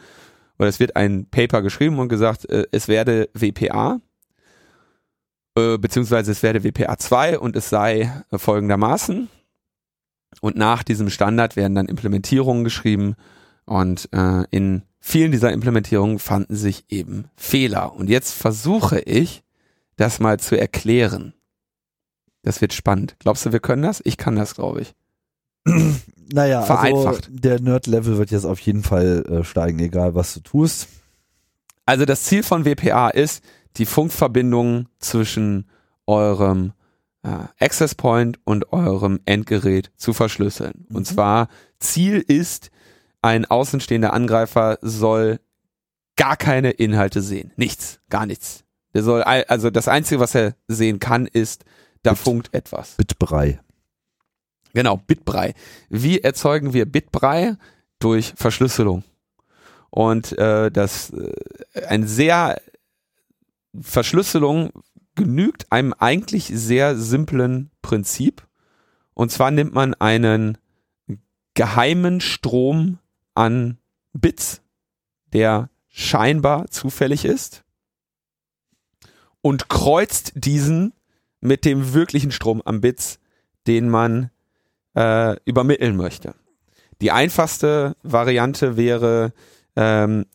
oder 0.58 0.70
es 0.70 0.80
wird 0.80 0.96
ein 0.96 1.28
Paper 1.30 1.62
geschrieben 1.62 2.00
und 2.00 2.08
gesagt, 2.08 2.50
äh, 2.50 2.66
es 2.72 2.88
werde 2.88 3.30
WPA, 3.34 4.00
äh, 5.56 5.78
beziehungsweise 5.78 6.32
es 6.32 6.42
werde 6.42 6.64
WPA 6.64 6.98
2 6.98 7.38
und 7.38 7.56
es 7.58 7.70
sei 7.70 8.12
folgendermaßen. 8.34 9.28
Und 10.42 10.56
nach 10.56 10.84
diesem 10.84 11.10
Standard 11.10 11.56
werden 11.56 11.76
dann 11.76 11.88
Implementierungen 11.88 12.64
geschrieben 12.64 13.16
und 13.66 14.10
äh, 14.14 14.46
in 14.50 14.84
vielen 15.00 15.32
dieser 15.32 15.52
Implementierungen 15.52 16.20
fanden 16.20 16.56
sich 16.56 16.86
eben 16.90 17.26
Fehler. 17.36 17.94
Und 17.94 18.10
jetzt 18.10 18.32
versuche 18.32 19.00
ich, 19.02 19.44
das 19.98 20.20
mal 20.20 20.40
zu 20.40 20.58
erklären. 20.58 21.34
Das 22.48 22.62
wird 22.62 22.72
spannend. 22.72 23.18
Glaubst 23.20 23.46
du, 23.46 23.52
wir 23.52 23.60
können 23.60 23.82
das? 23.82 24.02
Ich 24.06 24.16
kann 24.16 24.38
das, 24.38 24.56
glaube 24.56 24.80
ich. 24.80 24.96
naja, 26.32 26.62
also 26.62 26.68
Vereinfacht. 26.68 27.28
Also 27.28 27.40
der 27.40 27.60
Nerd-Level 27.60 28.18
wird 28.18 28.32
jetzt 28.32 28.46
auf 28.46 28.62
jeden 28.62 28.84
Fall 28.84 29.26
äh, 29.30 29.44
steigen, 29.44 29.80
egal 29.80 30.16
was 30.16 30.34
du 30.34 30.40
tust. 30.40 30.88
Also 31.86 32.06
das 32.06 32.24
Ziel 32.24 32.44
von 32.44 32.64
WPA 32.64 33.10
ist, 33.10 33.44
die 33.76 33.86
Funkverbindung 33.86 34.88
zwischen 34.98 35.68
eurem 36.06 36.72
äh, 37.22 37.32
Access 37.60 37.96
Point 37.96 38.40
und 38.46 38.72
eurem 38.72 39.20
Endgerät 39.26 39.92
zu 39.98 40.14
verschlüsseln. 40.14 40.86
Mhm. 40.88 40.96
Und 40.96 41.06
zwar 41.06 41.50
Ziel 41.80 42.24
ist, 42.26 42.72
ein 43.22 43.44
außenstehender 43.44 44.14
Angreifer 44.14 44.80
soll 44.82 45.42
gar 46.16 46.38
keine 46.38 46.72
Inhalte 46.72 47.22
sehen. 47.22 47.52
Nichts, 47.58 48.00
gar 48.10 48.26
nichts. 48.26 48.64
Der 48.94 49.04
soll, 49.04 49.22
also 49.24 49.70
das 49.70 49.90
Einzige, 49.90 50.22
was 50.22 50.34
er 50.34 50.56
sehen 50.70 51.00
kann, 51.00 51.28
ist, 51.28 51.66
da 52.08 52.14
Bit, 52.14 52.20
funkt 52.20 52.54
etwas. 52.54 52.96
Bitbrei. 52.96 53.60
Genau, 54.74 54.98
Bitbrei. 54.98 55.54
Wie 55.90 56.22
erzeugen 56.22 56.74
wir 56.74 56.86
Bitbrei? 56.86 57.56
Durch 58.00 58.34
Verschlüsselung. 58.36 59.04
Und 59.90 60.38
äh, 60.38 60.72
das 60.72 61.10
äh, 61.10 61.86
ein 61.88 62.08
sehr 62.08 62.62
Verschlüsselung 63.80 64.72
genügt 65.16 65.72
einem 65.72 65.94
eigentlich 65.94 66.46
sehr 66.46 66.96
simplen 66.96 67.72
Prinzip. 67.82 68.48
Und 69.14 69.32
zwar 69.32 69.50
nimmt 69.50 69.74
man 69.74 69.96
einen 69.96 70.60
geheimen 71.56 72.22
Strom 72.22 73.00
an 73.34 73.80
Bits, 74.14 74.62
der 75.34 75.72
scheinbar 75.88 76.68
zufällig 76.68 77.26
ist, 77.26 77.64
und 79.42 79.70
kreuzt 79.70 80.34
diesen 80.36 80.94
mit 81.42 81.66
dem 81.66 81.94
wirklichen 81.94 82.32
Strom 82.32 82.62
an 82.66 82.82
Bits, 82.82 83.20
den 83.68 83.90
man 83.90 84.32
äh, 84.96 85.36
übermitteln 85.46 85.96
möchte. 85.96 86.36
Die 87.02 87.12
einfachste 87.12 87.96
Variante 88.02 88.78
wäre 88.78 89.34
ähm, 89.76 90.26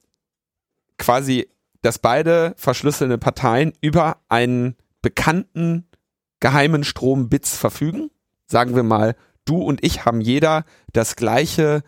quasi, 0.99 1.49
dass 1.83 1.99
beide 1.99 2.55
verschlüsselte 2.57 3.19
Parteien 3.19 3.73
über 3.81 4.19
einen 4.29 4.77
bekannten 5.01 5.89
geheimen 6.39 6.85
Strom 6.85 7.29
Bits 7.29 7.57
verfügen. 7.57 8.11
Sagen 8.47 8.77
wir 8.77 8.85
mal, 8.85 9.17
du 9.45 9.61
und 9.63 9.85
ich 9.85 10.05
haben 10.05 10.21
jeder 10.21 10.65
das 10.93 11.17
gleiche 11.17 11.83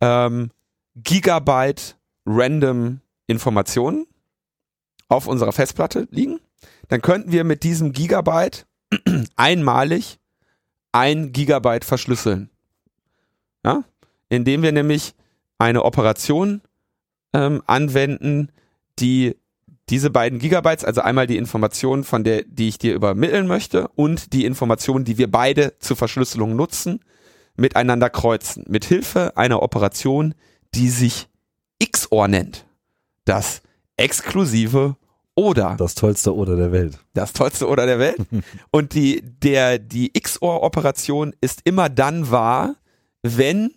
ähm, 0.00 0.50
Gigabyte 0.96 1.96
random 2.26 3.00
Informationen 3.26 4.06
auf 5.08 5.26
unserer 5.26 5.52
Festplatte 5.52 6.06
liegen. 6.10 6.40
Dann 6.90 7.00
könnten 7.00 7.32
wir 7.32 7.44
mit 7.44 7.62
diesem 7.62 7.92
Gigabyte 7.92 8.66
einmalig 9.36 10.18
ein 10.92 11.32
Gigabyte 11.32 11.84
verschlüsseln. 11.84 12.50
Ja? 13.64 13.84
Indem 14.28 14.62
wir 14.62 14.72
nämlich 14.72 15.14
eine 15.58 15.84
Operation 15.84 16.62
ähm, 17.32 17.62
anwenden, 17.66 18.50
die 18.98 19.36
diese 19.88 20.10
beiden 20.10 20.40
Gigabytes, 20.40 20.84
also 20.84 21.00
einmal 21.00 21.26
die 21.26 21.36
Information, 21.36 22.02
von 22.04 22.24
der, 22.24 22.42
die 22.42 22.68
ich 22.68 22.78
dir 22.78 22.94
übermitteln 22.94 23.46
möchte 23.46 23.88
und 23.94 24.32
die 24.32 24.44
Information, 24.44 25.04
die 25.04 25.16
wir 25.16 25.30
beide 25.30 25.78
zur 25.78 25.96
Verschlüsselung 25.96 26.56
nutzen, 26.56 27.00
miteinander 27.56 28.10
kreuzen. 28.10 28.64
Mit 28.68 28.84
Hilfe 28.84 29.36
einer 29.36 29.62
Operation, 29.62 30.34
die 30.74 30.88
sich 30.88 31.28
XOR 31.84 32.26
nennt. 32.26 32.66
Das 33.24 33.62
exklusive 33.96 34.96
oder. 35.34 35.76
Das 35.78 35.94
tollste 35.94 36.34
Oder 36.34 36.56
der 36.56 36.72
Welt. 36.72 36.98
Das 37.14 37.32
tollste 37.32 37.68
Oder 37.68 37.86
der 37.86 37.98
Welt. 37.98 38.18
Und 38.70 38.94
die, 38.94 39.22
der, 39.22 39.78
die 39.78 40.12
XOR-Operation 40.12 41.34
ist 41.40 41.60
immer 41.64 41.88
dann 41.88 42.30
wahr, 42.30 42.76
wenn 43.22 43.72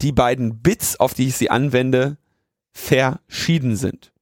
die 0.00 0.12
beiden 0.12 0.62
Bits, 0.62 0.98
auf 1.00 1.14
die 1.14 1.28
ich 1.28 1.36
sie 1.36 1.50
anwende, 1.50 2.18
verschieden 2.72 3.76
sind. 3.76 4.12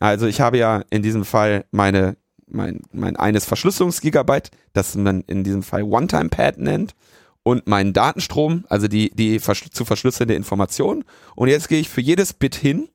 Also 0.00 0.26
ich 0.26 0.40
habe 0.40 0.58
ja 0.58 0.84
in 0.90 1.02
diesem 1.02 1.24
Fall 1.24 1.64
meine, 1.70 2.16
mein, 2.46 2.80
mein 2.92 3.16
eines 3.16 3.44
Verschlüsselungsgigabyte, 3.44 4.50
das 4.72 4.94
man 4.94 5.22
in 5.22 5.44
diesem 5.44 5.62
Fall 5.62 5.82
One-Time-Pad 5.82 6.58
nennt, 6.58 6.94
und 7.42 7.66
meinen 7.66 7.92
Datenstrom, 7.92 8.64
also 8.68 8.88
die, 8.88 9.10
die 9.10 9.40
zu 9.40 9.84
verschlüsselnde 9.84 10.34
Information. 10.34 11.04
Und 11.34 11.48
jetzt 11.48 11.68
gehe 11.68 11.80
ich 11.80 11.88
für 11.88 12.02
jedes 12.02 12.34
Bit 12.34 12.54
hin 12.54 12.88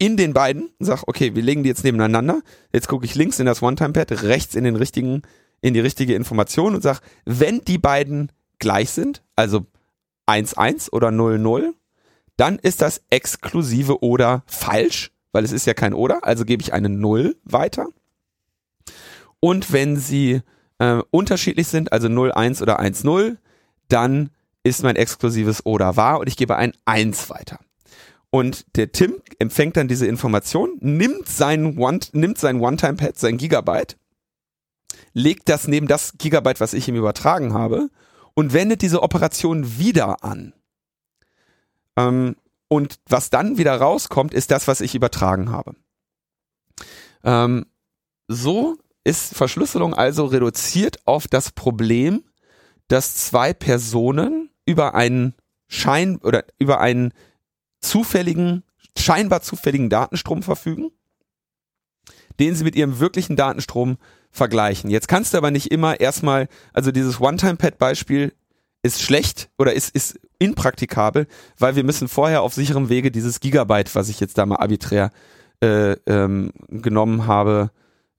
in 0.00 0.16
den 0.16 0.32
beiden, 0.32 0.70
sag, 0.78 1.06
okay, 1.06 1.34
wir 1.34 1.42
legen 1.42 1.62
die 1.62 1.68
jetzt 1.68 1.84
nebeneinander. 1.84 2.40
Jetzt 2.72 2.88
gucke 2.88 3.04
ich 3.04 3.14
links 3.14 3.38
in 3.38 3.44
das 3.44 3.62
One-Time-Pad, 3.62 4.22
rechts 4.22 4.54
in 4.54 4.64
den 4.64 4.74
richtigen, 4.74 5.22
in 5.60 5.74
die 5.74 5.80
richtige 5.80 6.14
Information 6.14 6.74
und 6.74 6.82
sag, 6.82 7.00
wenn 7.26 7.60
die 7.60 7.76
beiden 7.76 8.32
gleich 8.58 8.90
sind, 8.90 9.22
also 9.36 9.66
1-1 10.26 10.90
oder 10.90 11.08
0-0, 11.08 11.74
dann 12.38 12.58
ist 12.58 12.80
das 12.80 13.02
exklusive 13.10 14.02
oder 14.02 14.42
falsch, 14.46 15.12
weil 15.32 15.44
es 15.44 15.52
ist 15.52 15.66
ja 15.66 15.74
kein 15.74 15.92
oder, 15.92 16.24
also 16.24 16.46
gebe 16.46 16.62
ich 16.62 16.72
eine 16.72 16.88
0 16.88 17.36
weiter. 17.44 17.86
Und 19.38 19.70
wenn 19.70 19.98
sie 19.98 20.40
äh, 20.78 21.02
unterschiedlich 21.10 21.68
sind, 21.68 21.92
also 21.92 22.08
0-1 22.08 22.62
oder 22.62 22.80
1-0, 22.80 23.36
dann 23.88 24.30
ist 24.62 24.82
mein 24.82 24.96
exklusives 24.96 25.66
oder 25.66 25.96
wahr 25.96 26.20
und 26.20 26.28
ich 26.28 26.38
gebe 26.38 26.56
ein 26.56 26.72
1 26.86 27.28
weiter. 27.28 27.60
Und 28.30 28.76
der 28.76 28.92
Tim 28.92 29.20
empfängt 29.38 29.76
dann 29.76 29.88
diese 29.88 30.06
Information, 30.06 30.78
nimmt 30.80 31.28
sein 31.28 31.76
One, 31.78 32.00
nimmt 32.12 32.38
sein 32.38 32.60
One-Time-Pad, 32.60 33.18
sein 33.18 33.38
Gigabyte, 33.38 33.96
legt 35.12 35.48
das 35.48 35.66
neben 35.66 35.88
das 35.88 36.14
Gigabyte, 36.16 36.60
was 36.60 36.72
ich 36.72 36.86
ihm 36.88 36.94
übertragen 36.94 37.54
habe, 37.54 37.90
und 38.34 38.52
wendet 38.52 38.82
diese 38.82 39.02
Operation 39.02 39.78
wieder 39.78 40.22
an. 40.22 40.54
Ähm, 41.96 42.36
und 42.68 43.00
was 43.08 43.30
dann 43.30 43.58
wieder 43.58 43.74
rauskommt, 43.76 44.32
ist 44.32 44.52
das, 44.52 44.68
was 44.68 44.80
ich 44.80 44.94
übertragen 44.94 45.50
habe. 45.50 45.74
Ähm, 47.24 47.66
so 48.28 48.76
ist 49.02 49.34
Verschlüsselung 49.34 49.92
also 49.92 50.26
reduziert 50.26 50.98
auf 51.04 51.26
das 51.26 51.50
Problem, 51.50 52.24
dass 52.86 53.16
zwei 53.16 53.52
Personen 53.52 54.50
über 54.66 54.94
einen 54.94 55.34
Schein 55.66 56.18
oder 56.18 56.44
über 56.58 56.80
einen 56.80 57.12
zufälligen, 57.80 58.62
scheinbar 58.98 59.42
zufälligen 59.42 59.90
Datenstrom 59.90 60.42
verfügen, 60.42 60.90
den 62.38 62.54
sie 62.54 62.64
mit 62.64 62.76
ihrem 62.76 62.98
wirklichen 63.00 63.36
Datenstrom 63.36 63.98
vergleichen. 64.30 64.90
Jetzt 64.90 65.08
kannst 65.08 65.34
du 65.34 65.38
aber 65.38 65.50
nicht 65.50 65.70
immer 65.70 66.00
erstmal, 66.00 66.48
also 66.72 66.92
dieses 66.92 67.20
One-Time-Pad-Beispiel 67.20 68.32
ist 68.82 69.02
schlecht 69.02 69.50
oder 69.58 69.74
ist, 69.74 69.94
ist 69.94 70.18
impraktikabel, 70.38 71.26
weil 71.58 71.76
wir 71.76 71.84
müssen 71.84 72.08
vorher 72.08 72.42
auf 72.42 72.54
sicherem 72.54 72.88
Wege 72.88 73.10
dieses 73.10 73.40
Gigabyte, 73.40 73.94
was 73.94 74.08
ich 74.08 74.20
jetzt 74.20 74.38
da 74.38 74.46
mal 74.46 74.56
arbiträr 74.56 75.10
äh, 75.62 75.92
ähm, 76.06 76.52
genommen 76.68 77.26
habe, 77.26 77.70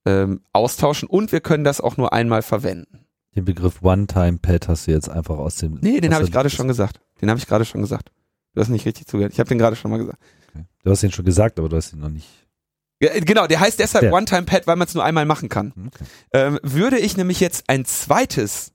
ähm, 0.06 0.42
austauschen 0.54 1.10
und 1.10 1.32
wir 1.32 1.42
können 1.42 1.64
das 1.64 1.82
auch 1.82 1.98
nur 1.98 2.14
einmal 2.14 2.42
verwenden. 2.42 3.06
Den 3.36 3.46
Begriff 3.46 3.82
One-Time-Pad 3.82 4.68
hast 4.68 4.88
du 4.88 4.92
jetzt 4.92 5.10
einfach 5.10 5.38
aus 5.38 5.56
dem. 5.56 5.80
Nee, 5.82 6.02
den 6.02 6.14
habe 6.14 6.26
ich 6.26 6.32
gerade 6.32 6.50
schon 6.50 6.68
gesagt. 6.68 7.00
Den 7.22 7.30
habe 7.30 7.40
ich 7.40 7.48
gerade 7.48 7.66
schon 7.66 7.82
gesagt. 7.82 8.12
Du 8.54 8.62
hast 8.62 8.70
nicht 8.70 8.86
richtig 8.86 9.08
zugehört. 9.08 9.34
Ich 9.34 9.40
habe 9.40 9.50
den 9.50 9.58
gerade 9.58 9.76
schon 9.76 9.92
mal 9.92 9.98
gesagt. 9.98 10.20
Okay. 10.50 10.66
Du 10.84 10.92
hast 10.92 11.04
ihn 11.04 11.12
schon 11.12 11.26
gesagt, 11.26 11.60
aber 11.60 11.70
du 11.70 11.78
hast 11.78 11.94
ihn 11.94 12.00
noch 12.00 12.10
nicht. 12.10 12.28
Ja, 13.02 13.20
genau, 13.20 13.48
der 13.48 13.60
heißt 13.60 13.80
deshalb 13.80 14.12
One-Time-Pad, 14.14 14.68
weil 14.68 14.76
man 14.76 14.88
es 14.88 14.94
nur 14.94 15.04
einmal 15.04 15.26
machen 15.26 15.50
kann. 15.50 15.74
Okay. 15.88 16.06
Ähm, 16.34 16.60
würde 16.62 17.00
ich 17.00 17.18
nämlich 17.18 17.40
jetzt 17.40 17.64
ein 17.68 17.86
zweites 17.86 18.74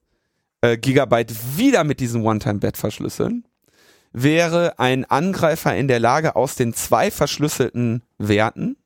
äh, 0.62 0.76
Gigabyte 0.76 1.32
wieder 1.56 1.84
mit 1.84 2.00
diesem 2.00 2.24
One-Time-Pad 2.24 2.76
verschlüsseln, 2.76 3.46
wäre 4.12 4.78
ein 4.78 5.04
Angreifer 5.04 5.76
in 5.76 5.88
der 5.88 6.00
Lage, 6.00 6.34
aus 6.34 6.56
den 6.56 6.74
zwei 6.74 7.10
verschlüsselten 7.10 8.02
Werten 8.18 8.76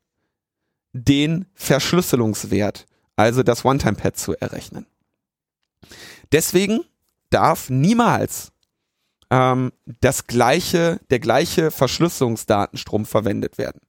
den 0.92 1.46
Verschlüsselungswert, 1.54 2.86
also 3.16 3.42
das 3.42 3.64
One-Time-Pad 3.64 4.16
zu 4.16 4.36
errechnen. 4.36 4.86
Deswegen 6.32 6.80
darf 7.30 7.70
niemals 7.70 8.52
ähm, 9.30 9.72
das 10.00 10.26
gleiche, 10.26 11.00
der 11.10 11.20
gleiche 11.20 11.70
Verschlüsselungsdatenstrom 11.70 13.06
verwendet 13.06 13.58
werden. 13.58 13.80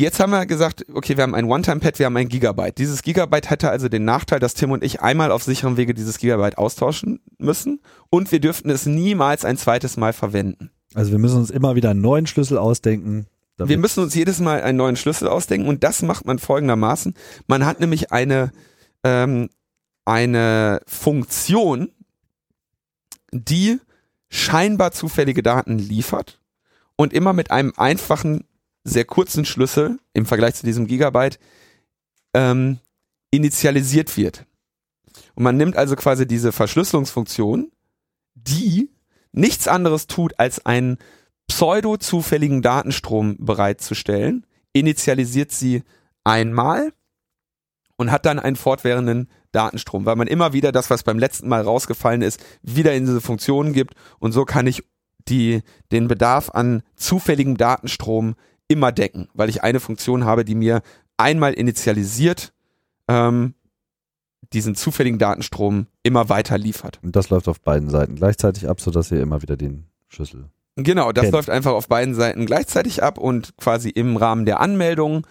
Jetzt 0.00 0.20
haben 0.20 0.30
wir 0.30 0.46
gesagt, 0.46 0.86
okay, 0.94 1.16
wir 1.16 1.24
haben 1.24 1.34
ein 1.34 1.46
One-Time-Pad, 1.46 1.98
wir 1.98 2.06
haben 2.06 2.16
ein 2.16 2.28
Gigabyte. 2.28 2.78
Dieses 2.78 3.02
Gigabyte 3.02 3.50
hätte 3.50 3.68
also 3.68 3.88
den 3.88 4.04
Nachteil, 4.04 4.38
dass 4.38 4.54
Tim 4.54 4.70
und 4.70 4.84
ich 4.84 5.00
einmal 5.00 5.32
auf 5.32 5.42
sicherem 5.42 5.76
Wege 5.76 5.92
dieses 5.92 6.18
Gigabyte 6.18 6.56
austauschen 6.56 7.18
müssen 7.38 7.80
und 8.08 8.30
wir 8.30 8.38
dürften 8.38 8.70
es 8.70 8.86
niemals 8.86 9.44
ein 9.44 9.58
zweites 9.58 9.96
Mal 9.96 10.12
verwenden. 10.12 10.70
Also 10.94 11.10
wir 11.10 11.18
müssen 11.18 11.38
uns 11.38 11.50
immer 11.50 11.74
wieder 11.74 11.90
einen 11.90 12.00
neuen 12.00 12.28
Schlüssel 12.28 12.58
ausdenken. 12.58 13.26
Wir 13.56 13.76
müssen 13.76 14.04
uns 14.04 14.14
jedes 14.14 14.38
Mal 14.38 14.62
einen 14.62 14.78
neuen 14.78 14.94
Schlüssel 14.94 15.26
ausdenken 15.26 15.66
und 15.66 15.82
das 15.82 16.02
macht 16.02 16.24
man 16.24 16.38
folgendermaßen. 16.38 17.14
Man 17.48 17.66
hat 17.66 17.80
nämlich 17.80 18.12
eine, 18.12 18.52
ähm, 19.02 19.48
eine 20.04 20.80
Funktion, 20.86 21.90
die 23.32 23.80
scheinbar 24.30 24.92
zufällige 24.92 25.42
Daten 25.42 25.78
liefert 25.78 26.40
und 26.96 27.12
immer 27.12 27.32
mit 27.32 27.50
einem 27.50 27.72
einfachen 27.76 28.44
sehr 28.84 29.04
kurzen 29.04 29.44
Schlüssel 29.44 29.98
im 30.12 30.26
Vergleich 30.26 30.54
zu 30.54 30.66
diesem 30.66 30.86
Gigabyte 30.86 31.38
ähm, 32.34 32.78
initialisiert 33.30 34.16
wird. 34.16 34.46
Und 35.34 35.44
man 35.44 35.56
nimmt 35.56 35.76
also 35.76 35.96
quasi 35.96 36.26
diese 36.26 36.52
Verschlüsselungsfunktion, 36.52 37.70
die 38.34 38.90
nichts 39.32 39.68
anderes 39.68 40.06
tut, 40.06 40.38
als 40.38 40.64
einen 40.64 40.98
pseudo-zufälligen 41.48 42.62
Datenstrom 42.62 43.36
bereitzustellen, 43.38 44.46
initialisiert 44.72 45.50
sie 45.52 45.82
einmal 46.24 46.92
und 47.98 48.10
hat 48.10 48.24
dann 48.24 48.38
einen 48.38 48.56
fortwährenden 48.56 49.28
Datenstrom, 49.52 50.06
weil 50.06 50.16
man 50.16 50.28
immer 50.28 50.54
wieder 50.54 50.72
das, 50.72 50.88
was 50.88 51.02
beim 51.02 51.18
letzten 51.18 51.48
Mal 51.48 51.60
rausgefallen 51.60 52.22
ist, 52.22 52.40
wieder 52.62 52.94
in 52.94 53.04
diese 53.04 53.20
Funktionen 53.20 53.74
gibt 53.74 53.94
und 54.18 54.32
so 54.32 54.46
kann 54.46 54.66
ich 54.66 54.82
die, 55.28 55.62
den 55.92 56.08
Bedarf 56.08 56.48
an 56.50 56.82
zufälligem 56.96 57.58
Datenstrom 57.58 58.34
immer 58.68 58.92
decken, 58.92 59.28
weil 59.34 59.50
ich 59.50 59.62
eine 59.62 59.80
Funktion 59.80 60.24
habe, 60.24 60.44
die 60.44 60.54
mir 60.54 60.80
einmal 61.18 61.52
initialisiert 61.52 62.52
ähm, 63.08 63.54
diesen 64.52 64.74
zufälligen 64.74 65.18
Datenstrom 65.18 65.86
immer 66.02 66.28
weiter 66.28 66.56
liefert. 66.56 67.00
Und 67.02 67.16
das 67.16 67.28
läuft 67.28 67.48
auf 67.48 67.60
beiden 67.60 67.90
Seiten 67.90 68.14
gleichzeitig 68.14 68.68
ab, 68.68 68.80
sodass 68.80 69.10
ihr 69.10 69.20
immer 69.20 69.42
wieder 69.42 69.56
den 69.56 69.88
Schlüssel. 70.08 70.48
Genau, 70.84 71.12
das 71.12 71.24
kennt. 71.24 71.34
läuft 71.34 71.50
einfach 71.50 71.72
auf 71.72 71.88
beiden 71.88 72.14
Seiten 72.14 72.46
gleichzeitig 72.46 73.02
ab 73.02 73.18
und 73.18 73.56
quasi 73.58 73.88
im 73.90 74.16
Rahmen 74.16 74.46
der 74.46 74.60
Anmeldung 74.60 75.26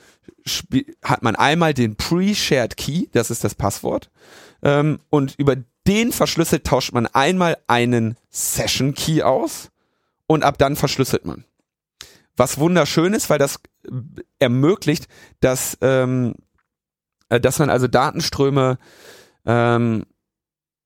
hat 1.04 1.24
man 1.24 1.36
einmal 1.36 1.74
den 1.74 1.96
Pre-Shared 1.96 2.78
Key, 2.78 3.08
das 3.14 3.32
ist 3.32 3.44
das 3.44 3.56
Passwort, 3.56 4.10
ähm, 4.62 5.00
und 5.10 5.36
über 5.38 5.56
den 5.88 6.12
verschlüsselt 6.12 6.66
tauscht 6.66 6.92
man 6.94 7.08
einmal 7.08 7.58
einen 7.68 8.18
Session 8.30 8.94
Key 8.94 9.24
aus 9.24 9.70
und 10.26 10.44
ab 10.44 10.58
dann 10.58 10.76
verschlüsselt 10.76 11.26
man 11.26 11.46
was 12.38 12.60
wunderschön 12.60 13.14
ist, 13.14 13.30
weil 13.30 13.40
das 13.40 13.60
ermöglicht, 14.40 15.08
dass, 15.42 15.78
ähm, 15.82 16.36
äh, 17.30 17.40
dass 17.40 17.60
man 17.60 17.70
also 17.70 17.88
Datenströme 17.88 18.78
ähm, 19.46 20.06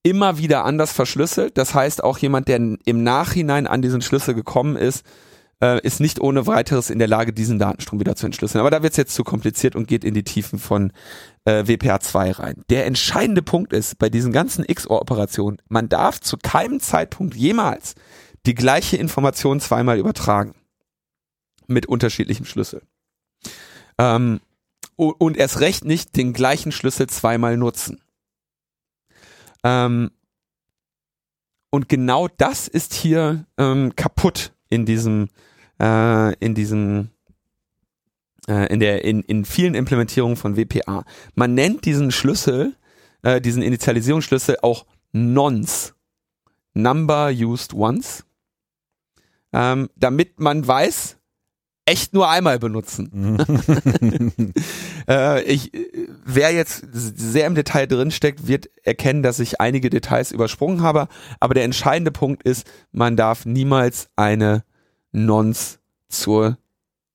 immer 0.02 0.38
wieder 0.38 0.64
anders 0.64 0.92
verschlüsselt. 0.92 1.56
Das 1.58 1.74
heißt, 1.74 2.02
auch 2.02 2.18
jemand, 2.18 2.48
der 2.48 2.56
im 2.56 3.02
Nachhinein 3.02 3.66
an 3.66 3.82
diesen 3.82 4.02
Schlüssel 4.02 4.34
gekommen 4.34 4.76
ist, 4.76 5.04
äh, 5.62 5.80
ist 5.86 6.00
nicht 6.00 6.20
ohne 6.20 6.46
weiteres 6.46 6.90
in 6.90 6.98
der 6.98 7.08
Lage, 7.08 7.32
diesen 7.32 7.58
Datenstrom 7.58 8.00
wieder 8.00 8.16
zu 8.16 8.26
entschlüsseln. 8.26 8.60
Aber 8.60 8.70
da 8.70 8.82
wird 8.82 8.92
es 8.92 8.96
jetzt 8.96 9.14
zu 9.14 9.22
kompliziert 9.22 9.76
und 9.76 9.86
geht 9.86 10.04
in 10.04 10.12
die 10.12 10.24
Tiefen 10.24 10.58
von 10.58 10.92
äh, 11.44 11.62
WPA2 11.62 12.38
rein. 12.38 12.62
Der 12.68 12.86
entscheidende 12.86 13.42
Punkt 13.42 13.72
ist 13.72 13.98
bei 13.98 14.10
diesen 14.10 14.32
ganzen 14.32 14.66
XOR-Operationen, 14.66 15.58
man 15.68 15.88
darf 15.88 16.20
zu 16.20 16.36
keinem 16.36 16.80
Zeitpunkt 16.80 17.36
jemals 17.36 17.94
die 18.44 18.54
gleiche 18.54 18.96
Information 18.96 19.60
zweimal 19.60 19.98
übertragen 19.98 20.54
mit 21.68 21.86
unterschiedlichem 21.86 22.44
Schlüssel. 22.44 22.82
Ähm, 23.98 24.40
und 24.96 25.36
erst 25.36 25.60
recht 25.60 25.84
nicht 25.84 26.16
den 26.16 26.32
gleichen 26.32 26.72
Schlüssel 26.72 27.06
zweimal 27.06 27.56
nutzen. 27.56 28.01
Ähm, 29.62 30.10
und 31.70 31.88
genau 31.88 32.28
das 32.28 32.68
ist 32.68 32.92
hier 32.92 33.46
ähm, 33.56 33.96
kaputt 33.96 34.52
in 34.68 34.84
diesem, 34.84 35.30
äh, 35.80 36.34
in 36.34 36.54
diesem, 36.54 37.10
äh, 38.46 38.72
in 38.72 38.80
der, 38.80 39.04
in, 39.04 39.22
in 39.22 39.44
vielen 39.44 39.74
Implementierungen 39.74 40.36
von 40.36 40.56
WPA. 40.56 41.04
Man 41.34 41.54
nennt 41.54 41.84
diesen 41.84 42.10
Schlüssel, 42.10 42.76
äh, 43.22 43.40
diesen 43.40 43.62
Initialisierungsschlüssel 43.62 44.58
auch 44.62 44.86
Nonce. 45.12 45.94
Number 46.74 47.30
used 47.30 47.74
once. 47.74 48.24
Ähm, 49.52 49.90
damit 49.96 50.40
man 50.40 50.66
weiß, 50.66 51.18
echt 51.84 52.14
nur 52.14 52.28
einmal 52.28 52.58
benutzen. 52.58 53.38
äh, 55.08 55.42
ich, 55.42 55.72
wer 56.24 56.52
jetzt 56.52 56.84
sehr 56.92 57.46
im 57.46 57.54
Detail 57.54 57.86
drin 57.86 58.10
steckt, 58.10 58.46
wird 58.46 58.70
erkennen, 58.84 59.22
dass 59.22 59.40
ich 59.40 59.60
einige 59.60 59.90
Details 59.90 60.32
übersprungen 60.32 60.82
habe. 60.82 61.08
Aber 61.40 61.54
der 61.54 61.64
entscheidende 61.64 62.12
Punkt 62.12 62.42
ist, 62.44 62.66
man 62.92 63.16
darf 63.16 63.46
niemals 63.46 64.08
eine 64.16 64.64
Nonce 65.12 65.78
zur 66.08 66.58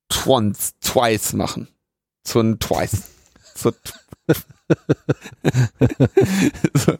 Twons, 0.09 0.75
Twice 0.81 1.33
machen. 1.33 1.67
Zur 2.23 2.59
Twice. 2.59 3.09
Zur 3.55 3.73
so. 6.73 6.97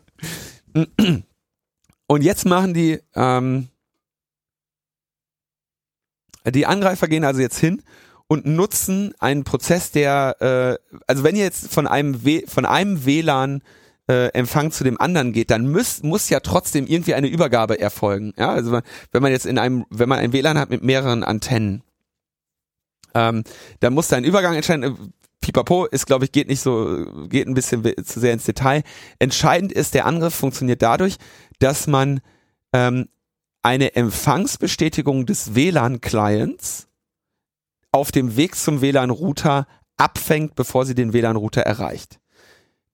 Und 2.08 2.24
jetzt 2.24 2.46
machen 2.46 2.74
die 2.74 3.00
ähm, 3.16 3.68
die 6.52 6.66
Angreifer 6.66 7.08
gehen 7.08 7.24
also 7.24 7.42
jetzt 7.42 7.60
hin 7.60 7.82
und 8.28 8.46
nutzen 8.46 9.14
einen 9.20 9.44
Prozess, 9.44 9.92
der, 9.92 10.36
äh, 10.90 10.98
also 11.08 11.24
wenn 11.24 11.36
ihr 11.36 11.44
jetzt 11.44 11.74
von 11.74 11.88
einem, 11.88 12.26
w 12.26 12.46
von 12.48 12.66
einem 12.66 13.06
WLAN 13.06 13.62
äh, 14.10 14.28
Empfang 14.34 14.72
zu 14.72 14.84
dem 14.84 15.00
anderen 15.00 15.34
geht, 15.34 15.50
dann 15.52 15.72
muss, 15.72 16.04
muss 16.04 16.30
ja 16.30 16.40
trotzdem 16.40 16.88
irgendwie 16.88 17.14
eine 17.14 17.28
Übergabe 17.28 17.80
erfolgen. 17.80 18.34
Ja, 18.38 18.52
also 18.52 18.80
wenn 19.12 19.22
man 19.22 19.32
jetzt 19.32 19.46
in 19.46 19.58
einem, 19.58 19.86
wenn 19.90 20.10
man 20.10 20.20
ein 20.20 20.34
WLAN 20.34 20.58
hat 20.58 20.70
mit 20.70 20.84
mehreren 20.84 21.24
Antennen, 21.24 21.84
ähm, 23.14 23.44
dann 23.80 23.94
muss 23.94 24.10
da 24.10 24.18
ein 24.18 24.24
Übergang 24.24 24.56
entscheiden. 24.56 25.14
Pipapo 25.42 25.86
ist, 25.86 26.08
glaube 26.08 26.26
ich, 26.26 26.32
geht 26.32 26.48
nicht 26.48 26.62
so, 26.62 27.06
geht 27.30 27.48
ein 27.48 27.54
bisschen 27.54 27.84
zu 28.04 28.20
sehr 28.20 28.34
ins 28.34 28.46
Detail. 28.46 28.84
Entscheidend 29.20 29.72
ist, 29.72 29.94
der 29.94 30.06
Angriff 30.06 30.36
funktioniert 30.36 30.82
dadurch, 30.82 31.18
dass 31.60 31.88
man 31.88 32.20
ähm, 32.74 33.08
eine 33.68 33.98
Empfangsbestätigung 33.98 35.26
des 35.26 35.54
WLAN-Clients 35.54 36.88
auf 37.92 38.14
dem 38.14 38.38
Weg 38.38 38.56
zum 38.56 38.80
WLAN-Router 38.80 39.68
abfängt, 39.98 40.56
bevor 40.56 40.86
sie 40.86 40.96
den 40.96 41.12
WLAN-Router 41.12 41.64
erreicht. 41.64 42.22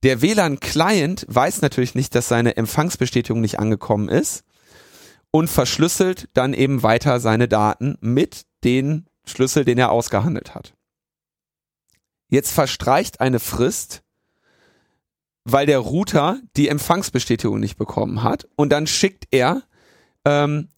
Der 0.01 0.23
WLAN-Client 0.23 1.27
weiß 1.29 1.61
natürlich 1.61 1.93
nicht, 1.93 2.15
dass 2.15 2.27
seine 2.27 2.57
Empfangsbestätigung 2.57 3.39
nicht 3.39 3.59
angekommen 3.59 4.09
ist 4.09 4.45
und 5.29 5.47
verschlüsselt 5.47 6.27
dann 6.33 6.55
eben 6.55 6.81
weiter 6.81 7.19
seine 7.19 7.47
Daten 7.47 7.99
mit 8.01 8.47
den 8.63 9.05
Schlüssel, 9.25 9.65
den 9.65 9.77
er 9.77 9.91
ausgehandelt 9.91 10.55
hat. 10.55 10.73
Jetzt 12.29 12.51
verstreicht 12.51 13.21
eine 13.21 13.39
Frist, 13.39 14.01
weil 15.43 15.67
der 15.67 15.77
Router 15.77 16.39
die 16.57 16.67
Empfangsbestätigung 16.67 17.59
nicht 17.59 17.77
bekommen 17.77 18.23
hat 18.23 18.47
und 18.55 18.71
dann 18.71 18.87
schickt 18.87 19.27
er 19.29 19.61
ähm, 20.25 20.69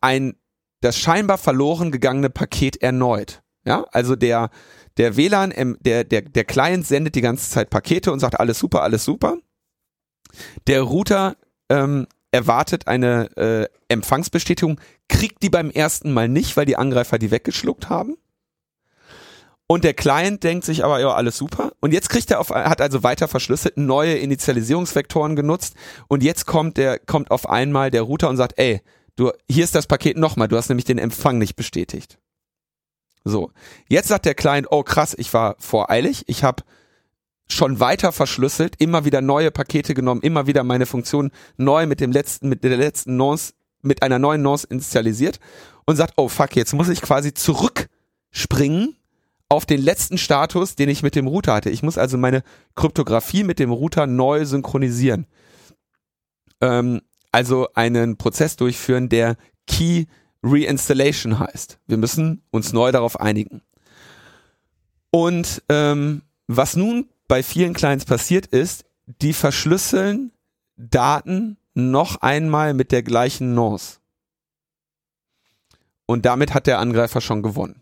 ein 0.00 0.36
das 0.80 0.98
scheinbar 0.98 1.38
verloren 1.38 1.92
gegangene 1.92 2.30
Paket 2.30 2.82
erneut. 2.82 3.42
Ja, 3.64 3.86
also 3.92 4.16
der 4.16 4.50
der 4.96 5.16
WLAN, 5.16 5.76
der 5.80 6.04
der 6.04 6.22
der 6.22 6.44
Client 6.44 6.86
sendet 6.86 7.14
die 7.14 7.20
ganze 7.20 7.48
Zeit 7.50 7.70
Pakete 7.70 8.12
und 8.12 8.20
sagt 8.20 8.38
alles 8.40 8.58
super, 8.58 8.82
alles 8.82 9.04
super. 9.04 9.36
Der 10.66 10.82
Router 10.82 11.36
ähm, 11.68 12.06
erwartet 12.32 12.88
eine 12.88 13.36
äh, 13.36 13.66
Empfangsbestätigung, 13.88 14.80
kriegt 15.08 15.42
die 15.42 15.50
beim 15.50 15.70
ersten 15.70 16.12
Mal 16.12 16.28
nicht, 16.28 16.56
weil 16.56 16.66
die 16.66 16.76
Angreifer 16.76 17.18
die 17.18 17.30
weggeschluckt 17.30 17.88
haben. 17.88 18.16
Und 19.66 19.84
der 19.84 19.94
Client 19.94 20.42
denkt 20.44 20.64
sich 20.64 20.84
aber, 20.84 21.00
ja, 21.00 21.14
alles 21.14 21.38
super. 21.38 21.72
Und 21.80 21.92
jetzt 21.92 22.10
kriegt 22.10 22.30
er 22.30 22.40
auf, 22.40 22.50
hat 22.50 22.80
also 22.80 23.02
weiter 23.02 23.26
verschlüsselt 23.26 23.76
neue 23.76 24.14
Initialisierungsvektoren 24.16 25.34
genutzt. 25.36 25.74
Und 26.08 26.22
jetzt 26.22 26.46
kommt 26.46 26.76
der, 26.76 26.98
kommt 26.98 27.30
auf 27.30 27.48
einmal 27.48 27.90
der 27.90 28.02
Router 28.02 28.28
und 28.28 28.36
sagt, 28.36 28.58
ey, 28.58 28.82
du, 29.16 29.30
hier 29.48 29.64
ist 29.64 29.74
das 29.74 29.86
Paket 29.86 30.18
nochmal. 30.18 30.48
Du 30.48 30.56
hast 30.56 30.68
nämlich 30.68 30.84
den 30.84 30.98
Empfang 30.98 31.38
nicht 31.38 31.56
bestätigt. 31.56 32.18
So. 33.24 33.50
Jetzt 33.88 34.08
sagt 34.08 34.26
der 34.26 34.34
Client, 34.34 34.66
oh 34.70 34.82
krass, 34.82 35.14
ich 35.16 35.32
war 35.32 35.56
voreilig. 35.58 36.24
Ich 36.26 36.44
habe 36.44 36.64
schon 37.48 37.80
weiter 37.80 38.12
verschlüsselt, 38.12 38.76
immer 38.78 39.04
wieder 39.04 39.20
neue 39.20 39.50
Pakete 39.50 39.94
genommen, 39.94 40.22
immer 40.22 40.46
wieder 40.46 40.64
meine 40.64 40.86
Funktion 40.86 41.30
neu 41.56 41.86
mit 41.86 42.00
dem 42.00 42.12
letzten, 42.12 42.48
mit 42.48 42.64
der 42.64 42.76
letzten 42.76 43.16
Nonce, 43.16 43.54
mit 43.82 44.02
einer 44.02 44.18
neuen 44.18 44.42
Nonce 44.42 44.64
initialisiert 44.64 45.38
und 45.86 45.96
sagt, 45.96 46.14
oh 46.16 46.28
fuck, 46.28 46.56
jetzt 46.56 46.72
muss 46.72 46.88
ich 46.88 47.02
quasi 47.02 47.34
zurückspringen 47.34 48.96
auf 49.52 49.66
den 49.66 49.82
letzten 49.82 50.16
Status, 50.16 50.76
den 50.76 50.88
ich 50.88 51.02
mit 51.02 51.14
dem 51.14 51.26
Router 51.26 51.52
hatte. 51.52 51.68
Ich 51.68 51.82
muss 51.82 51.98
also 51.98 52.16
meine 52.16 52.42
Kryptographie 52.74 53.44
mit 53.44 53.58
dem 53.58 53.70
Router 53.70 54.06
neu 54.06 54.46
synchronisieren. 54.46 55.26
Ähm, 56.62 57.02
also 57.32 57.68
einen 57.74 58.16
Prozess 58.16 58.56
durchführen, 58.56 59.10
der 59.10 59.36
Key 59.66 60.06
Reinstallation 60.42 61.38
heißt. 61.38 61.78
Wir 61.86 61.98
müssen 61.98 62.40
uns 62.50 62.72
neu 62.72 62.92
darauf 62.92 63.20
einigen. 63.20 63.60
Und 65.10 65.62
ähm, 65.68 66.22
was 66.46 66.74
nun 66.74 67.10
bei 67.28 67.42
vielen 67.42 67.74
Clients 67.74 68.06
passiert 68.06 68.46
ist, 68.46 68.86
die 69.04 69.34
verschlüsseln 69.34 70.32
Daten 70.76 71.58
noch 71.74 72.22
einmal 72.22 72.72
mit 72.72 72.90
der 72.90 73.02
gleichen 73.02 73.54
Nonce. 73.54 74.00
Und 76.06 76.24
damit 76.24 76.54
hat 76.54 76.66
der 76.66 76.78
Angreifer 76.78 77.20
schon 77.20 77.42
gewonnen. 77.42 77.81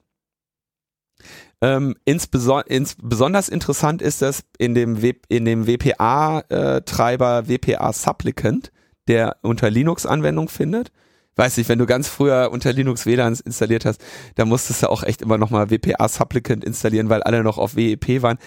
Ähm, 1.63 1.95
insbeson 2.05 2.63
ins 2.67 2.97
besonders 3.01 3.49
interessant 3.51 4.01
ist 4.01 4.23
das 4.23 4.45
in 4.59 4.75
dem, 4.75 5.03
w 5.03 5.15
in 5.29 5.45
dem 5.45 5.67
WPA-Treiber 5.67 7.39
äh, 7.39 7.49
WPA 7.49 7.93
Supplicant, 7.93 8.73
der 9.09 9.37
unter 9.43 9.69
Linux-Anwendung 9.69 10.49
findet. 10.49 10.91
Weiß 11.37 11.57
nicht, 11.57 11.69
wenn 11.69 11.79
du 11.79 11.87
ganz 11.87 12.09
früher 12.09 12.51
unter 12.53 12.73
Linux 12.73 13.07
WLAN 13.07 13.39
installiert 13.45 13.85
hast, 13.85 14.03
da 14.35 14.45
musstest 14.45 14.83
du 14.83 14.91
auch 14.91 15.03
echt 15.03 15.23
immer 15.23 15.39
nochmal 15.39 15.71
WPA 15.71 16.09
Supplicant 16.09 16.65
installieren, 16.65 17.09
weil 17.09 17.23
alle 17.23 17.43
noch 17.43 17.59
auf 17.59 17.77
WEP 17.77 18.23
waren. 18.23 18.39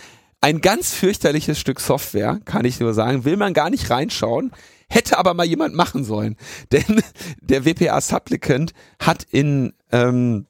Ein 0.42 0.60
ganz 0.60 0.94
fürchterliches 0.94 1.58
Stück 1.60 1.80
Software, 1.80 2.40
kann 2.44 2.66
ich 2.66 2.80
nur 2.80 2.94
sagen, 2.94 3.26
will 3.26 3.38
man 3.38 3.54
gar 3.54 3.70
nicht 3.70 3.90
reinschauen, 3.90 4.52
hätte 4.90 5.18
aber 5.18 5.34
mal 5.34 5.46
jemand 5.46 5.74
machen 5.74 6.04
sollen. 6.04 6.36
Denn 6.72 7.02
der 7.42 7.66
WPA 7.66 8.02
Supplicant 8.02 8.74
hat 9.00 9.24
in, 9.24 9.74
ähm, 9.92 10.48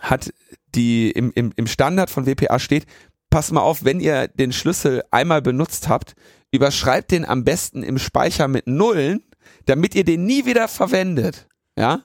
hat 0.00 0.32
die, 0.74 1.10
im, 1.10 1.32
im, 1.34 1.52
im 1.56 1.66
Standard 1.66 2.10
von 2.10 2.26
WPA 2.26 2.58
steht, 2.58 2.86
pass 3.30 3.50
mal 3.50 3.60
auf, 3.60 3.84
wenn 3.84 4.00
ihr 4.00 4.28
den 4.28 4.52
Schlüssel 4.52 5.02
einmal 5.10 5.42
benutzt 5.42 5.88
habt, 5.88 6.14
überschreibt 6.52 7.10
den 7.10 7.24
am 7.24 7.44
besten 7.44 7.82
im 7.82 7.98
Speicher 7.98 8.48
mit 8.48 8.66
Nullen, 8.66 9.24
damit 9.66 9.94
ihr 9.94 10.04
den 10.04 10.24
nie 10.24 10.46
wieder 10.46 10.68
verwendet. 10.68 11.48
Ja? 11.76 12.04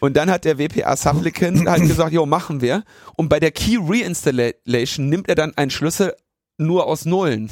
Und 0.00 0.16
dann 0.16 0.30
hat 0.30 0.44
der 0.44 0.58
WPA 0.58 0.96
Supplicant 0.96 1.66
halt 1.68 1.82
gesagt, 1.82 2.12
jo, 2.12 2.26
machen 2.26 2.60
wir. 2.60 2.84
Und 3.16 3.28
bei 3.28 3.40
der 3.40 3.50
Key 3.50 3.78
Reinstallation 3.80 5.08
nimmt 5.08 5.28
er 5.28 5.34
dann 5.34 5.56
einen 5.56 5.70
Schlüssel 5.70 6.14
nur 6.58 6.86
aus 6.86 7.04
Nullen. 7.04 7.50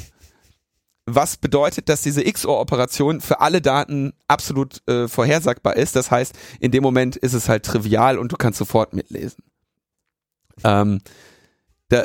Was 1.05 1.37
bedeutet, 1.37 1.87
dass 1.87 2.01
diese 2.01 2.23
XOR-Operation 2.23 3.21
für 3.21 3.39
alle 3.39 3.61
Daten 3.61 4.13
absolut 4.27 4.85
äh, 4.87 5.07
vorhersagbar 5.07 5.77
ist. 5.77 5.95
Das 5.95 6.11
heißt, 6.11 6.35
in 6.59 6.71
dem 6.71 6.83
Moment 6.83 7.15
ist 7.15 7.33
es 7.33 7.47
halt 7.47 7.63
trivial 7.63 8.17
und 8.17 8.31
du 8.31 8.35
kannst 8.35 8.59
sofort 8.59 8.93
mitlesen. 8.93 9.41
Ähm, 10.63 10.99
da, 11.89 12.03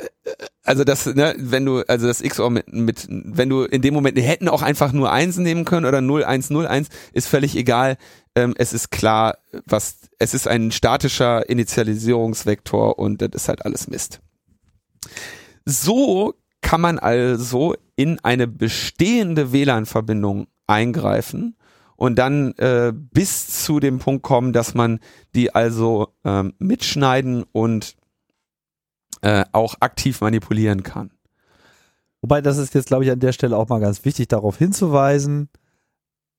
also 0.63 0.85
das, 0.85 1.07
ne, 1.07 1.35
wenn 1.39 1.65
du, 1.65 1.83
also 1.89 2.07
das 2.07 2.23
XOR 2.23 2.51
mit, 2.51 2.73
mit, 2.73 3.07
wenn 3.09 3.49
du 3.49 3.63
in 3.65 3.83
dem 3.83 3.95
Moment, 3.95 4.17
die 4.17 4.23
hätten 4.23 4.49
auch 4.49 4.63
einfach 4.63 4.93
nur 4.93 5.11
eins 5.11 5.37
nehmen 5.39 5.65
können 5.65 5.87
oder 5.87 5.99
0101, 5.99 6.89
ist 7.13 7.27
völlig 7.27 7.57
egal. 7.57 7.97
Ähm, 8.37 8.55
es 8.57 8.73
ist 8.73 8.91
klar, 8.91 9.39
was, 9.67 9.97
es 10.19 10.35
ist 10.35 10.47
ein 10.47 10.71
statischer 10.71 11.49
Initialisierungsvektor 11.49 12.99
und 12.99 13.23
das 13.23 13.31
ist 13.35 13.49
halt 13.49 13.65
alles 13.65 13.89
Mist. 13.89 14.21
So 15.65 16.35
kann 16.61 16.81
man 16.81 16.99
also 17.01 17.75
in 17.97 18.21
eine 18.21 18.47
bestehende 18.47 19.53
WLAN-Verbindung 19.53 20.47
eingreifen 20.69 21.57
und 21.97 22.19
dann 22.19 22.53
äh, 22.53 22.93
bis 22.95 23.65
zu 23.65 23.81
dem 23.81 23.99
Punkt 23.99 24.23
kommen, 24.23 24.53
dass 24.53 24.75
man 24.75 25.01
die 25.35 25.55
also 25.55 26.15
ähm, 26.25 26.55
mitschneiden 26.59 27.45
und 27.51 27.97
äh, 29.23 29.45
auch 29.53 29.77
aktiv 29.81 30.21
manipulieren 30.21 30.83
kann. 30.83 31.11
Wobei, 32.21 32.41
das 32.41 32.59
ist 32.59 32.75
jetzt, 32.75 32.87
glaube 32.87 33.05
ich, 33.05 33.11
an 33.11 33.21
der 33.21 33.33
Stelle 33.33 33.57
auch 33.57 33.69
mal 33.69 33.81
ganz 33.81 34.05
wichtig, 34.05 34.29
darauf 34.29 34.59
hinzuweisen, 34.59 35.49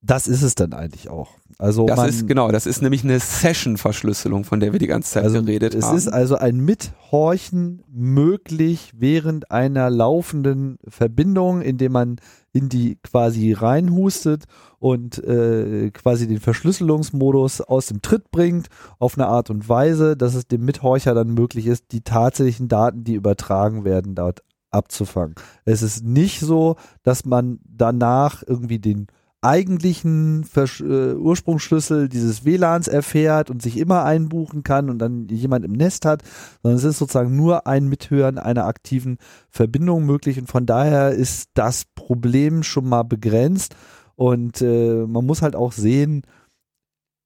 das 0.03 0.27
ist 0.27 0.41
es 0.41 0.55
dann 0.55 0.73
eigentlich 0.73 1.09
auch. 1.09 1.31
Also 1.59 1.85
das 1.85 1.97
man, 1.97 2.09
ist 2.09 2.27
genau, 2.27 2.51
das 2.51 2.65
ist 2.65 2.81
nämlich 2.81 3.03
eine 3.03 3.19
Session-Verschlüsselung, 3.19 4.43
von 4.43 4.59
der 4.59 4.73
wir 4.73 4.79
die 4.79 4.87
ganze 4.87 5.11
Zeit 5.11 5.23
also 5.23 5.41
geredet 5.41 5.73
es 5.73 5.85
haben. 5.85 5.97
Es 5.97 6.05
ist 6.05 6.11
also 6.11 6.35
ein 6.35 6.57
Mithorchen 6.57 7.83
möglich 7.89 8.91
während 8.97 9.49
einer 9.49 9.89
laufenden 9.89 10.77
Verbindung, 10.87 11.61
indem 11.61 11.93
man 11.93 12.15
in 12.51 12.69
die 12.69 12.97
quasi 13.01 13.53
reinhustet 13.53 14.43
und 14.79 15.23
äh, 15.23 15.89
quasi 15.91 16.27
den 16.27 16.39
Verschlüsselungsmodus 16.39 17.61
aus 17.61 17.87
dem 17.87 18.01
Tritt 18.01 18.29
bringt 18.31 18.67
auf 18.99 19.17
eine 19.17 19.27
Art 19.27 19.49
und 19.49 19.69
Weise, 19.69 20.17
dass 20.17 20.35
es 20.35 20.47
dem 20.47 20.65
Mithorcher 20.65 21.13
dann 21.13 21.33
möglich 21.33 21.67
ist, 21.67 21.91
die 21.93 22.01
tatsächlichen 22.01 22.67
Daten, 22.67 23.03
die 23.05 23.13
übertragen 23.13 23.85
werden, 23.85 24.15
dort 24.15 24.43
abzufangen. 24.69 25.35
Es 25.65 25.81
ist 25.81 26.03
nicht 26.03 26.41
so, 26.41 26.75
dass 27.03 27.25
man 27.25 27.59
danach 27.63 28.43
irgendwie 28.45 28.79
den 28.79 29.07
eigentlichen 29.43 30.43
Versch 30.43 30.81
äh, 30.81 31.13
Ursprungsschlüssel 31.13 32.09
dieses 32.09 32.45
WLANs 32.45 32.87
erfährt 32.87 33.49
und 33.49 33.61
sich 33.61 33.77
immer 33.77 34.05
einbuchen 34.05 34.63
kann 34.63 34.89
und 34.89 34.99
dann 34.99 35.27
jemand 35.27 35.65
im 35.65 35.73
Nest 35.73 36.05
hat, 36.05 36.23
sondern 36.61 36.77
es 36.77 36.83
ist 36.83 36.99
sozusagen 36.99 37.35
nur 37.35 37.67
ein 37.67 37.87
Mithören 37.87 38.37
einer 38.37 38.65
aktiven 38.65 39.17
Verbindung 39.49 40.05
möglich 40.05 40.39
und 40.39 40.47
von 40.47 40.65
daher 40.65 41.11
ist 41.11 41.49
das 41.53 41.85
Problem 41.95 42.63
schon 42.63 42.87
mal 42.87 43.03
begrenzt 43.03 43.75
und 44.15 44.61
äh, 44.61 45.05
man 45.05 45.25
muss 45.25 45.41
halt 45.41 45.55
auch 45.55 45.71
sehen, 45.71 46.23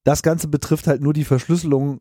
das 0.03 0.23
Ganze 0.23 0.47
betrifft 0.47 0.87
halt 0.87 1.01
nur 1.01 1.13
die 1.13 1.25
Verschlüsselung 1.25 1.99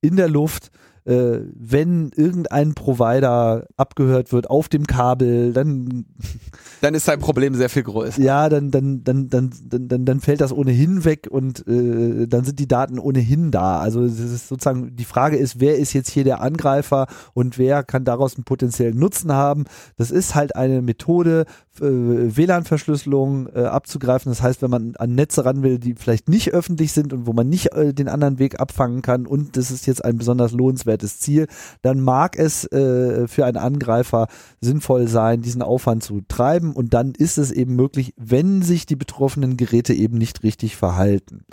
in 0.00 0.16
der 0.16 0.28
Luft 0.28 0.70
äh, 1.04 1.40
wenn 1.54 2.10
irgendein 2.14 2.74
Provider 2.74 3.66
abgehört 3.76 4.32
wird 4.32 4.48
auf 4.48 4.68
dem 4.68 4.86
Kabel, 4.86 5.52
dann 5.52 6.04
dann 6.80 6.94
ist 6.94 7.06
sein 7.06 7.18
Problem 7.18 7.54
sehr 7.54 7.68
viel 7.68 7.82
größer. 7.82 8.20
Ja, 8.20 8.48
dann 8.48 8.70
dann 8.70 9.02
dann 9.02 9.28
dann 9.28 9.50
dann 9.64 9.88
dann, 9.88 10.04
dann 10.04 10.20
fällt 10.20 10.40
das 10.40 10.52
ohnehin 10.52 11.04
weg 11.04 11.28
und 11.30 11.66
äh, 11.66 12.26
dann 12.26 12.44
sind 12.44 12.58
die 12.58 12.68
Daten 12.68 12.98
ohnehin 12.98 13.50
da. 13.50 13.78
Also 13.80 14.04
es 14.04 14.18
ist 14.18 14.48
sozusagen 14.48 14.94
die 14.94 15.04
Frage 15.04 15.36
ist, 15.36 15.60
wer 15.60 15.76
ist 15.78 15.92
jetzt 15.92 16.10
hier 16.10 16.24
der 16.24 16.40
Angreifer 16.40 17.06
und 17.34 17.58
wer 17.58 17.82
kann 17.82 18.04
daraus 18.04 18.36
einen 18.36 18.44
potenziellen 18.44 18.98
Nutzen 18.98 19.32
haben? 19.32 19.64
Das 19.96 20.10
ist 20.10 20.34
halt 20.34 20.56
eine 20.56 20.82
Methode, 20.82 21.46
WLAN-Verschlüsselung 21.80 23.48
äh, 23.54 23.64
abzugreifen. 23.64 24.30
Das 24.30 24.42
heißt, 24.42 24.62
wenn 24.62 24.70
man 24.70 24.94
an 24.96 25.14
Netze 25.14 25.44
ran 25.44 25.62
will, 25.62 25.78
die 25.78 25.94
vielleicht 25.94 26.28
nicht 26.28 26.52
öffentlich 26.52 26.92
sind 26.92 27.12
und 27.12 27.26
wo 27.26 27.32
man 27.32 27.48
nicht 27.48 27.72
äh, 27.72 27.94
den 27.94 28.08
anderen 28.08 28.38
Weg 28.38 28.60
abfangen 28.60 29.02
kann 29.02 29.26
und 29.26 29.56
das 29.56 29.70
ist 29.70 29.86
jetzt 29.86 30.04
ein 30.04 30.18
besonders 30.18 30.52
lohnenswertes 30.52 31.18
Ziel, 31.18 31.46
dann 31.80 32.00
mag 32.00 32.38
es 32.38 32.64
äh, 32.72 33.26
für 33.26 33.46
einen 33.46 33.56
Angreifer 33.56 34.28
sinnvoll 34.60 35.08
sein, 35.08 35.42
diesen 35.42 35.62
Aufwand 35.62 36.02
zu 36.02 36.20
treiben 36.28 36.72
und 36.74 36.92
dann 36.94 37.12
ist 37.12 37.38
es 37.38 37.50
eben 37.50 37.74
möglich, 37.74 38.14
wenn 38.16 38.62
sich 38.62 38.86
die 38.86 38.96
betroffenen 38.96 39.56
Geräte 39.56 39.94
eben 39.94 40.18
nicht 40.18 40.42
richtig 40.42 40.76
verhalten. 40.76 41.44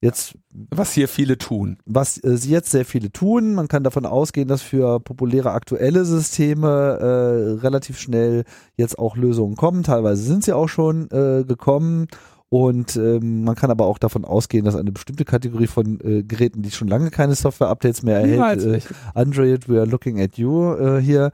Jetzt, 0.00 0.34
was 0.52 0.92
hier 0.92 1.08
viele 1.08 1.38
tun. 1.38 1.78
Was 1.86 2.18
äh, 2.18 2.34
jetzt 2.34 2.70
sehr 2.70 2.84
viele 2.84 3.10
tun. 3.10 3.54
Man 3.54 3.68
kann 3.68 3.84
davon 3.84 4.04
ausgehen, 4.04 4.48
dass 4.48 4.60
für 4.60 5.00
populäre 5.00 5.52
aktuelle 5.52 6.04
Systeme 6.04 6.68
äh, 6.68 7.60
relativ 7.60 7.98
schnell 7.98 8.44
jetzt 8.76 8.98
auch 8.98 9.16
Lösungen 9.16 9.56
kommen. 9.56 9.82
Teilweise 9.82 10.22
sind 10.22 10.44
sie 10.44 10.52
auch 10.52 10.68
schon 10.68 11.10
äh, 11.10 11.44
gekommen. 11.44 12.08
Und 12.50 12.94
ähm, 12.94 13.42
man 13.42 13.56
kann 13.56 13.72
aber 13.72 13.86
auch 13.86 13.98
davon 13.98 14.24
ausgehen, 14.24 14.64
dass 14.64 14.76
eine 14.76 14.92
bestimmte 14.92 15.24
Kategorie 15.24 15.66
von 15.66 15.98
äh, 16.00 16.22
Geräten, 16.22 16.62
die 16.62 16.70
schon 16.70 16.86
lange 16.86 17.10
keine 17.10 17.34
Software-Updates 17.34 18.04
mehr 18.04 18.20
erhält, 18.20 18.62
äh, 18.64 18.80
Android, 19.14 19.68
we 19.68 19.76
are 19.76 19.88
looking 19.88 20.20
at 20.20 20.38
you 20.38 20.72
äh, 20.74 21.00
hier, 21.00 21.32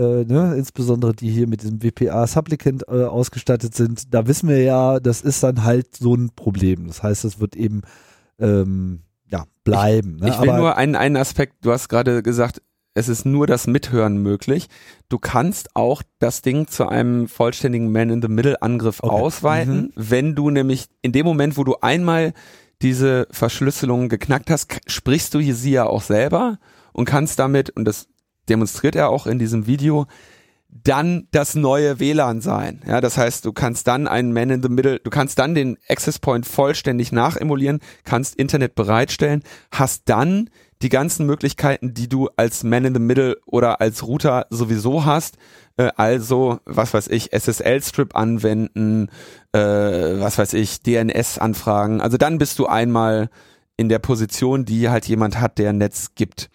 äh, 0.00 0.24
ne, 0.24 0.54
insbesondere 0.56 1.14
die 1.14 1.30
hier 1.30 1.46
mit 1.46 1.62
diesem 1.62 1.82
WPA 1.82 2.26
Supplicant 2.26 2.84
äh, 2.88 3.04
ausgestattet 3.04 3.74
sind, 3.74 4.14
da 4.14 4.26
wissen 4.26 4.48
wir 4.48 4.62
ja, 4.62 4.98
das 4.98 5.20
ist 5.20 5.42
dann 5.42 5.64
halt 5.64 5.94
so 5.96 6.14
ein 6.14 6.30
Problem. 6.34 6.86
Das 6.86 7.02
heißt, 7.02 7.24
es 7.24 7.38
wird 7.38 7.54
eben 7.54 7.82
ähm, 8.38 9.02
ja, 9.26 9.44
bleiben. 9.62 10.16
Ich, 10.16 10.22
ne? 10.22 10.28
ich 10.30 10.40
will 10.40 10.48
aber, 10.48 10.58
nur 10.58 10.76
einen, 10.78 10.96
einen 10.96 11.16
Aspekt, 11.16 11.56
du 11.66 11.72
hast 11.72 11.88
gerade 11.88 12.22
gesagt, 12.22 12.62
es 12.94 13.08
ist 13.08 13.26
nur 13.26 13.46
das 13.46 13.66
Mithören 13.66 14.16
möglich. 14.16 14.68
Du 15.10 15.18
kannst 15.18 15.76
auch 15.76 16.02
das 16.18 16.40
Ding 16.40 16.66
zu 16.66 16.88
einem 16.88 17.28
vollständigen 17.28 17.92
Man-in-the-Middle-Angriff 17.92 19.00
okay. 19.02 19.14
ausweiten, 19.14 19.76
mhm. 19.76 19.92
wenn 19.94 20.34
du 20.34 20.48
nämlich 20.50 20.86
in 21.02 21.12
dem 21.12 21.26
Moment, 21.26 21.58
wo 21.58 21.64
du 21.64 21.76
einmal 21.82 22.32
diese 22.80 23.28
Verschlüsselung 23.30 24.08
geknackt 24.08 24.50
hast, 24.50 24.80
sprichst 24.86 25.34
du 25.34 25.42
sie 25.52 25.72
ja 25.72 25.84
auch 25.84 26.02
selber 26.02 26.58
und 26.92 27.04
kannst 27.04 27.38
damit, 27.38 27.68
und 27.70 27.84
das 27.84 28.08
demonstriert 28.48 28.96
er 28.96 29.10
auch 29.10 29.26
in 29.26 29.38
diesem 29.38 29.66
Video, 29.66 30.06
dann 30.70 31.26
das 31.32 31.54
neue 31.54 31.98
WLAN 31.98 32.40
sein. 32.40 32.82
Ja, 32.86 33.00
das 33.00 33.18
heißt, 33.18 33.44
du 33.44 33.52
kannst 33.52 33.86
dann 33.86 34.06
einen 34.06 34.32
Man 34.32 34.50
in 34.50 34.62
the 34.62 34.68
Middle, 34.68 35.00
du 35.00 35.10
kannst 35.10 35.38
dann 35.38 35.54
den 35.54 35.78
Access 35.88 36.18
Point 36.18 36.46
vollständig 36.46 37.12
nachemulieren, 37.12 37.80
kannst 38.04 38.36
Internet 38.36 38.74
bereitstellen, 38.74 39.42
hast 39.72 40.02
dann 40.06 40.48
die 40.82 40.88
ganzen 40.88 41.26
Möglichkeiten, 41.26 41.92
die 41.92 42.08
du 42.08 42.28
als 42.36 42.62
Man 42.62 42.84
in 42.84 42.94
the 42.94 43.00
Middle 43.00 43.36
oder 43.44 43.80
als 43.80 44.06
Router 44.06 44.46
sowieso 44.50 45.04
hast. 45.04 45.36
Äh, 45.76 45.90
also, 45.96 46.60
was 46.64 46.94
weiß 46.94 47.08
ich, 47.08 47.32
SSL-Strip 47.32 48.16
anwenden, 48.16 49.08
äh, 49.52 49.58
was 49.58 50.38
weiß 50.38 50.54
ich, 50.54 50.82
DNS-Anfragen. 50.82 52.00
Also 52.00 52.16
dann 52.16 52.38
bist 52.38 52.58
du 52.58 52.66
einmal 52.66 53.28
in 53.80 53.88
der 53.88 53.98
Position, 53.98 54.66
die 54.66 54.90
halt 54.90 55.06
jemand 55.06 55.40
hat, 55.40 55.56
der 55.56 55.70
ein 55.70 55.78
Netz 55.78 56.10
gibt. 56.14 56.50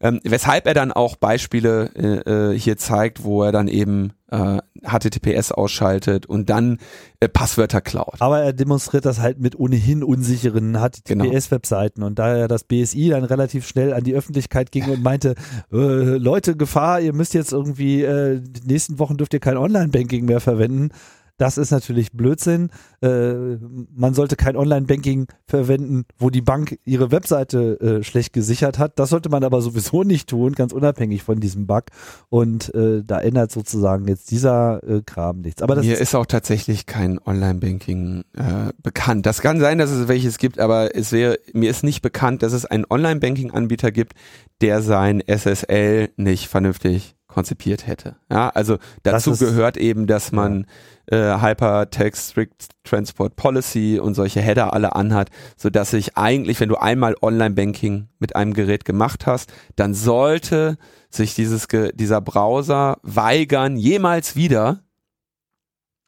Ähm, 0.00 0.20
weshalb 0.22 0.68
er 0.68 0.74
dann 0.74 0.92
auch 0.92 1.16
Beispiele 1.16 1.90
äh, 1.96 2.52
äh 2.52 2.58
hier 2.58 2.76
zeigt, 2.76 3.24
wo 3.24 3.42
er 3.42 3.50
dann 3.50 3.66
eben 3.66 4.12
äh, 4.30 4.58
HTTPS 4.84 5.50
ausschaltet 5.50 6.26
und 6.26 6.50
dann 6.50 6.78
äh, 7.18 7.28
Passwörter 7.28 7.80
klaut. 7.80 8.16
Aber 8.20 8.40
er 8.40 8.52
demonstriert 8.52 9.04
das 9.04 9.18
halt 9.18 9.40
mit 9.40 9.58
ohnehin 9.58 10.04
unsicheren 10.04 10.74
HTTPS-Webseiten 10.74 11.96
genau. 11.96 12.06
und 12.06 12.18
da 12.20 12.36
er 12.36 12.48
das 12.48 12.62
BSI 12.62 13.08
dann 13.08 13.24
relativ 13.24 13.66
schnell 13.66 13.92
an 13.92 14.04
die 14.04 14.14
Öffentlichkeit 14.14 14.70
ging 14.70 14.84
und 14.84 15.02
meinte, 15.02 15.34
äh, 15.72 15.76
Leute, 15.76 16.56
Gefahr, 16.56 17.00
ihr 17.00 17.12
müsst 17.12 17.34
jetzt 17.34 17.52
irgendwie, 17.52 18.02
äh, 18.02 18.40
die 18.40 18.66
nächsten 18.66 19.00
Wochen 19.00 19.16
dürft 19.16 19.34
ihr 19.34 19.40
kein 19.40 19.56
Online-Banking 19.56 20.26
mehr 20.26 20.40
verwenden, 20.40 20.90
das 21.38 21.56
ist 21.56 21.70
natürlich 21.70 22.12
Blödsinn. 22.12 22.70
Äh, 23.00 23.56
man 23.94 24.12
sollte 24.12 24.36
kein 24.36 24.56
Online-Banking 24.56 25.28
verwenden, 25.46 26.04
wo 26.18 26.30
die 26.30 26.42
Bank 26.42 26.78
ihre 26.84 27.10
Webseite 27.10 27.80
äh, 27.80 28.02
schlecht 28.02 28.32
gesichert 28.32 28.78
hat. 28.78 28.98
Das 28.98 29.10
sollte 29.10 29.28
man 29.28 29.44
aber 29.44 29.62
sowieso 29.62 30.02
nicht 30.04 30.28
tun, 30.28 30.52
ganz 30.52 30.72
unabhängig 30.72 31.22
von 31.22 31.40
diesem 31.40 31.66
Bug. 31.66 31.84
Und 32.28 32.74
äh, 32.74 33.02
da 33.04 33.20
ändert 33.20 33.52
sozusagen 33.52 34.06
jetzt 34.08 34.30
dieser 34.30 34.82
äh, 34.82 35.02
Kram 35.06 35.40
nichts. 35.40 35.62
Aber 35.62 35.76
das 35.76 35.84
Mir 35.86 35.94
ist, 35.94 36.00
ist 36.00 36.14
auch 36.16 36.26
tatsächlich 36.26 36.86
kein 36.86 37.20
Online-Banking 37.24 38.24
äh, 38.36 38.72
bekannt. 38.82 39.24
Das 39.24 39.40
kann 39.40 39.60
sein, 39.60 39.78
dass 39.78 39.90
es 39.90 40.08
welches 40.08 40.38
gibt, 40.38 40.58
aber 40.58 40.94
es 40.96 41.12
wäre 41.12 41.38
mir 41.52 41.70
ist 41.70 41.84
nicht 41.84 42.02
bekannt, 42.02 42.42
dass 42.42 42.52
es 42.52 42.66
einen 42.66 42.84
Online-Banking-Anbieter 42.88 43.92
gibt, 43.92 44.14
der 44.60 44.82
sein 44.82 45.22
SSL 45.26 46.10
nicht 46.16 46.48
vernünftig 46.48 47.17
konzipiert 47.38 47.86
hätte. 47.86 48.16
Ja, 48.28 48.48
also 48.48 48.78
dazu 49.04 49.30
gehört 49.36 49.76
eben, 49.76 50.08
dass 50.08 50.32
man 50.32 50.66
ja. 51.08 51.36
äh, 51.36 51.40
Hypertext 51.40 52.32
Strict 52.32 52.66
Transport 52.82 53.36
Policy 53.36 54.00
und 54.00 54.14
solche 54.14 54.40
Header 54.40 54.72
alle 54.72 54.96
anhat, 54.96 55.30
so 55.56 55.70
dass 55.70 55.90
sich 55.90 56.16
eigentlich, 56.16 56.58
wenn 56.58 56.68
du 56.68 56.74
einmal 56.74 57.14
Online-Banking 57.22 58.08
mit 58.18 58.34
einem 58.34 58.54
Gerät 58.54 58.84
gemacht 58.84 59.24
hast, 59.24 59.52
dann 59.76 59.94
sollte 59.94 60.78
sich 61.10 61.36
dieses 61.36 61.68
dieser 61.94 62.20
Browser 62.20 62.98
weigern, 63.02 63.76
jemals 63.76 64.34
wieder 64.34 64.82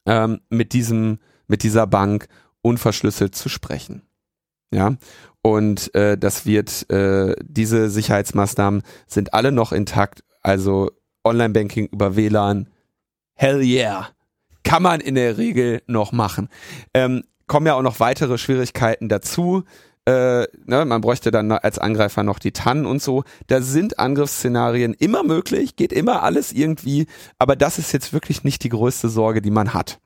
ähm, 0.05 0.41
mit 0.49 0.73
diesem 0.73 1.21
mit 1.47 1.63
dieser 1.63 1.87
Bank 1.87 2.27
unverschlüsselt 2.61 3.37
zu 3.37 3.49
sprechen. 3.49 4.03
Ja, 4.73 4.97
und 5.43 5.95
äh, 5.95 6.19
das 6.19 6.45
wird, 6.45 6.91
äh, 6.91 7.37
diese 7.43 7.89
Sicherheitsmaßnahmen 7.89 8.83
sind 9.07 9.33
alle 9.33 9.53
noch 9.53 9.71
intakt. 9.71 10.25
Also 10.43 10.91
Online-Banking 11.25 11.89
über 11.93 12.17
WLAN, 12.17 12.69
hell 13.35 13.61
yeah. 13.63 14.09
Kann 14.63 14.83
man 14.83 15.01
in 15.01 15.15
der 15.15 15.39
Regel 15.39 15.83
noch 15.87 16.13
machen. 16.13 16.49
Ähm, 16.95 17.25
kommen 17.47 17.67
ja 17.67 17.75
auch 17.75 17.83
noch 17.83 18.01
weitere 18.01 18.39
Schwierigkeiten 18.39 19.09
dazu. 19.09 19.65
Äh, 20.07 20.47
ne, 20.65 20.85
man 20.85 21.01
bräuchte 21.01 21.31
dann 21.31 21.51
als 21.53 21.79
Angreifer 21.79 22.23
noch 22.23 22.39
die 22.39 22.53
TAN 22.53 22.87
und 22.87 23.03
so. 23.03 23.25
Da 23.49 23.61
sind 23.61 23.99
Angriffsszenarien 23.99 24.95
immer 24.95 25.23
möglich, 25.23 25.77
geht 25.77 25.93
immer 25.93 26.23
alles 26.23 26.53
irgendwie, 26.53 27.07
aber 27.39 27.57
das 27.57 27.79
ist 27.79 27.93
jetzt 27.93 28.13
wirklich 28.13 28.45
nicht 28.45 28.65
die 28.65 28.71
größte 28.71 29.09
Sorge, 29.09 29.43
die 29.43 29.51
man 29.51 29.75
hat. 29.75 30.01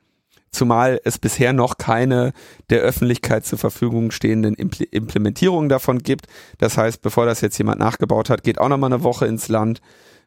Zumal 0.50 1.00
es 1.04 1.18
bisher 1.18 1.52
noch 1.52 1.78
keine 1.78 2.32
der 2.70 2.80
Öffentlichkeit 2.80 3.44
zur 3.44 3.58
Verfügung 3.58 4.10
stehenden 4.10 4.54
Impl 4.54 4.84
Implementierungen 4.90 5.68
davon 5.68 5.98
gibt. 5.98 6.26
Das 6.58 6.78
heißt, 6.78 7.02
bevor 7.02 7.26
das 7.26 7.40
jetzt 7.40 7.58
jemand 7.58 7.80
nachgebaut 7.80 8.30
hat, 8.30 8.44
geht 8.44 8.58
auch 8.58 8.68
noch 8.68 8.78
mal 8.78 8.86
eine 8.86 9.02
Woche 9.02 9.26
ins 9.26 9.48
Land. 9.48 9.80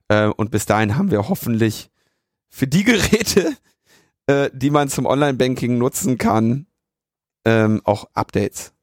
Äh, 0.10 0.28
und 0.28 0.52
bis 0.52 0.66
dahin 0.66 0.98
haben 0.98 1.12
wir 1.12 1.30
hoffentlich 1.30 1.90
für 2.50 2.68
die 2.68 2.84
Geräte, 2.86 3.54
äh, 4.28 4.50
die 4.54 4.70
man 4.70 4.90
zum 4.90 5.06
Online-Banking 5.06 5.78
nutzen 5.78 6.18
kann, 6.18 6.68
ähm, 7.46 7.82
auch 7.84 8.06
Updates. 8.14 8.74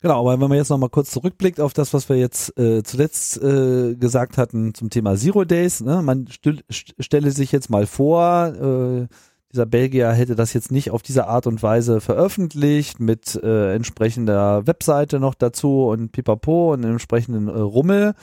Genau, 0.00 0.18
aber 0.18 0.40
wenn 0.40 0.48
man 0.48 0.58
jetzt 0.58 0.68
nochmal 0.68 0.88
kurz 0.88 1.12
zurückblickt 1.12 1.60
auf 1.60 1.74
das, 1.74 1.94
was 1.94 2.08
wir 2.08 2.16
jetzt 2.16 2.58
äh, 2.58 2.82
zuletzt 2.82 3.40
äh, 3.40 3.94
gesagt 3.94 4.36
hatten 4.36 4.74
zum 4.74 4.90
Thema 4.90 5.16
Zero 5.16 5.44
Days, 5.44 5.80
ne? 5.80 6.02
man 6.02 6.26
st 6.26 6.64
stelle 6.98 7.30
sich 7.30 7.52
jetzt 7.52 7.70
mal 7.70 7.86
vor, 7.86 8.48
äh, 8.48 9.06
dieser 9.52 9.66
Belgier 9.66 10.10
hätte 10.10 10.34
das 10.34 10.54
jetzt 10.54 10.72
nicht 10.72 10.90
auf 10.90 11.02
diese 11.02 11.28
Art 11.28 11.46
und 11.46 11.62
Weise 11.62 12.00
veröffentlicht 12.00 12.98
mit 12.98 13.36
äh, 13.36 13.74
entsprechender 13.74 14.66
Webseite 14.66 15.20
noch 15.20 15.34
dazu 15.34 15.84
und 15.84 16.10
Pipapo 16.10 16.72
und 16.72 16.82
entsprechenden 16.82 17.46
äh, 17.46 17.52
Rummel. 17.52 18.14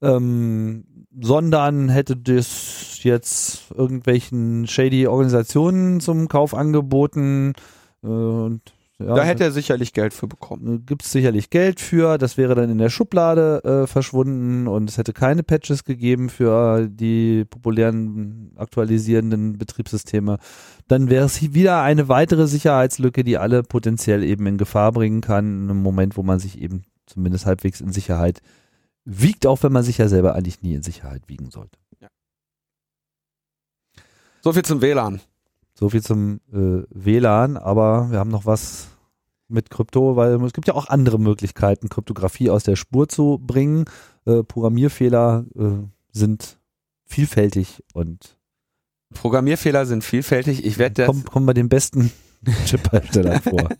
Ähm, 0.00 0.84
sondern 1.10 1.88
hätte 1.88 2.16
das 2.16 3.00
jetzt 3.02 3.70
irgendwelchen 3.74 4.66
shady 4.66 5.06
Organisationen 5.06 6.00
zum 6.00 6.28
Kauf 6.28 6.54
angeboten. 6.54 7.54
Äh, 8.02 8.06
und, 8.06 8.60
ja, 9.00 9.14
da 9.14 9.22
hätte 9.22 9.44
er 9.44 9.52
sicherlich 9.52 9.92
Geld 9.92 10.12
für 10.12 10.26
bekommen. 10.26 10.76
Äh, 10.76 10.78
Gibt 10.80 11.04
es 11.04 11.12
sicherlich 11.12 11.50
Geld 11.50 11.80
für, 11.80 12.18
das 12.18 12.36
wäre 12.36 12.54
dann 12.54 12.70
in 12.70 12.78
der 12.78 12.90
Schublade 12.90 13.62
äh, 13.64 13.86
verschwunden 13.86 14.66
und 14.66 14.90
es 14.90 14.98
hätte 14.98 15.12
keine 15.12 15.42
Patches 15.42 15.84
gegeben 15.84 16.28
für 16.28 16.88
die 16.88 17.44
populären 17.44 18.52
aktualisierenden 18.56 19.56
Betriebssysteme. 19.56 20.38
Dann 20.88 21.10
wäre 21.10 21.26
es 21.26 21.54
wieder 21.54 21.82
eine 21.82 22.08
weitere 22.08 22.48
Sicherheitslücke, 22.48 23.22
die 23.24 23.38
alle 23.38 23.62
potenziell 23.62 24.24
eben 24.24 24.46
in 24.46 24.58
Gefahr 24.58 24.92
bringen 24.92 25.20
kann, 25.20 25.70
im 25.70 25.80
Moment, 25.82 26.16
wo 26.16 26.22
man 26.22 26.40
sich 26.40 26.60
eben 26.60 26.82
zumindest 27.06 27.46
halbwegs 27.46 27.80
in 27.80 27.92
Sicherheit 27.92 28.40
wiegt, 29.08 29.46
auch 29.46 29.62
wenn 29.62 29.72
man 29.72 29.82
sich 29.82 29.98
ja 29.98 30.08
selber 30.08 30.34
eigentlich 30.34 30.62
nie 30.62 30.74
in 30.74 30.82
Sicherheit 30.82 31.22
wiegen 31.28 31.50
sollte. 31.50 31.78
Ja. 32.00 32.08
So 34.42 34.52
viel 34.52 34.64
zum 34.64 34.82
WLAN. 34.82 35.20
So 35.74 35.88
viel 35.88 36.02
zum 36.02 36.40
äh, 36.52 36.84
WLAN, 36.90 37.56
aber 37.56 38.10
wir 38.10 38.18
haben 38.18 38.30
noch 38.30 38.44
was 38.44 38.88
mit 39.48 39.70
Krypto, 39.70 40.16
weil 40.16 40.34
es 40.44 40.52
gibt 40.52 40.68
ja 40.68 40.74
auch 40.74 40.88
andere 40.88 41.18
Möglichkeiten, 41.18 41.88
Kryptographie 41.88 42.50
aus 42.50 42.64
der 42.64 42.76
Spur 42.76 43.08
zu 43.08 43.40
bringen. 43.40 43.86
Äh, 44.26 44.42
Programmierfehler 44.42 45.46
äh, 45.56 45.70
sind 46.12 46.58
vielfältig 47.06 47.82
und 47.94 48.36
Programmierfehler 49.14 49.86
sind 49.86 50.04
vielfältig. 50.04 50.66
Ich 50.66 50.76
werde. 50.76 51.06
Kommen, 51.06 51.24
kommen 51.24 51.46
bei 51.46 51.54
den 51.54 51.70
besten 51.70 52.12
Chipherstellern 52.66 53.40
vor. 53.40 53.70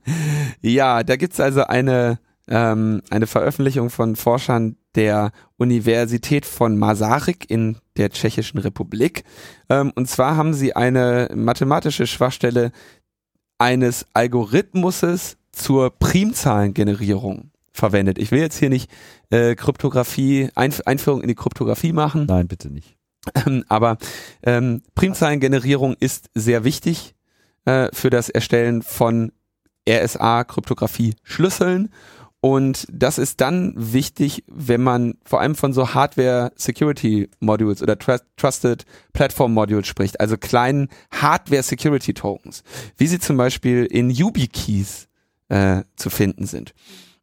ja, 0.62 1.02
da 1.02 1.16
gibt's 1.16 1.38
also 1.38 1.64
eine 1.64 2.18
ähm, 2.50 3.02
eine 3.10 3.26
Veröffentlichung 3.26 3.90
von 3.90 4.16
Forschern 4.16 4.76
der 4.94 5.32
Universität 5.56 6.44
von 6.44 6.78
Masaryk 6.78 7.48
in 7.48 7.78
der 7.96 8.10
Tschechischen 8.10 8.60
Republik. 8.60 9.24
Ähm, 9.68 9.92
und 9.94 10.08
zwar 10.08 10.36
haben 10.36 10.52
sie 10.52 10.74
eine 10.74 11.30
mathematische 11.34 12.06
Schwachstelle 12.06 12.72
eines 13.58 14.06
Algorithmuses 14.14 15.36
zur 15.52 15.90
Primzahlengenerierung 15.90 17.50
verwendet. 17.72 18.18
Ich 18.18 18.32
will 18.32 18.40
jetzt 18.40 18.58
hier 18.58 18.70
nicht 18.70 18.90
äh, 19.30 19.54
Kryptographie, 19.54 20.48
Einf 20.54 20.80
Einführung 20.86 21.22
in 21.22 21.28
die 21.28 21.34
Kryptographie 21.34 21.92
machen. 21.92 22.26
Nein, 22.26 22.48
bitte 22.48 22.70
nicht. 22.70 22.96
Ähm, 23.34 23.64
aber 23.68 23.98
ähm, 24.42 24.82
Primzahlengenerierung 24.94 25.94
ist 26.00 26.30
sehr 26.34 26.64
wichtig 26.64 27.14
äh, 27.66 27.88
für 27.92 28.08
das 28.10 28.28
Erstellen 28.28 28.82
von 28.82 29.30
RSA-Kryptographie-Schlüsseln 29.88 31.90
und 32.40 32.86
das 32.90 33.18
ist 33.18 33.42
dann 33.42 33.74
wichtig, 33.76 34.44
wenn 34.46 34.82
man 34.82 35.14
vor 35.24 35.40
allem 35.40 35.54
von 35.54 35.74
so 35.74 35.92
Hardware 35.92 36.52
Security 36.56 37.28
Modules 37.38 37.82
oder 37.82 37.98
Trusted 37.98 38.86
Platform 39.12 39.52
Modules 39.52 39.86
spricht, 39.86 40.20
also 40.20 40.38
kleinen 40.38 40.88
Hardware 41.10 41.62
Security 41.62 42.14
Tokens, 42.14 42.62
wie 42.96 43.06
sie 43.06 43.18
zum 43.18 43.36
Beispiel 43.36 43.84
in 43.84 44.08
YubiKeys 44.08 45.08
äh, 45.50 45.82
zu 45.96 46.08
finden 46.08 46.46
sind. 46.46 46.72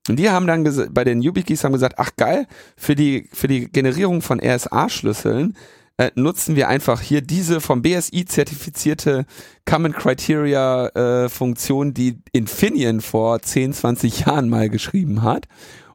Und 0.08 0.18
die 0.18 0.30
haben 0.30 0.46
dann 0.46 0.64
bei 0.94 1.04
den 1.04 1.22
YubiKeys 1.22 1.64
haben 1.64 1.74
gesagt, 1.74 1.96
ach 1.98 2.12
geil, 2.16 2.46
für 2.78 2.96
die, 2.96 3.28
für 3.34 3.48
die 3.48 3.72
Generierung 3.72 4.22
von 4.22 4.40
RSA-Schlüsseln 4.40 5.58
äh, 5.98 6.12
nutzen 6.16 6.56
wir 6.56 6.68
einfach 6.68 7.02
hier 7.02 7.22
diese 7.22 7.60
vom 7.60 7.82
BSI 7.82 8.26
zertifizierte 8.26 9.26
Common 9.66 9.94
Criteria 9.94 10.88
äh, 10.90 11.30
Funktion, 11.30 11.94
die 11.94 12.20
Infineon 12.32 13.02
vor 13.02 13.42
10, 13.42 13.74
20 13.74 14.20
Jahren 14.22 14.50
mal 14.50 14.70
geschrieben 14.70 15.24
hat. 15.24 15.48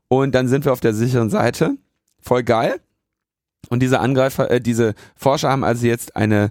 Und 0.09 0.35
dann 0.35 0.49
sind 0.49 0.65
wir 0.65 0.73
auf 0.73 0.81
der 0.81 0.93
sicheren 0.93 1.31
Seite. 1.31 1.77
Voll 2.21 2.43
geil. 2.43 2.81
Und 3.69 3.81
diese 3.81 4.01
Angreifer, 4.01 4.51
äh, 4.51 4.61
diese 4.61 4.95
Forscher 5.17 5.51
haben 5.51 5.65
also 5.65 5.87
jetzt 5.87 6.17
eine 6.17 6.51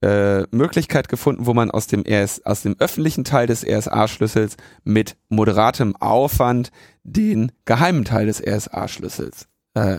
äh, 0.00 0.42
Möglichkeit 0.50 1.08
gefunden, 1.08 1.46
wo 1.46 1.54
man 1.54 1.70
aus 1.70 1.86
dem 1.86 2.04
RS, 2.06 2.46
aus 2.46 2.62
dem 2.62 2.76
öffentlichen 2.78 3.24
Teil 3.24 3.46
des 3.46 3.64
RSA-Schlüssels 3.66 4.56
mit 4.84 5.16
moderatem 5.28 5.96
Aufwand 5.96 6.70
den 7.02 7.52
geheimen 7.64 8.04
Teil 8.04 8.26
des 8.26 8.40
RSA-Schlüssels 8.40 9.48
äh, 9.74 9.98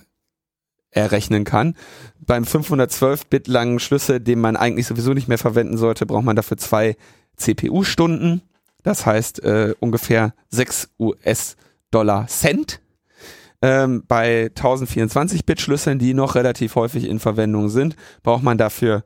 errechnen 0.96 1.44
kann. 1.44 1.76
Beim 2.20 2.44
512-Bit 2.44 3.48
langen 3.48 3.80
Schlüssel, 3.80 4.20
den 4.20 4.40
man 4.40 4.56
eigentlich 4.56 4.88
sowieso 4.88 5.14
nicht 5.14 5.28
mehr 5.28 5.38
verwenden 5.38 5.78
sollte, 5.78 6.06
braucht 6.06 6.24
man 6.24 6.36
dafür 6.36 6.58
zwei 6.58 6.96
CPU-Stunden. 7.38 8.42
Das 8.84 9.06
heißt 9.06 9.44
äh, 9.44 9.76
ungefähr 9.80 10.34
6 10.50 10.90
US-Dollar 11.00 12.28
Cent. 12.28 12.82
Ähm, 13.62 14.04
bei 14.08 14.52
1024-Bit-Schlüsseln, 14.56 16.00
die 16.00 16.14
noch 16.14 16.36
relativ 16.36 16.76
häufig 16.76 17.06
in 17.06 17.20
Verwendung 17.20 17.70
sind, 17.70 17.96
braucht 18.24 18.44
man 18.44 18.58
dafür 18.58 19.04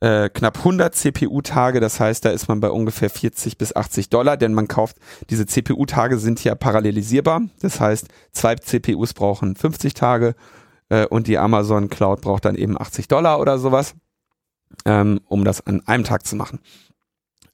äh, 0.00 0.28
knapp 0.28 0.58
100 0.58 0.94
CPU-Tage, 0.94 1.80
das 1.80 1.98
heißt, 1.98 2.24
da 2.24 2.30
ist 2.30 2.48
man 2.48 2.60
bei 2.60 2.70
ungefähr 2.70 3.10
40 3.10 3.58
bis 3.58 3.74
80 3.74 4.08
Dollar, 4.08 4.36
denn 4.36 4.54
man 4.54 4.68
kauft, 4.68 4.96
diese 5.28 5.44
CPU-Tage 5.44 6.18
sind 6.18 6.42
ja 6.44 6.54
parallelisierbar, 6.54 7.42
das 7.60 7.80
heißt, 7.80 8.06
zwei 8.32 8.54
CPUs 8.54 9.12
brauchen 9.12 9.56
50 9.56 9.94
Tage 9.94 10.36
äh, 10.88 11.06
und 11.06 11.26
die 11.26 11.38
Amazon 11.38 11.88
Cloud 11.88 12.20
braucht 12.20 12.44
dann 12.44 12.54
eben 12.54 12.80
80 12.80 13.08
Dollar 13.08 13.40
oder 13.40 13.58
sowas, 13.58 13.94
ähm, 14.84 15.20
um 15.26 15.44
das 15.44 15.66
an 15.66 15.86
einem 15.86 16.04
Tag 16.04 16.26
zu 16.26 16.36
machen. 16.36 16.60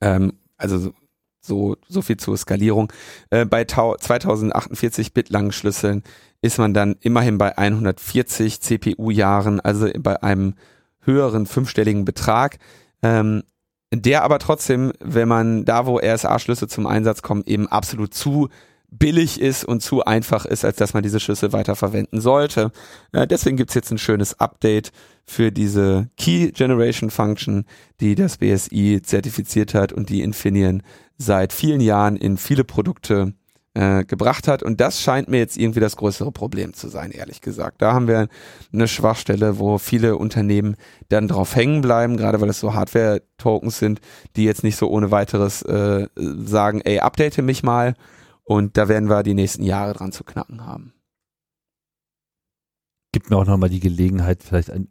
Ähm, 0.01 0.35
also 0.57 0.93
so, 1.41 1.77
so 1.89 2.03
viel 2.03 2.17
zur 2.17 2.37
Skalierung. 2.37 2.93
Äh, 3.31 3.45
bei 3.45 3.65
2048 3.65 5.13
Bit 5.13 5.29
langen 5.29 5.53
Schlüsseln 5.53 6.03
ist 6.41 6.59
man 6.59 6.75
dann 6.75 6.97
immerhin 7.01 7.39
bei 7.39 7.57
140 7.57 8.61
CPU-Jahren, 8.61 9.61
also 9.61 9.89
bei 9.99 10.23
einem 10.23 10.55
höheren 11.01 11.47
fünfstelligen 11.47 12.05
Betrag, 12.05 12.59
ähm, 13.03 13.45
der 13.93 14.25
aber 14.25 14.39
trotzdem, 14.39 14.93
wenn 15.01 15.29
man 15.29 15.65
da, 15.65 15.87
wo 15.87 15.99
RSA-Schlüssel 15.99 16.69
zum 16.69 16.87
Einsatz 16.87 17.23
kommen, 17.23 17.45
eben 17.47 17.69
absolut 17.69 18.15
zu 18.15 18.49
billig 18.99 19.41
ist 19.41 19.65
und 19.65 19.81
zu 19.81 20.05
einfach 20.05 20.45
ist, 20.45 20.65
als 20.65 20.77
dass 20.77 20.95
man 20.95 21.03
diese 21.03 21.21
Schlüssel 21.21 21.53
weiter 21.53 21.77
verwenden 21.77 22.21
sollte. 22.21 22.73
Äh, 23.13 23.27
deswegen 23.27 23.57
gibt's 23.57 23.75
jetzt 23.75 23.91
ein 23.91 23.99
schönes 23.99 24.39
Update 24.41 24.93
für 25.25 25.51
diese 25.51 26.09
Key 26.17 26.53
Generation 26.53 27.11
Function, 27.11 27.65
die 28.01 28.15
das 28.15 28.39
BSI 28.39 29.01
zertifiziert 29.03 29.75
hat 29.75 29.93
und 29.93 30.09
die 30.09 30.23
Infineon 30.23 30.83
seit 31.17 31.53
vielen 31.53 31.81
Jahren 31.81 32.17
in 32.17 32.37
viele 32.37 32.65
Produkte 32.65 33.35
äh, 33.75 34.05
gebracht 34.05 34.47
hat. 34.47 34.63
Und 34.63 34.81
das 34.81 35.01
scheint 35.01 35.29
mir 35.29 35.39
jetzt 35.39 35.57
irgendwie 35.57 35.81
das 35.81 35.97
größere 35.97 36.31
Problem 36.31 36.75
zu 36.75 36.89
sein, 36.89 37.11
ehrlich 37.11 37.41
gesagt. 37.41 37.83
Da 37.83 37.93
haben 37.93 38.07
wir 38.07 38.29
eine 38.73 38.89
Schwachstelle, 38.89 39.59
wo 39.59 39.79
viele 39.79 40.17
Unternehmen 40.17 40.77
dann 41.09 41.29
drauf 41.29 41.57
hängen 41.57 41.81
bleiben, 41.81 42.17
gerade 42.17 42.41
weil 42.41 42.51
es 42.51 42.61
so 42.61 42.75
Hardware-Tokens 42.75 43.79
sind, 43.79 44.01
die 44.37 44.45
jetzt 44.45 44.63
nicht 44.63 44.77
so 44.77 44.89
ohne 44.89 45.11
weiteres 45.11 45.63
äh, 45.63 46.07
sagen, 46.17 46.83
ey, 46.83 47.01
update 47.01 47.39
mich 47.39 47.63
mal. 47.63 47.95
Und 48.45 48.77
da 48.77 48.89
werden 48.89 49.09
wir 49.09 49.23
die 49.23 49.35
nächsten 49.35 49.63
Jahre 49.63 49.95
dran 49.95 50.13
zu 50.13 50.23
knacken 50.23 50.65
haben. 50.67 50.93
Gibt 53.13 53.31
mir 53.31 53.37
auch 53.37 53.47
nochmal 53.47 53.71
die 53.71 53.81
Gelegenheit, 53.81 54.43
vielleicht 54.43 54.71
ein, 54.71 54.89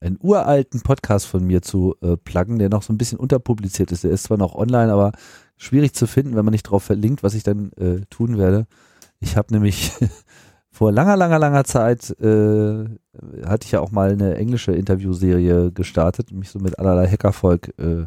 einen 0.00 0.18
uralten 0.20 0.82
Podcast 0.82 1.26
von 1.26 1.44
mir 1.44 1.62
zu 1.62 1.96
äh, 2.00 2.16
pluggen, 2.16 2.58
der 2.58 2.68
noch 2.68 2.82
so 2.82 2.92
ein 2.92 2.98
bisschen 2.98 3.18
unterpubliziert 3.18 3.92
ist. 3.92 4.04
Der 4.04 4.10
ist 4.10 4.24
zwar 4.24 4.38
noch 4.38 4.54
online, 4.54 4.92
aber 4.92 5.12
schwierig 5.56 5.94
zu 5.94 6.06
finden, 6.06 6.36
wenn 6.36 6.44
man 6.44 6.52
nicht 6.52 6.64
drauf 6.64 6.84
verlinkt, 6.84 7.22
was 7.22 7.34
ich 7.34 7.42
dann 7.42 7.72
äh, 7.72 8.02
tun 8.10 8.38
werde. 8.38 8.66
Ich 9.20 9.36
habe 9.36 9.52
nämlich 9.52 9.92
vor 10.70 10.92
langer, 10.92 11.16
langer, 11.16 11.38
langer 11.38 11.64
Zeit 11.64 12.10
äh, 12.20 12.84
hatte 13.44 13.64
ich 13.64 13.72
ja 13.72 13.80
auch 13.80 13.90
mal 13.90 14.12
eine 14.12 14.36
englische 14.36 14.72
Interviewserie 14.72 15.72
gestartet 15.72 16.32
mich 16.32 16.50
so 16.50 16.58
mit 16.58 16.78
allerlei 16.78 17.08
Hackervolk 17.08 17.78
äh, 17.78 18.06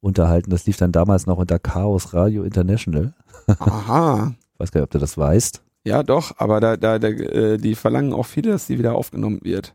unterhalten. 0.00 0.50
Das 0.50 0.66
lief 0.66 0.76
dann 0.76 0.92
damals 0.92 1.26
noch 1.26 1.38
unter 1.38 1.58
Chaos 1.58 2.14
Radio 2.14 2.42
International. 2.42 3.14
Aha. 3.46 4.34
Weiß 4.58 4.72
gar 4.72 4.80
nicht, 4.80 4.86
ob 4.86 4.90
du 4.90 4.98
das 4.98 5.16
weißt. 5.16 5.62
Ja, 5.84 6.02
doch, 6.02 6.32
aber 6.36 6.60
da, 6.60 6.76
da, 6.76 6.98
da 6.98 7.08
äh, 7.08 7.56
die 7.56 7.74
verlangen 7.74 8.12
auch 8.12 8.26
viele, 8.26 8.50
dass 8.50 8.66
die 8.66 8.78
wieder 8.78 8.94
aufgenommen 8.94 9.40
wird. 9.42 9.74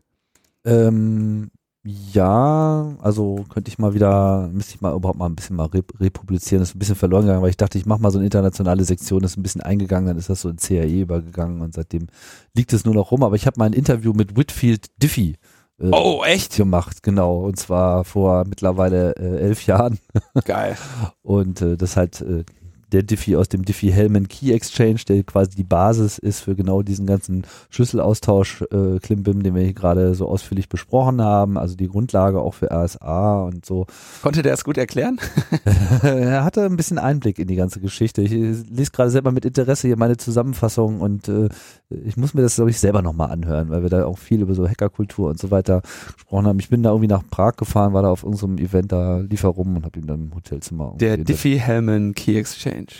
Ähm, 0.64 1.50
ja, 1.88 2.96
also 3.00 3.44
könnte 3.48 3.68
ich 3.68 3.78
mal 3.78 3.94
wieder, 3.94 4.48
müsste 4.52 4.74
ich 4.74 4.80
mal 4.80 4.94
überhaupt 4.94 5.18
mal 5.18 5.26
ein 5.26 5.36
bisschen 5.36 5.54
mal 5.54 5.66
rep 5.66 6.00
republizieren. 6.00 6.60
Das 6.60 6.70
ist 6.70 6.74
ein 6.76 6.80
bisschen 6.80 6.96
verloren 6.96 7.22
gegangen, 7.22 7.42
weil 7.42 7.50
ich 7.50 7.56
dachte, 7.56 7.78
ich 7.78 7.86
mache 7.86 8.00
mal 8.02 8.10
so 8.10 8.18
eine 8.18 8.26
internationale 8.26 8.84
Sektion, 8.84 9.20
das 9.20 9.32
ist 9.32 9.36
ein 9.36 9.44
bisschen 9.44 9.60
eingegangen, 9.60 10.08
dann 10.08 10.18
ist 10.18 10.28
das 10.28 10.40
so 10.40 10.48
in 10.48 10.56
CAE 10.56 11.02
übergegangen 11.02 11.60
und 11.60 11.74
seitdem 11.74 12.08
liegt 12.54 12.72
es 12.72 12.84
nur 12.84 12.94
noch 12.94 13.12
rum. 13.12 13.22
Aber 13.22 13.36
ich 13.36 13.46
habe 13.46 13.58
mal 13.58 13.66
ein 13.66 13.72
Interview 13.72 14.12
mit 14.12 14.36
Whitfield 14.36 14.86
Diffie 15.00 15.36
äh, 15.78 15.90
oh, 15.90 16.22
echt? 16.24 16.56
gemacht, 16.56 17.02
genau. 17.02 17.40
Und 17.40 17.58
zwar 17.58 18.04
vor 18.04 18.44
mittlerweile 18.46 19.14
äh, 19.16 19.38
elf 19.40 19.66
Jahren. 19.66 19.98
Geil. 20.44 20.76
und 21.22 21.60
äh, 21.60 21.76
das 21.76 21.96
halt 21.96 22.20
äh, 22.20 22.44
der 22.92 23.02
Diffie 23.02 23.36
aus 23.36 23.48
dem 23.48 23.64
Diffie-Hellman 23.64 24.28
Key 24.28 24.52
Exchange, 24.52 25.00
der 25.08 25.22
quasi 25.24 25.56
die 25.56 25.64
Basis 25.64 26.18
ist 26.18 26.40
für 26.40 26.54
genau 26.54 26.82
diesen 26.82 27.06
ganzen 27.06 27.44
Schlüsselaustausch 27.70 28.62
äh, 28.70 28.98
Klimbim, 29.00 29.42
den 29.42 29.54
wir 29.54 29.62
hier 29.62 29.72
gerade 29.72 30.14
so 30.14 30.28
ausführlich 30.28 30.68
besprochen 30.68 31.20
haben, 31.20 31.58
also 31.58 31.76
die 31.76 31.88
Grundlage 31.88 32.40
auch 32.40 32.54
für 32.54 32.70
RSA 32.70 33.42
und 33.42 33.66
so. 33.66 33.86
Konnte 34.22 34.42
der 34.42 34.54
es 34.54 34.64
gut 34.64 34.78
erklären? 34.78 35.18
er 36.02 36.44
hatte 36.44 36.64
ein 36.64 36.76
bisschen 36.76 36.98
Einblick 36.98 37.38
in 37.38 37.48
die 37.48 37.56
ganze 37.56 37.80
Geschichte. 37.80 38.22
Ich 38.22 38.30
lese 38.30 38.90
gerade 38.92 39.10
selber 39.10 39.32
mit 39.32 39.44
Interesse 39.44 39.88
hier 39.88 39.96
meine 39.96 40.16
Zusammenfassung 40.16 41.00
und 41.00 41.28
äh, 41.28 41.48
ich 41.88 42.16
muss 42.16 42.34
mir 42.34 42.42
das, 42.42 42.56
glaube 42.56 42.70
ich, 42.70 42.78
selber 42.78 43.02
nochmal 43.02 43.30
anhören, 43.30 43.70
weil 43.70 43.82
wir 43.82 43.90
da 43.90 44.04
auch 44.04 44.18
viel 44.18 44.42
über 44.42 44.54
so 44.54 44.68
Hackerkultur 44.68 45.30
und 45.30 45.38
so 45.38 45.50
weiter 45.50 45.82
gesprochen 46.14 46.46
haben. 46.46 46.60
Ich 46.60 46.68
bin 46.68 46.82
da 46.82 46.90
irgendwie 46.90 47.08
nach 47.08 47.22
Prag 47.28 47.56
gefahren, 47.56 47.92
war 47.92 48.02
da 48.02 48.10
auf 48.10 48.22
irgendeinem 48.22 48.58
Event 48.58 48.92
da, 48.92 49.18
lief 49.18 49.44
rum 49.44 49.76
und 49.76 49.84
habe 49.84 49.98
ihm 49.98 50.06
dann 50.06 50.26
im 50.26 50.34
Hotelzimmer. 50.34 50.94
Der 50.98 51.16
Diffie-Hellman 51.16 52.14
Key 52.14 52.38
Exchange. 52.38 52.75
Change. 52.76 52.94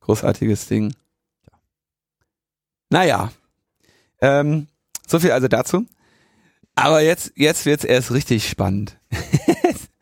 Großartiges 0.00 0.66
Ding. 0.68 0.94
Ja. 1.44 1.58
Naja. 2.90 3.32
Ähm, 4.20 4.68
so 5.06 5.18
viel 5.18 5.32
also 5.32 5.48
dazu. 5.48 5.86
Aber 6.76 7.00
jetzt, 7.00 7.32
jetzt 7.34 7.66
wird's 7.66 7.84
erst 7.84 8.12
richtig 8.12 8.48
spannend. 8.48 8.96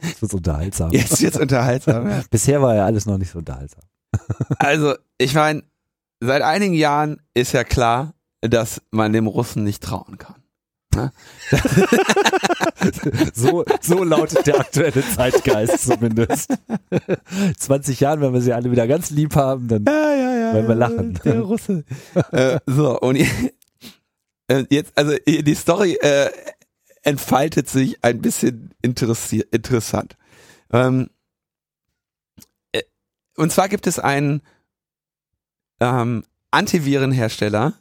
jetzt 0.03 0.21
wird's 0.21 0.35
unterhaltsam. 0.35 0.91
Jetzt 0.93 1.21
wird's 1.23 1.39
unterhaltsam. 1.39 2.09
Ja. 2.09 2.23
Bisher 2.31 2.61
war 2.61 2.75
ja 2.75 2.85
alles 2.85 3.07
noch 3.07 3.17
nicht 3.17 3.31
so 3.31 3.39
unterhaltsam. 3.39 3.83
also, 4.59 4.95
ich 5.17 5.35
meine, 5.35 5.63
seit 6.21 6.43
einigen 6.43 6.75
Jahren 6.75 7.23
ist 7.33 7.53
ja 7.53 7.65
klar, 7.65 8.13
dass 8.43 8.83
man 8.91 9.15
dem 9.15 9.27
Russen 9.27 9.65
nicht 9.65 9.83
trauen 9.83 10.19
kann. 10.19 10.43
Ne? 10.95 11.13
so, 13.35 13.65
so 13.81 14.05
lautet 14.05 14.47
der 14.47 14.61
aktuelle 14.61 15.07
Zeitgeist 15.07 15.87
zumindest. 15.87 16.53
20 17.59 18.01
Jahren, 18.01 18.21
wenn 18.21 18.33
wir 18.33 18.41
sie 18.41 18.53
alle 18.53 18.71
wieder 18.71 18.87
ganz 18.87 19.11
lieb 19.11 19.35
haben, 19.35 19.69
dann 19.69 19.85
ja, 19.87 20.15
ja, 20.15 20.39
ja, 20.39 20.55
werden 20.55 20.69
wir 20.69 20.75
lachen. 20.75 21.19
Der 21.25 21.41
Russe. 21.41 21.85
äh, 22.33 22.59
so, 22.67 22.99
und 23.01 23.17
äh, 23.17 24.65
jetzt, 24.71 24.93
also 24.97 25.15
die 25.27 25.55
Story 25.55 25.99
äh, 26.01 26.31
entfaltet 27.03 27.69
sich 27.69 28.03
ein 28.03 28.21
bisschen 28.21 28.75
interessant. 28.83 30.17
Ähm, 30.73 31.11
äh, 32.73 32.83
und 33.37 33.53
zwar 33.53 33.69
gibt 33.69 33.87
es 33.87 33.99
einen 33.99 34.43
ähm, 35.81 36.25
Antivirenhersteller, 36.51 37.75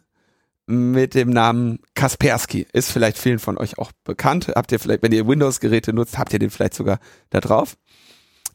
mit 0.68 1.15
dem 1.15 1.30
Namen 1.30 1.80
Kaspersky. 1.95 2.68
Ist 2.74 2.91
vielleicht 2.91 3.18
vielen 3.18 3.39
von 3.39 3.57
euch 3.57 3.80
auch 3.80 3.91
bekannt. 4.03 4.51
Habt 4.53 4.72
ihr 4.72 4.80
vielleicht, 4.80 5.01
wenn 5.01 5.13
ihr 5.13 5.28
Windows-Geräte 5.28 5.93
nutzt, 5.93 6.18
habt 6.18 6.34
ihr 6.34 6.39
den 6.39 6.49
vielleicht 6.49 6.74
sogar 6.74 6.99
da 7.30 7.39
drauf. 7.39 7.78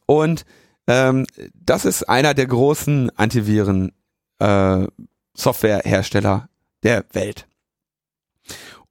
Und 0.06 0.44
ähm, 0.86 1.26
das 1.54 1.84
ist 1.84 2.08
einer 2.08 2.34
der 2.34 2.46
großen 2.46 3.10
Antiviren 3.16 3.92
äh, 4.38 4.86
Softwarehersteller 5.34 6.48
der 6.82 7.04
Welt. 7.12 7.48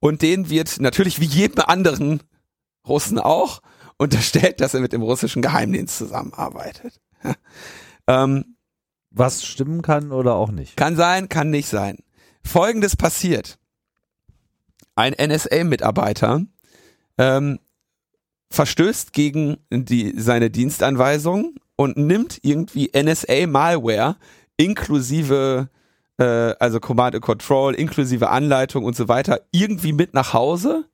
Und 0.00 0.22
den 0.22 0.50
wird 0.50 0.80
natürlich 0.80 1.20
wie 1.20 1.26
jedem 1.26 1.62
anderen 1.64 2.22
Russen 2.86 3.20
auch 3.20 3.62
unterstellt, 3.98 4.60
dass 4.60 4.74
er 4.74 4.80
mit 4.80 4.92
dem 4.92 5.02
russischen 5.02 5.42
Geheimdienst 5.42 5.96
zusammenarbeitet. 5.96 7.00
ähm, 8.08 8.56
Was 9.10 9.44
stimmen 9.44 9.82
kann 9.82 10.10
oder 10.10 10.34
auch 10.34 10.50
nicht. 10.50 10.76
Kann 10.76 10.96
sein, 10.96 11.28
kann 11.28 11.50
nicht 11.50 11.68
sein. 11.68 11.98
Folgendes 12.44 12.96
passiert. 12.96 13.58
Ein 14.94 15.14
NSA-Mitarbeiter 15.14 16.42
ähm, 17.18 17.58
verstößt 18.50 19.12
gegen 19.12 19.56
die, 19.70 20.14
seine 20.18 20.50
Dienstanweisung 20.50 21.56
und 21.76 21.96
nimmt 21.96 22.38
irgendwie 22.42 22.90
NSA-Malware 22.94 24.16
inklusive, 24.56 25.68
äh, 26.18 26.24
also 26.24 26.78
Command 26.78 27.14
and 27.14 27.24
Control, 27.24 27.74
inklusive 27.74 28.28
Anleitung 28.28 28.84
und 28.84 28.96
so 28.96 29.08
weiter, 29.08 29.40
irgendwie 29.50 29.92
mit 29.92 30.14
nach 30.14 30.32
Hause 30.32 30.88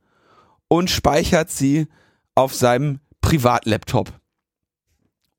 und 0.68 0.90
speichert 0.90 1.50
sie 1.50 1.88
auf 2.34 2.54
seinem 2.54 3.00
Privatlaptop. 3.20 4.12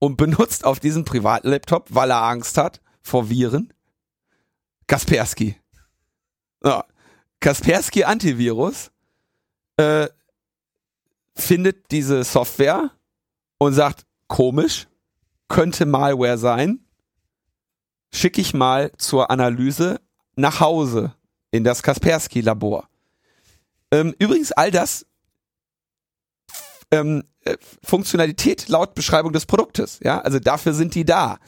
Und 0.01 0.15
benutzt 0.15 0.63
auf 0.63 0.79
diesem 0.79 1.03
Privatlaptop, 1.03 1.87
weil 1.89 2.11
er 2.11 2.23
Angst 2.23 2.57
hat 2.57 2.81
vor 3.01 3.29
Viren, 3.29 3.73
Kaspersky. 4.87 5.57
Ja. 6.63 6.85
Kaspersky 7.39 8.03
Antivirus 8.03 8.91
äh, 9.77 10.07
findet 11.35 11.91
diese 11.91 12.23
Software 12.23 12.91
und 13.57 13.73
sagt, 13.73 14.05
komisch, 14.27 14.87
könnte 15.47 15.85
Malware 15.85 16.37
sein, 16.37 16.85
schicke 18.11 18.41
ich 18.41 18.53
mal 18.53 18.91
zur 18.97 19.31
Analyse 19.31 20.01
nach 20.35 20.59
Hause 20.59 21.15
in 21.51 21.63
das 21.63 21.81
Kaspersky-Labor. 21.81 22.87
Ähm, 23.91 24.13
übrigens, 24.19 24.51
all 24.51 24.71
das 24.71 25.05
ähm, 26.91 27.23
äh, 27.45 27.57
Funktionalität 27.83 28.67
laut 28.67 28.95
Beschreibung 28.95 29.33
des 29.33 29.45
Produktes, 29.45 29.99
ja, 30.03 30.19
also 30.19 30.39
dafür 30.39 30.73
sind 30.73 30.93
die 30.95 31.05
da. 31.05 31.39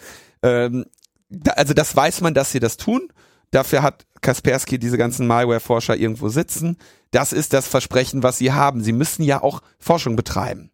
Ähm, 0.42 0.86
da 1.30 1.52
also 1.54 1.74
das 1.74 1.96
weiß 1.96 2.22
man, 2.22 2.34
dass 2.34 2.52
sie 2.52 2.60
das 2.60 2.78
tun 2.78 3.12
Dafür 3.52 3.84
hat 3.84 4.06
Kaspersky 4.22 4.80
diese 4.80 4.98
ganzen 4.98 5.28
Malware-Forscher 5.28 5.98
irgendwo 5.98 6.30
sitzen. 6.30 6.78
Das 7.12 7.34
ist 7.34 7.54
das 7.54 7.68
Versprechen, 7.68 8.24
was 8.24 8.38
sie 8.38 8.54
haben. 8.54 8.82
Sie 8.82 8.94
müssen 8.94 9.24
ja 9.24 9.44
auch 9.44 9.62
Forschung 9.80 10.16
betreiben. 10.16 10.72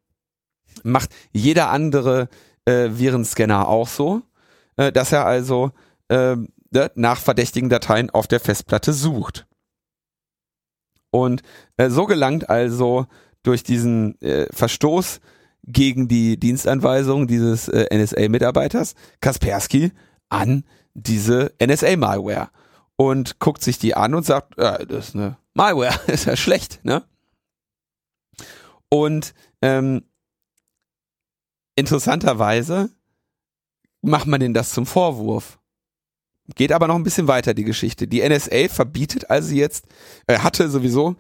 macht 0.84 1.10
jeder 1.32 1.72
andere 1.72 2.30
äh, 2.66 2.90
Virenscanner 2.92 3.68
auch 3.68 3.88
so, 3.88 4.22
äh, 4.76 4.92
dass 4.92 5.12
er 5.12 5.26
also 5.26 5.72
äh, 6.10 6.36
nach 6.96 7.20
verdächtigen 7.20 7.70
Dateien 7.70 8.10
auf 8.12 8.28
der 8.28 8.40
Festplatte 8.40 8.94
sucht. 8.94 9.48
Und 11.10 11.42
äh, 11.78 11.90
so 11.90 12.06
gelangt 12.06 12.50
also 12.50 13.08
durch 13.42 13.64
diesen 13.64 14.22
äh, 14.22 14.46
Verstoß 14.54 15.20
gegen 15.64 16.08
die 16.08 16.40
Dienstanweisung 16.40 17.28
dieses 17.28 17.70
äh, 17.70 17.88
NSA-Mitarbeiters 17.92 18.94
Kaspersky 19.22 19.92
an 20.30 20.64
diese 20.94 21.54
NSA-Malware 21.62 22.50
und 22.98 23.40
guckt 23.40 23.64
sich 23.64 23.80
die 23.80 23.96
an 23.96 24.14
und 24.14 24.26
sagt, 24.26 24.58
äh, 24.58 24.86
das 24.86 25.10
ist 25.10 25.16
eine 25.16 25.38
Malware, 25.54 25.98
ist 26.12 26.26
ja 26.26 26.36
schlecht, 26.36 26.84
ne? 26.84 27.04
Und 28.90 29.34
ähm, 29.62 30.04
interessanterweise 31.76 32.90
macht 34.02 34.28
man 34.28 34.40
denn 34.40 34.54
das 34.54 34.72
zum 34.72 34.86
Vorwurf. 34.86 35.60
Geht 36.56 36.72
aber 36.72 36.88
noch 36.88 36.96
ein 36.96 37.04
bisschen 37.04 37.28
weiter, 37.28 37.54
die 37.54 37.66
Geschichte. 37.66 38.08
Die 38.08 38.28
NSA 38.28 38.70
verbietet 38.70 39.30
also 39.30 39.54
jetzt, 39.54 39.86
äh, 40.28 40.40
hatte 40.40 40.70
sowieso 40.70 41.16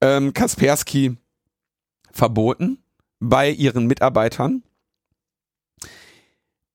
ähm, 0.00 0.32
Kaspersky 0.32 1.16
verboten 2.12 2.82
bei 3.18 3.50
ihren 3.50 3.86
Mitarbeitern. 3.86 4.62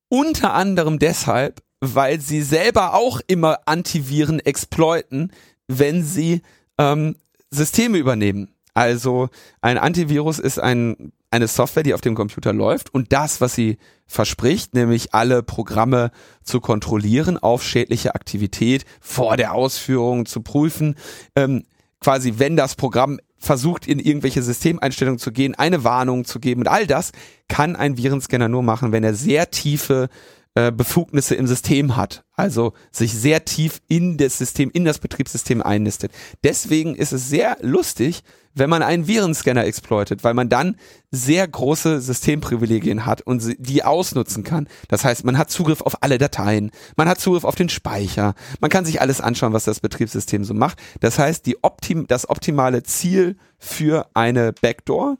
Unter 0.09 0.53
anderem 0.53 0.99
deshalb, 0.99 1.63
weil 1.81 2.21
sie 2.21 2.43
selber 2.43 2.93
auch 2.93 3.19
immer 3.27 3.59
Antiviren 3.65 4.39
exploiten, 4.39 5.31
wenn 5.67 6.03
sie 6.03 6.41
ähm, 6.77 7.15
Systeme 7.49 7.97
übernehmen. 7.97 8.53
Also 8.73 9.29
ein 9.59 9.77
Antivirus 9.77 10.39
ist 10.39 10.59
ein, 10.59 11.11
eine 11.31 11.47
Software, 11.47 11.83
die 11.83 11.93
auf 11.93 12.01
dem 12.01 12.15
Computer 12.15 12.53
läuft 12.53 12.93
und 12.93 13.11
das, 13.11 13.41
was 13.41 13.53
sie 13.53 13.77
verspricht, 14.07 14.73
nämlich 14.73 15.13
alle 15.13 15.43
Programme 15.43 16.11
zu 16.43 16.61
kontrollieren 16.61 17.37
auf 17.37 17.63
schädliche 17.63 18.15
Aktivität 18.15 18.85
vor 19.01 19.35
der 19.35 19.53
Ausführung 19.53 20.25
zu 20.25 20.41
prüfen, 20.41 20.95
ähm, 21.35 21.65
quasi 21.99 22.35
wenn 22.37 22.55
das 22.55 22.75
Programm 22.75 23.19
versucht 23.37 23.87
in 23.87 23.99
irgendwelche 23.99 24.43
Systemeinstellungen 24.43 25.19
zu 25.19 25.31
gehen, 25.31 25.55
eine 25.55 25.83
Warnung 25.83 26.25
zu 26.25 26.39
geben 26.39 26.61
und 26.61 26.67
all 26.67 26.85
das 26.87 27.11
kann 27.47 27.75
ein 27.75 27.97
Virenscanner 27.97 28.47
nur 28.47 28.63
machen, 28.63 28.91
wenn 28.91 29.03
er 29.03 29.15
sehr 29.15 29.49
tiefe 29.49 30.09
äh, 30.53 30.71
Befugnisse 30.71 31.35
im 31.35 31.47
System 31.47 31.95
hat, 31.95 32.25
also 32.33 32.73
sich 32.91 33.13
sehr 33.13 33.45
tief 33.45 33.81
in 33.87 34.17
das 34.17 34.37
System, 34.37 34.69
in 34.71 34.83
das 34.83 34.99
Betriebssystem 34.99 35.61
einnistet. 35.61 36.11
Deswegen 36.43 36.95
ist 36.95 37.13
es 37.13 37.29
sehr 37.29 37.57
lustig, 37.61 38.23
wenn 38.53 38.69
man 38.69 38.83
einen 38.83 39.07
Virenscanner 39.07 39.65
exploitet, 39.65 40.25
weil 40.25 40.33
man 40.33 40.49
dann 40.49 40.75
sehr 41.09 41.47
große 41.47 42.01
Systemprivilegien 42.01 43.05
hat 43.05 43.21
und 43.21 43.55
die 43.59 43.85
ausnutzen 43.85 44.43
kann. 44.43 44.67
Das 44.89 45.05
heißt, 45.05 45.23
man 45.23 45.37
hat 45.37 45.49
Zugriff 45.49 45.79
auf 45.81 46.03
alle 46.03 46.17
Dateien, 46.17 46.71
man 46.97 47.07
hat 47.07 47.21
Zugriff 47.21 47.45
auf 47.45 47.55
den 47.55 47.69
Speicher, 47.69 48.33
man 48.59 48.69
kann 48.69 48.83
sich 48.83 48.99
alles 48.99 49.21
anschauen, 49.21 49.53
was 49.53 49.63
das 49.63 49.79
Betriebssystem 49.79 50.43
so 50.43 50.53
macht. 50.53 50.79
Das 50.99 51.17
heißt, 51.17 51.45
die 51.45 51.63
optim 51.63 52.07
das 52.07 52.29
optimale 52.29 52.83
Ziel 52.83 53.37
für 53.57 54.09
eine 54.13 54.51
Backdoor 54.51 55.17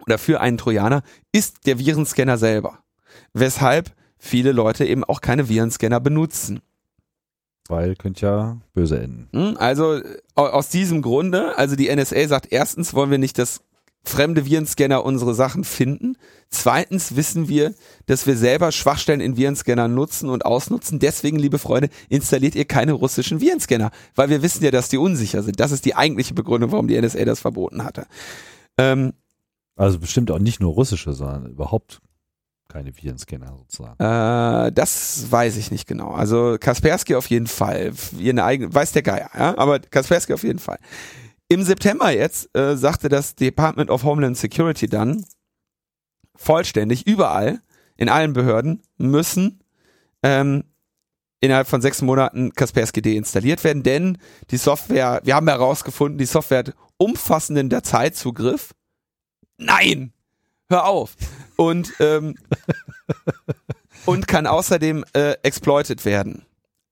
oder 0.00 0.18
für 0.18 0.40
einen 0.42 0.58
Trojaner 0.58 1.02
ist 1.32 1.66
der 1.66 1.78
Virenscanner 1.78 2.36
selber. 2.36 2.80
Weshalb 3.32 3.95
viele 4.18 4.52
Leute 4.52 4.84
eben 4.84 5.04
auch 5.04 5.20
keine 5.20 5.48
Virenscanner 5.48 6.00
benutzen. 6.00 6.60
Weil 7.68 7.96
könnte 7.96 8.26
ja 8.26 8.58
böse 8.74 9.00
enden. 9.00 9.28
Hm, 9.32 9.56
also 9.58 10.00
aus 10.34 10.68
diesem 10.68 11.02
Grunde, 11.02 11.58
also 11.58 11.74
die 11.74 11.94
NSA 11.94 12.28
sagt, 12.28 12.52
erstens 12.52 12.94
wollen 12.94 13.10
wir 13.10 13.18
nicht, 13.18 13.38
dass 13.38 13.60
fremde 14.08 14.46
Virenscanner 14.46 15.04
unsere 15.04 15.34
Sachen 15.34 15.64
finden. 15.64 16.16
Zweitens 16.48 17.16
wissen 17.16 17.48
wir, 17.48 17.74
dass 18.06 18.26
wir 18.26 18.36
selber 18.36 18.70
Schwachstellen 18.70 19.20
in 19.20 19.36
Virenscannern 19.36 19.92
nutzen 19.92 20.30
und 20.30 20.46
ausnutzen. 20.46 21.00
Deswegen, 21.00 21.38
liebe 21.38 21.58
Freunde, 21.58 21.88
installiert 22.08 22.54
ihr 22.54 22.66
keine 22.66 22.92
russischen 22.92 23.40
Virenscanner, 23.40 23.90
weil 24.14 24.30
wir 24.30 24.42
wissen 24.42 24.62
ja, 24.64 24.70
dass 24.70 24.88
die 24.88 24.98
unsicher 24.98 25.42
sind. 25.42 25.58
Das 25.58 25.72
ist 25.72 25.84
die 25.84 25.96
eigentliche 25.96 26.34
Begründung, 26.34 26.70
warum 26.72 26.86
die 26.86 27.00
NSA 27.00 27.24
das 27.24 27.40
verboten 27.40 27.82
hatte. 27.82 28.06
Ähm, 28.78 29.12
also 29.74 29.98
bestimmt 29.98 30.30
auch 30.30 30.38
nicht 30.38 30.60
nur 30.60 30.72
russische, 30.72 31.12
sondern 31.12 31.46
überhaupt 31.46 32.00
keine 32.68 32.96
Virenscanner 32.96 33.56
sozusagen. 33.56 34.02
Äh, 34.02 34.72
das 34.72 35.30
weiß 35.30 35.56
ich 35.56 35.70
nicht 35.70 35.86
genau. 35.86 36.10
Also 36.10 36.56
Kaspersky 36.58 37.14
auf 37.14 37.28
jeden 37.28 37.46
Fall. 37.46 37.92
Ihren 38.18 38.38
eigenen, 38.38 38.74
weiß 38.74 38.92
der 38.92 39.02
Geier, 39.02 39.30
ja? 39.34 39.56
aber 39.56 39.80
Kaspersky 39.80 40.34
auf 40.34 40.42
jeden 40.42 40.58
Fall. 40.58 40.78
Im 41.48 41.62
September 41.62 42.10
jetzt 42.10 42.56
äh, 42.56 42.76
sagte 42.76 43.08
das 43.08 43.34
Department 43.36 43.90
of 43.90 44.02
Homeland 44.02 44.36
Security 44.36 44.88
dann 44.88 45.24
vollständig 46.34 47.06
überall 47.06 47.60
in 47.96 48.08
allen 48.08 48.32
Behörden 48.32 48.82
müssen 48.98 49.60
ähm, 50.22 50.64
innerhalb 51.40 51.68
von 51.68 51.80
sechs 51.80 52.02
Monaten 52.02 52.52
Kaspersky 52.52 53.02
deinstalliert 53.02 53.62
werden, 53.62 53.82
denn 53.82 54.18
die 54.50 54.56
Software, 54.56 55.20
wir 55.24 55.34
haben 55.34 55.48
herausgefunden, 55.48 56.18
die 56.18 56.26
Software 56.26 56.58
hat 56.58 56.74
umfassenden 56.96 57.68
Dateizugriff. 57.68 58.74
Nein, 59.58 60.12
hör 60.68 60.86
auf 60.86 61.16
und 61.56 61.92
ähm, 62.00 62.36
und 64.06 64.28
kann 64.28 64.46
außerdem 64.46 65.04
äh, 65.14 65.32
exploited 65.42 66.04
werden. 66.04 66.44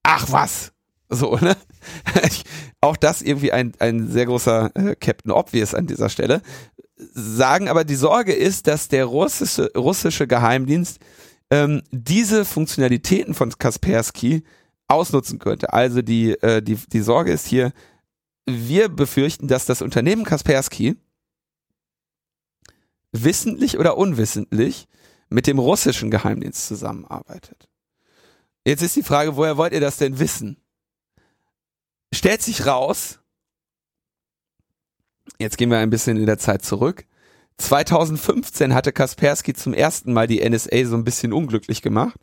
Ach 0.02 0.30
was, 0.30 0.72
so 1.08 1.36
ne? 1.36 1.56
Auch 2.80 2.96
das 2.96 3.22
irgendwie 3.22 3.52
ein 3.52 3.72
ein 3.78 4.10
sehr 4.10 4.26
großer 4.26 4.70
äh, 4.74 4.96
Captain 4.96 5.32
Obvious 5.32 5.74
an 5.74 5.86
dieser 5.86 6.08
Stelle. 6.08 6.42
Sagen 6.96 7.68
aber 7.68 7.84
die 7.84 7.94
Sorge 7.94 8.32
ist, 8.32 8.66
dass 8.66 8.88
der 8.88 9.06
russische 9.06 9.70
russische 9.76 10.26
Geheimdienst 10.26 10.98
ähm, 11.50 11.82
diese 11.90 12.44
Funktionalitäten 12.44 13.34
von 13.34 13.50
Kaspersky 13.58 14.44
ausnutzen 14.88 15.38
könnte. 15.38 15.72
Also 15.72 16.02
die 16.02 16.32
äh, 16.42 16.62
die 16.62 16.76
die 16.76 17.00
Sorge 17.00 17.32
ist 17.32 17.46
hier, 17.46 17.72
wir 18.46 18.88
befürchten, 18.88 19.48
dass 19.48 19.66
das 19.66 19.82
Unternehmen 19.82 20.24
Kaspersky 20.24 20.96
wissentlich 23.14 23.78
oder 23.78 23.96
unwissentlich 23.96 24.88
mit 25.28 25.46
dem 25.46 25.58
russischen 25.58 26.10
Geheimdienst 26.10 26.66
zusammenarbeitet. 26.66 27.68
Jetzt 28.66 28.82
ist 28.82 28.96
die 28.96 29.02
Frage, 29.02 29.36
woher 29.36 29.56
wollt 29.56 29.72
ihr 29.72 29.80
das 29.80 29.98
denn 29.98 30.18
wissen? 30.18 30.56
Stellt 32.12 32.42
sich 32.42 32.66
raus, 32.66 33.20
jetzt 35.38 35.58
gehen 35.58 35.70
wir 35.70 35.78
ein 35.78 35.90
bisschen 35.90 36.16
in 36.16 36.26
der 36.26 36.38
Zeit 36.38 36.64
zurück. 36.64 37.06
2015 37.58 38.74
hatte 38.74 38.92
Kaspersky 38.92 39.54
zum 39.54 39.74
ersten 39.74 40.12
Mal 40.12 40.26
die 40.26 40.48
NSA 40.48 40.84
so 40.86 40.96
ein 40.96 41.04
bisschen 41.04 41.32
unglücklich 41.32 41.82
gemacht, 41.82 42.18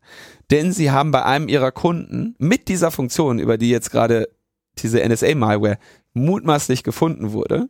denn 0.50 0.74
sie 0.74 0.92
haben 0.92 1.12
bei 1.12 1.24
einem 1.24 1.48
ihrer 1.48 1.72
Kunden 1.72 2.36
mit 2.38 2.68
dieser 2.68 2.92
Funktion, 2.92 3.40
über 3.40 3.58
die 3.58 3.70
jetzt 3.70 3.92
gerade 3.92 4.28
diese 4.78 5.00
NSA-Malware 5.08 5.78
mutmaßlich 6.14 6.84
gefunden 6.84 7.32
wurde, 7.32 7.70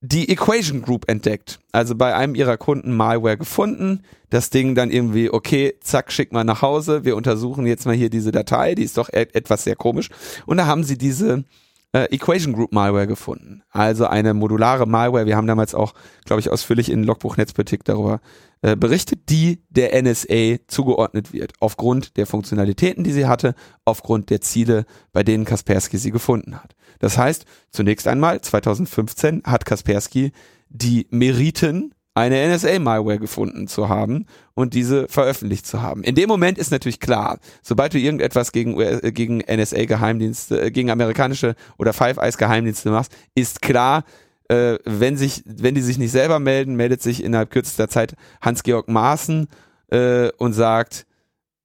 die 0.00 0.28
Equation 0.30 0.82
Group 0.82 1.08
entdeckt. 1.08 1.58
Also 1.72 1.94
bei 1.94 2.14
einem 2.14 2.34
ihrer 2.34 2.56
Kunden 2.56 2.96
Malware 2.96 3.38
gefunden. 3.38 4.02
Das 4.30 4.50
Ding 4.50 4.74
dann 4.74 4.90
irgendwie, 4.90 5.30
okay, 5.30 5.74
zack, 5.80 6.12
schick 6.12 6.32
mal 6.32 6.44
nach 6.44 6.62
Hause. 6.62 7.04
Wir 7.04 7.16
untersuchen 7.16 7.66
jetzt 7.66 7.86
mal 7.86 7.94
hier 7.94 8.10
diese 8.10 8.32
Datei. 8.32 8.74
Die 8.74 8.84
ist 8.84 8.98
doch 8.98 9.08
e 9.08 9.26
etwas 9.32 9.64
sehr 9.64 9.76
komisch. 9.76 10.08
Und 10.44 10.58
da 10.58 10.66
haben 10.66 10.84
sie 10.84 10.98
diese 10.98 11.44
äh, 11.92 12.14
Equation 12.14 12.52
Group 12.52 12.72
Malware 12.72 13.06
gefunden. 13.06 13.62
Also 13.70 14.06
eine 14.06 14.34
modulare 14.34 14.86
Malware. 14.86 15.26
Wir 15.26 15.36
haben 15.36 15.46
damals 15.46 15.74
auch, 15.74 15.94
glaube 16.24 16.40
ich, 16.40 16.50
ausführlich 16.50 16.90
in 16.90 17.04
Logbuch 17.04 17.36
Netzpolitik 17.36 17.84
darüber 17.84 18.20
äh, 18.62 18.76
berichtet, 18.76 19.28
die 19.28 19.62
der 19.70 20.00
NSA 20.02 20.56
zugeordnet 20.66 21.32
wird. 21.32 21.52
Aufgrund 21.60 22.16
der 22.16 22.26
Funktionalitäten, 22.26 23.04
die 23.04 23.12
sie 23.12 23.26
hatte, 23.26 23.54
aufgrund 23.84 24.30
der 24.30 24.40
Ziele, 24.40 24.86
bei 25.12 25.22
denen 25.22 25.44
Kaspersky 25.44 25.98
sie 25.98 26.10
gefunden 26.10 26.56
hat. 26.56 26.74
Das 26.98 27.18
heißt, 27.18 27.44
zunächst 27.70 28.08
einmal, 28.08 28.40
2015 28.40 29.42
hat 29.44 29.66
Kaspersky 29.66 30.32
die 30.68 31.06
Meriten 31.10 31.94
eine 32.16 32.48
NSA-Malware 32.48 33.18
gefunden 33.18 33.68
zu 33.68 33.90
haben 33.90 34.24
und 34.54 34.72
diese 34.72 35.06
veröffentlicht 35.06 35.66
zu 35.66 35.82
haben. 35.82 36.02
In 36.02 36.14
dem 36.14 36.28
Moment 36.28 36.56
ist 36.56 36.70
natürlich 36.70 36.98
klar, 36.98 37.38
sobald 37.62 37.92
du 37.92 37.98
irgendetwas 37.98 38.52
gegen, 38.52 38.80
äh, 38.80 39.12
gegen 39.12 39.42
NSA-Geheimdienste, 39.42 40.62
äh, 40.62 40.70
gegen 40.70 40.90
amerikanische 40.90 41.56
oder 41.76 41.92
Five 41.92 42.16
Eyes-Geheimdienste 42.16 42.90
machst, 42.90 43.14
ist 43.34 43.60
klar, 43.60 44.04
äh, 44.48 44.78
wenn 44.84 45.16
sich, 45.16 45.42
wenn 45.44 45.74
die 45.74 45.82
sich 45.82 45.98
nicht 45.98 46.12
selber 46.12 46.38
melden, 46.38 46.76
meldet 46.76 47.02
sich 47.02 47.22
innerhalb 47.22 47.50
kürzester 47.50 47.88
Zeit 47.88 48.14
Hans-Georg 48.40 48.88
Maaßen 48.88 49.48
äh, 49.90 50.30
und 50.38 50.52
sagt, 50.52 51.06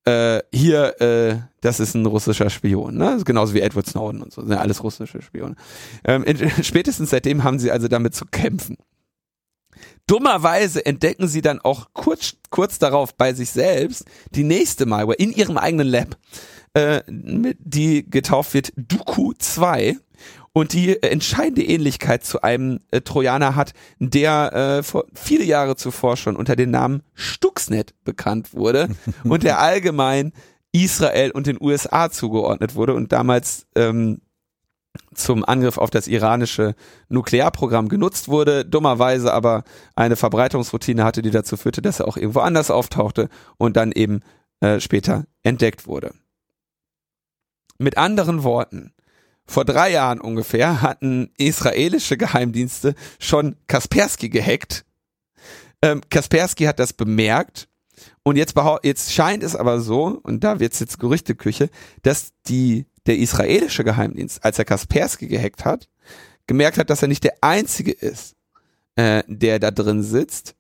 äh, 0.06 0.42
hier, 0.52 1.00
äh, 1.00 1.38
das 1.62 1.80
ist 1.80 1.94
ein 1.94 2.06
russischer 2.06 2.50
Spion, 2.50 2.98
ne? 2.98 3.22
Genauso 3.24 3.54
wie 3.54 3.62
Edward 3.62 3.88
Snowden 3.88 4.22
und 4.24 4.34
so, 4.34 4.42
sind 4.42 4.52
ja 4.52 4.58
alles 4.58 4.84
russische 4.84 5.22
Spione. 5.22 5.56
Ähm, 6.04 6.24
in, 6.24 6.38
spätestens 6.64 7.12
seitdem 7.12 7.44
haben 7.44 7.60
sie 7.60 7.72
also 7.72 7.88
damit 7.88 8.16
zu 8.16 8.26
kämpfen. 8.26 8.78
Dummerweise 10.08 10.86
entdecken 10.86 11.28
sie 11.28 11.42
dann 11.42 11.60
auch 11.60 11.90
kurz, 11.94 12.34
kurz 12.50 12.80
darauf 12.80 13.16
bei 13.16 13.34
sich 13.34 13.52
selbst 13.52 14.06
die 14.32 14.44
nächste 14.44 14.86
Malware 14.86 15.16
in 15.16 15.32
ihrem 15.32 15.58
eigenen 15.58 15.88
Lab, 15.88 16.18
äh, 16.74 17.02
die 17.08 18.10
getauft 18.10 18.54
wird 18.54 18.74
Duku 18.76 19.34
2 19.38 19.98
und 20.54 20.74
die 20.74 21.02
entscheidende 21.02 21.64
Ähnlichkeit 21.64 22.26
zu 22.26 22.42
einem 22.42 22.82
äh, 22.92 23.02
Trojaner 23.02 23.56
hat, 23.56 23.74
der 24.00 24.54
äh, 24.54 24.84
vor 24.84 25.06
viele 25.14 25.46
Jahre 25.46 25.76
zuvor 25.76 26.18
schon 26.18 26.36
unter 26.36 26.56
dem 26.56 26.72
Namen 26.72 27.04
Stuxnet 27.14 27.94
bekannt 28.04 28.54
wurde 28.54 28.90
und 29.24 29.44
der 29.44 29.60
allgemein 29.60 30.34
Israel 30.74 31.32
und 31.32 31.48
den 31.48 31.58
USA 31.62 32.10
zugeordnet 32.10 32.76
wurde 32.76 32.94
und 32.94 33.12
damals 33.12 33.68
ähm, 33.76 34.22
zum 35.14 35.46
Angriff 35.46 35.78
auf 35.78 35.90
das 35.90 36.08
iranische 36.08 36.76
Nuklearprogramm 37.08 37.88
genutzt 37.88 38.28
wurde, 38.28 38.66
dummerweise 38.66 39.34
aber 39.34 39.64
eine 39.96 40.16
Verbreitungsroutine 40.16 41.04
hatte, 41.04 41.22
die 41.22 41.32
dazu 41.32 41.58
führte, 41.58 41.82
dass 41.82 42.00
er 42.00 42.08
auch 42.08 42.18
irgendwo 42.18 42.40
anders 42.40 42.72
auftauchte 42.72 43.30
und 43.58 43.78
dann 43.78 43.92
eben 43.92 44.22
äh, 44.60 44.80
später 44.80 45.26
entdeckt 45.44 45.88
wurde. 45.88 46.14
Mit 47.78 47.98
anderen 47.98 48.44
Worten, 48.44 48.94
vor 49.48 49.66
drei 49.66 49.92
Jahren 49.92 50.22
ungefähr 50.22 50.82
hatten 50.82 51.32
israelische 51.38 52.18
Geheimdienste 52.18 52.96
schon 53.20 53.56
Kaspersky 53.68 54.30
gehackt. 54.30 54.86
Ähm, 55.82 56.02
Kaspersky 56.10 56.66
hat 56.66 56.80
das 56.80 56.94
bemerkt 56.94 57.68
und 58.24 58.36
jetzt, 58.36 58.56
jetzt 58.84 59.14
scheint 59.14 59.44
es 59.44 59.56
aber 59.56 59.80
so, 59.80 60.20
und 60.24 60.44
da 60.44 60.60
wird 60.60 60.74
es 60.74 60.80
jetzt 60.80 61.00
Gerüchteküche, 61.00 61.70
dass 62.04 62.32
die 62.48 62.86
der 63.08 63.18
israelische 63.18 63.84
Geheimdienst, 63.84 64.44
als 64.44 64.60
er 64.60 64.66
Kaspersky 64.66 65.28
gehackt 65.28 65.66
hat, 65.66 65.90
gemerkt 66.46 66.78
hat, 66.78 66.90
dass 66.90 67.02
er 67.02 67.08
nicht 67.08 67.24
der 67.24 67.36
Einzige 67.42 67.92
ist, 67.92 68.36
äh, 68.96 69.24
der 69.28 69.60
da 69.60 69.72
drin 69.72 70.04
sitzt, 70.04 70.56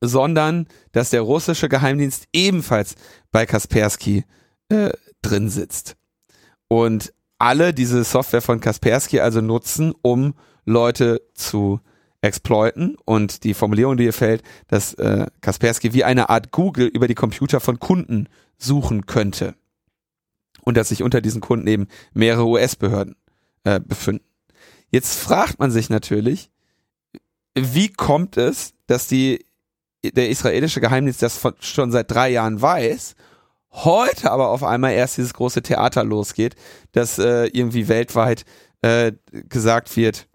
sondern 0.00 0.66
dass 0.92 1.10
der 1.10 1.22
russische 1.22 1.68
Geheimdienst 1.68 2.28
ebenfalls 2.32 2.96
bei 3.30 3.46
Kaspersky 3.46 4.24
äh, 4.68 4.90
drin 5.22 5.48
sitzt. 5.48 5.96
Und 6.68 7.12
alle 7.40 7.72
diese 7.74 8.04
Software 8.04 8.42
von 8.42 8.60
Kaspersky 8.60 9.20
also 9.20 9.40
nutzen, 9.40 9.92
um 10.02 10.34
Leute 10.64 11.22
zu 11.34 11.80
exploiten. 12.20 12.96
Und 13.04 13.44
die 13.44 13.54
Formulierung, 13.54 13.96
die 13.96 14.04
hier 14.04 14.12
fällt, 14.12 14.42
dass 14.68 14.94
äh, 14.94 15.26
Kaspersky 15.40 15.92
wie 15.92 16.04
eine 16.04 16.28
Art 16.28 16.50
Google 16.50 16.86
über 16.86 17.08
die 17.08 17.14
Computer 17.14 17.60
von 17.60 17.78
Kunden 17.78 18.28
suchen 18.58 19.06
könnte 19.06 19.54
und 20.62 20.76
dass 20.76 20.90
sich 20.90 21.02
unter 21.02 21.20
diesen 21.20 21.40
Kunden 21.40 21.66
eben 21.66 21.88
mehrere 22.12 22.46
US-Behörden 22.46 23.16
äh, 23.64 23.80
befinden. 23.80 24.24
Jetzt 24.90 25.18
fragt 25.18 25.58
man 25.58 25.70
sich 25.70 25.88
natürlich, 25.88 26.50
wie 27.54 27.88
kommt 27.88 28.36
es, 28.36 28.74
dass 28.86 29.06
die, 29.06 29.46
der 30.04 30.28
israelische 30.28 30.80
Geheimdienst 30.80 31.22
das 31.22 31.36
von, 31.36 31.54
schon 31.60 31.90
seit 31.90 32.10
drei 32.10 32.30
Jahren 32.30 32.60
weiß, 32.60 33.14
heute 33.72 34.30
aber 34.30 34.48
auf 34.48 34.62
einmal 34.62 34.92
erst 34.92 35.16
dieses 35.16 35.34
große 35.34 35.62
Theater 35.62 36.04
losgeht, 36.04 36.56
dass 36.92 37.18
äh, 37.18 37.46
irgendwie 37.46 37.88
weltweit 37.88 38.44
äh, 38.82 39.12
gesagt 39.48 39.96
wird, 39.96 40.26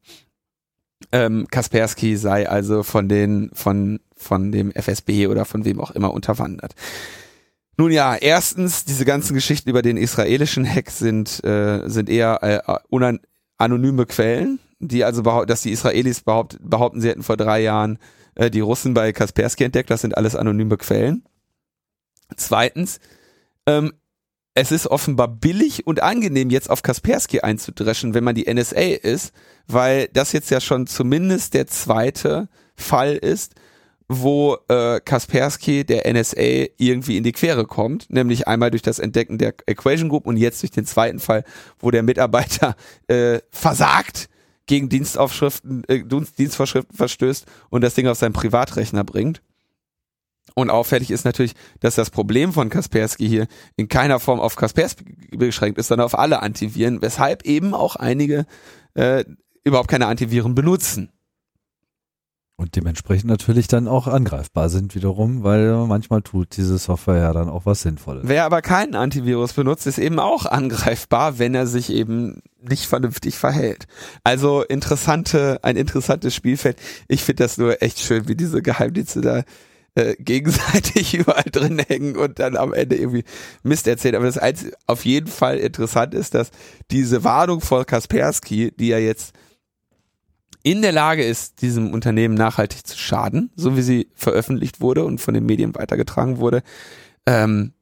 ähm, 1.11 1.47
Kaspersky 1.49 2.17
sei 2.17 2.49
also 2.49 2.83
von 2.83 3.09
den 3.09 3.51
von 3.53 3.99
von 4.15 4.51
dem 4.51 4.71
FSB 4.71 5.27
oder 5.27 5.45
von 5.45 5.65
wem 5.65 5.79
auch 5.79 5.91
immer 5.91 6.13
unterwandert. 6.13 6.73
Nun 7.77 7.91
ja, 7.91 8.15
erstens, 8.15 8.85
diese 8.85 9.03
ganzen 9.03 9.33
Geschichten 9.33 9.69
über 9.69 9.81
den 9.81 9.97
israelischen 9.97 10.65
Hack 10.65 10.89
sind, 10.89 11.43
äh, 11.43 11.81
sind 11.89 12.09
eher 12.09 12.41
äh, 12.41 12.77
anonyme 13.57 14.05
Quellen, 14.05 14.59
die 14.79 15.03
also 15.03 15.23
behaupten, 15.23 15.47
dass 15.47 15.61
die 15.61 15.71
Israelis 15.71 16.21
behaupt, 16.21 16.57
behaupten, 16.61 17.01
sie 17.01 17.09
hätten 17.09 17.23
vor 17.23 17.35
drei 17.35 17.61
Jahren 17.61 17.99
äh, 18.35 18.49
die 18.49 18.61
Russen 18.61 18.93
bei 18.93 19.11
Kaspersky 19.11 19.65
entdeckt. 19.65 19.89
Das 19.89 20.01
sind 20.01 20.15
alles 20.15 20.35
anonyme 20.37 20.77
Quellen. 20.77 21.25
Zweitens, 22.37 22.99
ähm, 23.67 23.93
es 24.53 24.71
ist 24.71 24.87
offenbar 24.87 25.27
billig 25.27 25.85
und 25.85 26.01
angenehm, 26.01 26.49
jetzt 26.49 26.69
auf 26.69 26.81
Kaspersky 26.81 27.41
einzudreschen, 27.41 28.13
wenn 28.13 28.23
man 28.23 28.35
die 28.35 28.51
NSA 28.51 28.79
ist, 28.79 29.33
weil 29.67 30.07
das 30.13 30.31
jetzt 30.31 30.49
ja 30.49 30.61
schon 30.61 30.87
zumindest 30.87 31.53
der 31.53 31.67
zweite 31.67 32.47
Fall 32.75 33.15
ist, 33.15 33.55
wo 34.07 34.57
äh, 34.69 35.01
Kaspersky 35.01 35.83
der 35.83 36.11
NSA 36.11 36.67
irgendwie 36.77 37.17
in 37.17 37.23
die 37.23 37.33
Quere 37.33 37.65
kommt, 37.65 38.09
nämlich 38.09 38.47
einmal 38.47 38.71
durch 38.71 38.83
das 38.83 38.99
Entdecken 38.99 39.37
der 39.37 39.55
Equation 39.65 40.09
Group 40.09 40.25
und 40.25 40.37
jetzt 40.37 40.61
durch 40.61 40.71
den 40.71 40.85
zweiten 40.85 41.19
Fall, 41.19 41.43
wo 41.79 41.91
der 41.91 42.03
Mitarbeiter 42.03 42.75
äh, 43.07 43.39
versagt, 43.51 44.29
gegen 44.67 44.89
Dienstaufschriften, 44.89 45.83
äh, 45.87 46.03
Dienstvorschriften 46.03 46.95
verstößt 46.95 47.45
und 47.69 47.83
das 47.83 47.93
Ding 47.93 48.07
auf 48.07 48.17
seinen 48.17 48.33
Privatrechner 48.33 49.03
bringt. 49.03 49.41
Und 50.55 50.69
auffällig 50.69 51.11
ist 51.11 51.25
natürlich, 51.25 51.53
dass 51.81 51.95
das 51.95 52.09
Problem 52.09 52.53
von 52.53 52.69
Kaspersky 52.69 53.27
hier 53.27 53.47
in 53.75 53.89
keiner 53.89 54.19
Form 54.19 54.39
auf 54.39 54.55
Kaspersky 54.55 55.03
beschränkt 55.37 55.77
ist, 55.77 55.89
sondern 55.89 56.05
auf 56.05 56.17
alle 56.17 56.41
Antiviren, 56.41 57.01
weshalb 57.01 57.43
eben 57.43 57.73
auch 57.73 57.97
einige 57.97 58.45
äh, 58.93 59.25
überhaupt 59.65 59.89
keine 59.89 60.07
Antiviren 60.07 60.55
benutzen. 60.55 61.11
Und 62.57 62.77
dementsprechend 62.77 63.29
natürlich 63.29 63.67
dann 63.67 63.89
auch 63.89 64.07
angreifbar 64.07 64.69
sind 64.69 64.95
wiederum, 64.95 65.43
weil 65.43 65.73
manchmal 65.87 66.21
tut 66.21 66.55
diese 66.55 66.77
Software 66.77 67.17
ja 67.17 67.33
dann 67.33 67.49
auch 67.49 67.65
was 67.65 67.81
Sinnvolles. 67.81 68.23
Wer 68.25 68.45
aber 68.45 68.61
keinen 68.61 68.95
Antivirus 68.95 69.51
benutzt, 69.51 69.85
ist 69.87 69.97
eben 69.97 70.19
auch 70.19 70.45
angreifbar, 70.45 71.37
wenn 71.37 71.53
er 71.53 71.67
sich 71.67 71.91
eben 71.91 72.41
nicht 72.61 72.85
vernünftig 72.85 73.37
verhält. 73.37 73.87
Also 74.23 74.63
interessante, 74.63 75.59
ein 75.63 75.75
interessantes 75.75 76.33
Spielfeld. 76.33 76.77
Ich 77.09 77.23
finde 77.23 77.43
das 77.43 77.57
nur 77.57 77.81
echt 77.81 77.99
schön, 77.99 78.29
wie 78.29 78.35
diese 78.35 78.61
Geheimdienste 78.61 79.19
da 79.19 79.43
äh, 79.95 80.15
gegenseitig 80.19 81.13
überall 81.17 81.49
drin 81.51 81.79
hängen 81.79 82.17
und 82.17 82.39
dann 82.39 82.57
am 82.57 82.73
Ende 82.73 82.97
irgendwie 82.97 83.23
Mist 83.63 83.87
erzählen. 83.87 84.15
Aber 84.15 84.25
das 84.25 84.37
Einzige, 84.37 84.73
auf 84.87 85.05
jeden 85.05 85.27
Fall 85.27 85.57
interessant 85.57 86.13
ist, 86.13 86.35
dass 86.35 86.51
diese 86.91 87.23
Warnung 87.23 87.61
vor 87.61 87.85
Kaspersky, 87.85 88.73
die 88.77 88.89
ja 88.89 88.97
jetzt 88.97 89.33
in 90.63 90.81
der 90.81 90.91
Lage 90.91 91.23
ist, 91.23 91.61
diesem 91.61 91.93
Unternehmen 91.93 92.35
nachhaltig 92.35 92.85
zu 92.85 92.97
schaden, 92.97 93.51
so 93.55 93.77
wie 93.77 93.81
sie 93.81 94.09
veröffentlicht 94.15 94.81
wurde 94.81 95.05
und 95.05 95.19
von 95.21 95.33
den 95.33 95.45
Medien 95.45 95.75
weitergetragen 95.75 96.39
wurde, 96.39 96.63
ähm, 97.25 97.73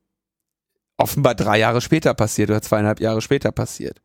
offenbar 0.97 1.34
drei 1.34 1.59
Jahre 1.59 1.82
später 1.82 2.14
passiert 2.14 2.49
oder 2.49 2.61
zweieinhalb 2.61 2.99
Jahre 2.99 3.22
später 3.22 3.51
passiert. 3.51 4.01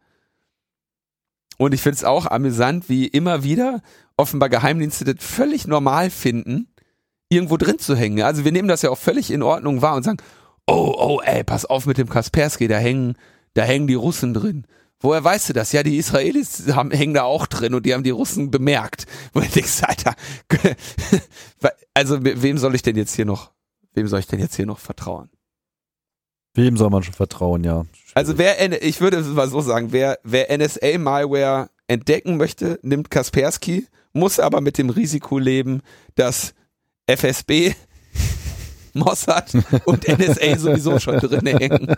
Und 1.59 1.75
ich 1.75 1.83
finde 1.83 1.97
es 1.97 2.05
auch 2.05 2.27
amüsant, 2.27 2.89
wie 2.89 3.07
immer 3.07 3.43
wieder 3.43 3.83
offenbar 4.17 4.49
Geheimdienste 4.49 5.05
das 5.05 5.25
völlig 5.25 5.67
normal 5.67 6.09
finden, 6.09 6.69
irgendwo 7.29 7.57
drin 7.57 7.79
zu 7.79 7.95
hängen. 7.97 8.23
Also 8.23 8.45
wir 8.45 8.53
nehmen 8.53 8.69
das 8.69 8.83
ja 8.83 8.91
auch 8.91 8.99
völlig 8.99 9.31
in 9.31 9.43
Ordnung 9.43 9.83
wahr 9.83 9.97
und 9.97 10.03
sagen, 10.03 10.19
oh, 10.67 10.95
oh, 10.99 11.21
ey, 11.25 11.45
pass 11.45 11.65
auf 11.65 11.87
mit 11.87 11.99
dem 11.99 12.09
Kaspersky, 12.09 12.69
da 12.69 12.79
hängen, 12.79 13.17
da 13.55 13.63
hängen 13.63 13.87
die 13.87 13.95
Russen 13.95 14.35
drin. 14.35 14.67
Woher 15.01 15.23
weißt 15.23 15.51
du 15.51 15.53
das? 15.53 15.73
Ja, 15.73 15.83
die 15.83 15.97
Israelis 15.97 16.75
haben, 16.75 16.91
hängen 16.91 17.15
da 17.15 17.23
auch 17.23 17.47
drin 17.47 17.75
und 17.75 17.87
die 17.87 17.95
haben 17.95 18.03
die 18.03 18.11
Russen 18.11 18.51
bemerkt. 18.51 19.07
Wo 19.33 19.41
ich 19.41 19.51
denke, 19.51 19.71
Alter, 19.83 20.15
also 21.95 22.19
wem 22.21 22.59
soll 22.59 22.75
ich 22.75 22.83
denn 22.83 22.97
jetzt 22.97 23.15
hier 23.15 23.25
noch, 23.25 23.53
wem 23.95 24.09
soll 24.09 24.21
ich 24.21 24.27
denn 24.27 24.41
jetzt 24.41 24.57
hier 24.57 24.67
noch 24.67 24.79
vertrauen? 24.79 25.31
Wem 26.55 26.77
soll 26.77 26.91
man 26.91 27.05
schon 27.05 27.15
vertrauen, 27.15 27.63
ja. 27.63 27.85
Schwierig. 27.93 28.17
Also 28.17 28.39
wer, 28.39 28.83
ich 28.83 29.01
würde 29.01 29.19
es 29.19 29.27
mal 29.29 29.49
so 29.49 29.61
sagen, 29.61 29.93
wer, 29.93 30.19
wer 30.25 30.51
NSA-Malware 30.57 31.71
entdecken 31.87 32.37
möchte, 32.37 32.81
nimmt 32.83 33.11
Kaspersky, 33.11 33.87
muss 34.13 34.41
aber 34.41 34.61
mit 34.61 34.77
dem 34.77 34.91
Risiko 34.91 35.39
leben, 35.39 35.83
dass 36.17 36.55
FSB 37.09 37.75
Mossad 38.95 39.55
und 39.85 40.07
NSA 40.09 40.59
sowieso 40.59 40.99
schon 40.99 41.19
drin 41.19 41.47
hängen. 41.47 41.97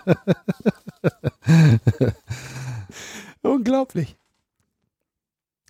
Unglaublich. 3.43 4.17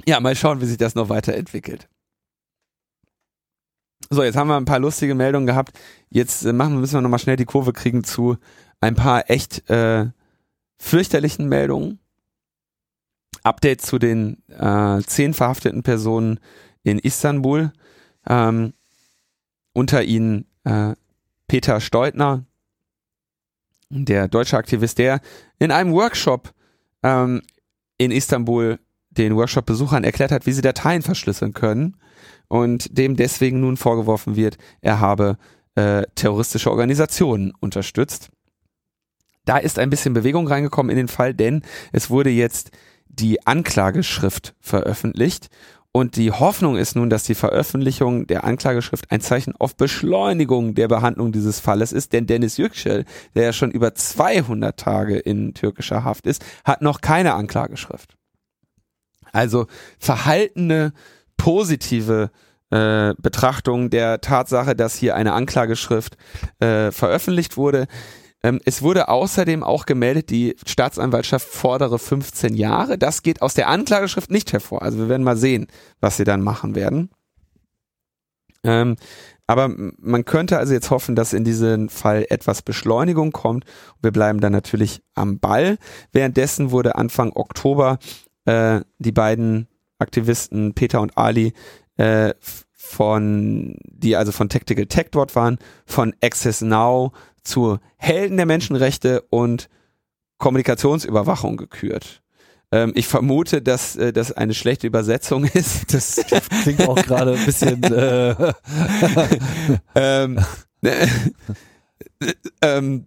Ja, 0.07 0.20
mal 0.20 0.36
schauen, 0.36 0.61
wie 0.61 0.66
sich 0.66 0.78
das 0.78 0.95
noch 0.95 1.09
weiterentwickelt. 1.09 1.88
So, 4.09 4.24
jetzt 4.24 4.36
haben 4.36 4.49
wir 4.49 4.57
ein 4.57 4.64
paar 4.64 4.80
lustige 4.80 5.14
Meldungen 5.14 5.47
gehabt. 5.47 5.78
Jetzt 6.09 6.45
äh, 6.45 6.53
machen, 6.53 6.80
müssen 6.80 6.95
wir 6.95 7.01
nochmal 7.01 7.20
schnell 7.20 7.36
die 7.36 7.45
Kurve 7.45 7.72
kriegen 7.72 8.03
zu 8.03 8.38
ein 8.80 8.97
paar 8.97 9.30
echt 9.30 9.68
äh, 9.70 10.07
fürchterlichen 10.78 11.49
Meldungen. 11.49 12.01
Update 13.43 13.82
zu 13.82 13.99
den 13.99 14.43
äh, 14.49 15.01
zehn 15.03 15.32
verhafteten 15.32 15.82
Personen 15.82 16.41
in 16.82 16.99
Istanbul. 16.99 17.72
Ähm, 18.26 18.72
unter 19.72 20.02
ihnen 20.02 20.46
äh, 20.64 20.94
Peter 21.46 21.80
Steutner, 21.80 22.44
der 23.88 24.28
deutsche 24.28 24.56
Aktivist, 24.56 24.98
der 24.98 25.20
in 25.58 25.70
einem 25.70 25.92
Workshop 25.92 26.52
ähm, 27.02 27.42
in 27.98 28.10
Istanbul 28.10 28.78
den 29.10 29.34
Workshop-Besuchern 29.34 30.04
erklärt 30.04 30.30
hat, 30.30 30.46
wie 30.46 30.52
sie 30.52 30.62
Dateien 30.62 31.02
verschlüsseln 31.02 31.52
können 31.52 31.96
und 32.48 32.96
dem 32.96 33.16
deswegen 33.16 33.60
nun 33.60 33.76
vorgeworfen 33.76 34.36
wird, 34.36 34.58
er 34.80 35.00
habe 35.00 35.38
äh, 35.74 36.02
terroristische 36.14 36.70
Organisationen 36.70 37.52
unterstützt. 37.60 38.30
Da 39.44 39.58
ist 39.58 39.78
ein 39.78 39.90
bisschen 39.90 40.14
Bewegung 40.14 40.46
reingekommen 40.46 40.90
in 40.90 40.96
den 40.96 41.08
Fall, 41.08 41.34
denn 41.34 41.62
es 41.92 42.10
wurde 42.10 42.30
jetzt 42.30 42.70
die 43.08 43.44
Anklageschrift 43.46 44.54
veröffentlicht 44.60 45.48
und 45.93 46.14
die 46.14 46.30
Hoffnung 46.30 46.76
ist 46.76 46.95
nun, 46.95 47.11
dass 47.11 47.24
die 47.24 47.34
Veröffentlichung 47.34 48.26
der 48.28 48.45
Anklageschrift 48.45 49.11
ein 49.11 49.20
Zeichen 49.20 49.55
auf 49.59 49.76
Beschleunigung 49.76 50.74
der 50.74 50.86
Behandlung 50.86 51.32
dieses 51.32 51.59
Falles 51.59 51.93
ist, 51.93 52.12
denn 52.12 52.26
Dennis 52.26 52.59
Yüksel, 52.59 53.05
der 53.34 53.45
ja 53.45 53.53
schon 53.53 53.72
über 53.72 53.95
200 53.95 54.78
Tage 54.78 55.18
in 55.18 55.53
türkischer 55.53 56.05
Haft 56.05 56.26
ist, 56.26 56.45
hat 56.64 56.80
noch 56.80 57.01
keine 57.01 57.34
Anklageschrift. 57.34 58.14
Also 59.32 59.66
verhaltene, 59.99 60.93
positive 61.36 62.30
äh, 62.70 63.14
Betrachtung 63.18 63.91
der 63.91 64.20
Tatsache, 64.20 64.76
dass 64.76 64.95
hier 64.95 65.16
eine 65.16 65.32
Anklageschrift 65.32 66.16
äh, 66.61 66.93
veröffentlicht 66.93 67.57
wurde. 67.57 67.88
Ähm, 68.43 68.61
es 68.64 68.82
wurde 68.82 69.09
außerdem 69.09 69.62
auch 69.62 69.86
gemeldet, 69.86 70.30
die 70.30 70.57
Staatsanwaltschaft 70.66 71.47
fordere 71.47 71.99
15 71.99 72.55
Jahre. 72.55 72.99
Das 72.99 73.22
geht 73.22 73.43
aus 73.43 73.55
der 73.55 73.68
Anklageschrift 73.68 74.30
nicht 74.30 74.53
hervor. 74.53 74.82
Also 74.82 74.99
wir 74.99 75.09
werden 75.09 75.24
mal 75.24 75.36
sehen, 75.36 75.66
was 76.01 76.16
sie 76.16 76.24
dann 76.24 76.41
machen 76.41 76.74
werden. 76.74 77.11
Ähm, 78.64 78.97
aber 79.47 79.68
man 79.99 80.24
könnte 80.24 80.59
also 80.59 80.72
jetzt 80.72 80.91
hoffen, 80.91 81.16
dass 81.16 81.32
in 81.32 81.43
diesem 81.45 81.88
Fall 81.88 82.24
etwas 82.30 82.62
Beschleunigung 82.62 83.32
kommt. 83.32 83.64
Wir 84.01 84.12
bleiben 84.12 84.41
dann 84.41 84.53
natürlich 84.53 85.03
am 85.14 85.41
Ball. 85.41 85.76
Währenddessen 86.12 86.70
wurde 86.70 86.95
Anfang 86.95 87.32
Oktober 87.34 87.99
äh, 88.45 88.80
die 88.99 89.12
beiden 89.12 89.66
Aktivisten 89.99 90.72
Peter 90.74 91.01
und 91.01 91.18
Ali 91.18 91.53
äh, 91.97 92.32
von, 92.91 93.76
die 93.84 94.16
also 94.16 94.32
von 94.32 94.49
Tactical 94.49 94.86
Tech 94.86 95.09
dort 95.11 95.36
waren, 95.36 95.59
von 95.84 96.14
Access 96.22 96.61
Now 96.61 97.12
zu 97.43 97.78
Helden 97.97 98.36
der 98.36 98.47
Menschenrechte 98.47 99.22
und 99.30 99.68
Kommunikationsüberwachung 100.38 101.57
gekürt. 101.57 102.22
Ähm, 102.72 102.93
ich 102.95 103.07
vermute, 103.09 103.62
dass 103.62 103.97
äh, 103.97 104.12
das 104.12 104.32
eine 104.32 104.55
schlechte 104.55 104.86
Übersetzung 104.86 105.45
ist. 105.55 105.93
Das 105.93 106.20
klingt 106.62 106.86
auch 106.88 106.97
gerade 106.97 107.34
ein 107.34 107.45
bisschen. 107.45 107.82
Äh 107.82 108.34
ähm, 109.95 110.38
äh, 110.82 111.07
ähm, 112.62 113.07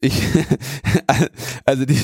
ich, 0.00 0.22
also 1.64 1.84
die, 1.84 1.98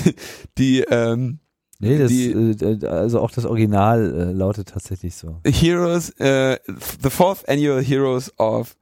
die 0.58 0.80
ähm, 0.80 1.38
Nee, 1.78 1.98
das, 1.98 2.10
Die- 2.10 2.30
äh, 2.30 2.86
also 2.86 3.18
auch 3.20 3.32
das 3.32 3.44
Original 3.44 4.14
äh, 4.28 4.32
lautet 4.32 4.68
tatsächlich 4.68 5.16
so. 5.16 5.40
Heroes, 5.44 6.10
äh, 6.20 6.56
the 7.02 7.10
fourth 7.10 7.48
annual 7.48 7.82
Heroes 7.82 8.32
of 8.38 8.76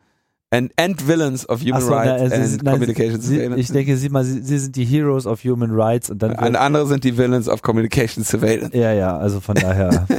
and, 0.51 0.73
and 0.77 1.01
Villains 1.01 1.45
of 1.47 1.63
Human 1.63 1.81
so, 1.83 1.91
Rights 1.93 2.09
na, 2.09 2.37
also 2.37 2.37
and 2.37 2.63
nein, 2.63 2.75
Communication 2.75 3.21
Sie, 3.21 3.35
Surveillance. 3.37 3.61
ich 3.61 3.73
denke, 3.73 3.97
Sie, 3.97 4.09
mal, 4.09 4.25
Sie, 4.25 4.43
Sie 4.43 4.59
sind 4.59 4.77
die 4.77 4.85
Heroes 4.85 5.27
of 5.27 5.43
Human 5.45 5.71
Rights 5.71 6.11
und 6.11 6.23
dann. 6.23 6.33
und 6.33 6.57
andere 6.57 6.87
sind 6.87 7.05
die 7.05 7.17
Villains 7.17 7.49
of 7.49 7.63
Communication 7.63 8.25
Surveillance. 8.25 8.77
ja, 8.77 8.93
ja, 8.93 9.17
also 9.17 9.41
von 9.41 9.55
daher. 9.55 10.07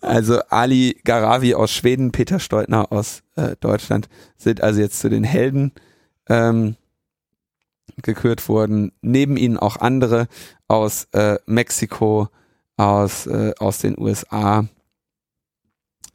Also 0.00 0.40
Ali 0.48 1.00
Garavi 1.04 1.54
aus 1.54 1.72
Schweden, 1.72 2.12
Peter 2.12 2.38
Steutner 2.38 2.92
aus 2.92 3.22
äh, 3.34 3.56
Deutschland 3.60 4.08
sind 4.36 4.60
also 4.62 4.80
jetzt 4.80 5.00
zu 5.00 5.08
den 5.08 5.24
Helden 5.24 5.72
ähm, 6.28 6.76
gekürt 8.02 8.48
worden. 8.48 8.92
Neben 9.02 9.36
ihnen 9.36 9.56
auch 9.56 9.76
andere 9.78 10.28
aus 10.68 11.08
äh, 11.12 11.38
Mexiko, 11.46 12.28
aus, 12.76 13.26
äh, 13.26 13.52
aus 13.58 13.78
den 13.78 13.98
USA. 13.98 14.64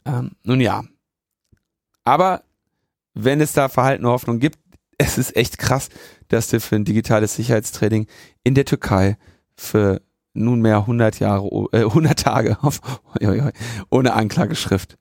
Ähm, 0.08 0.32
nun 0.44 0.62
ja. 0.62 0.84
Aber 2.04 2.44
wenn 3.14 3.42
es 3.42 3.54
da 3.54 3.68
verhaltene 3.68 4.10
Hoffnung 4.10 4.40
gibt, 4.40 4.60
es 4.98 5.18
ist 5.18 5.36
echt 5.36 5.58
krass, 5.58 5.90
dass 6.28 6.50
du 6.50 6.60
für 6.60 6.76
ein 6.76 6.86
digitales 6.86 7.36
Sicherheitstraining 7.36 8.08
in 8.44 8.56
der 8.56 8.66
Türkei 8.66 9.18
für 9.56 10.02
nunmehr 10.34 10.78
100 10.78 11.20
Jahre, 11.20 11.48
äh, 11.72 11.84
100 11.84 12.20
Tage 12.20 12.58
auf, 12.62 12.82
ohne 13.90 14.14
Anklageschrift 14.14 14.98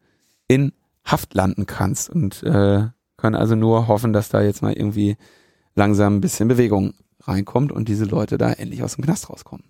in 0.49 0.73
Haft 1.05 1.35
landen 1.35 1.67
kannst 1.67 2.11
und 2.11 2.43
äh, 2.43 2.89
können 3.17 3.37
also 3.37 3.55
nur 3.55 3.87
hoffen, 3.87 4.13
dass 4.13 4.29
da 4.29 4.43
jetzt 4.43 4.63
mal 4.63 4.73
irgendwie 4.73 5.17
langsam 5.75 6.17
ein 6.17 6.21
bisschen 6.21 6.49
Bewegung 6.49 6.95
reinkommt 7.23 7.71
und 7.71 7.89
diese 7.89 8.05
Leute 8.05 8.39
da 8.39 8.53
endlich 8.53 8.83
aus 8.83 8.97
dem 8.97 9.05
Knast 9.05 9.31
rauskommen. 9.31 9.65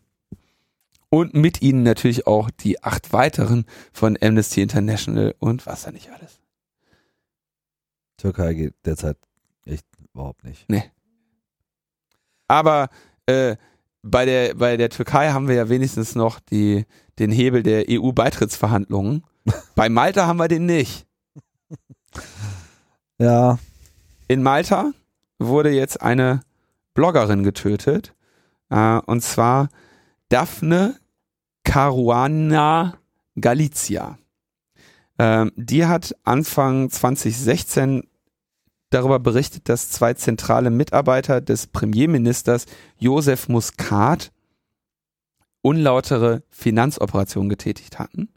Und 1.09 1.35
mit 1.35 1.63
ihnen 1.63 1.83
natürlich 1.83 2.27
auch 2.27 2.51
die 2.51 2.83
acht 2.83 3.13
weiteren 3.13 3.65
von 3.93 4.19
Amnesty 4.21 4.61
International 4.61 5.35
und 5.39 5.65
was 5.67 5.85
da 5.85 5.93
nicht 5.93 6.11
alles. 6.11 6.41
Türkei 8.17 8.55
geht 8.55 8.75
derzeit 8.85 9.17
echt 9.65 9.87
überhaupt 10.13 10.45
nicht. 10.45 10.69
Aber 12.49 12.89
äh, 13.27 13.57
bei 14.03 14.25
der 14.25 14.55
bei 14.55 14.77
der 14.77 14.91
Türkei 14.91 15.31
haben 15.31 15.49
wir 15.49 15.55
ja 15.55 15.69
wenigstens 15.69 16.15
noch 16.15 16.41
die 16.41 16.87
den 17.19 17.31
Hebel 17.31 17.63
der 17.63 17.87
EU-Beitrittsverhandlungen. 17.89 19.25
bei 19.75 19.89
Malta 19.89 20.27
haben 20.27 20.39
wir 20.39 20.49
den 20.49 20.67
nicht. 20.67 21.07
Ja, 23.19 23.59
In 24.29 24.43
Malta 24.43 24.93
wurde 25.39 25.71
jetzt 25.71 26.03
eine 26.03 26.41
Bloggerin 26.95 27.43
getötet. 27.43 28.15
Äh, 28.71 28.99
und 29.07 29.23
zwar 29.23 29.69
Daphne 30.29 30.97
Caruana 31.65 32.99
Galizia. 33.37 34.19
Ähm, 35.19 35.53
die 35.57 35.87
hat 35.87 36.15
Anfang 36.25 36.91
2016 36.91 38.05
darüber 38.91 39.19
berichtet, 39.19 39.69
dass 39.69 39.91
zwei 39.91 40.15
zentrale 40.15 40.71
Mitarbeiter 40.71 41.41
des 41.41 41.67
Premierministers 41.67 42.67
Josef 42.99 43.49
Muscat 43.49 44.33
unlautere 45.63 46.43
Finanzoperationen 46.49 47.49
getätigt 47.49 47.99
hatten. 47.99 48.29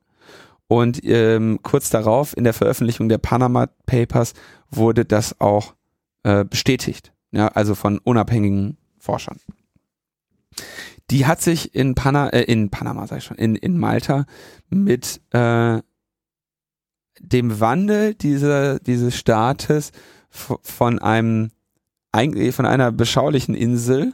Und 0.67 1.03
ähm, 1.03 1.59
kurz 1.63 1.89
darauf 1.89 2.35
in 2.37 2.43
der 2.43 2.53
Veröffentlichung 2.53 3.09
der 3.09 3.17
Panama 3.17 3.67
Papers 3.85 4.33
wurde 4.69 5.05
das 5.05 5.39
auch 5.39 5.73
äh, 6.23 6.45
bestätigt, 6.45 7.11
ja, 7.31 7.47
also 7.49 7.73
von 7.75 7.97
unabhängigen 7.99 8.77
Forschern. 8.99 9.39
Die 11.11 11.25
hat 11.25 11.41
sich 11.41 11.75
in, 11.75 11.95
Pana 11.95 12.29
äh, 12.29 12.43
in 12.43 12.69
Panama, 12.69 13.07
sag 13.07 13.19
ich 13.19 13.23
schon, 13.23 13.37
in, 13.37 13.55
in 13.55 13.77
Malta 13.77 14.25
mit 14.69 15.21
äh, 15.31 15.79
dem 17.19 17.59
Wandel 17.59 18.13
dieser, 18.13 18.79
dieses 18.79 19.15
Staates 19.15 19.91
von 20.29 20.99
einem 20.99 21.51
eigentlich 22.11 22.55
von 22.55 22.65
einer 22.65 22.91
beschaulichen 22.91 23.55
Insel 23.55 24.13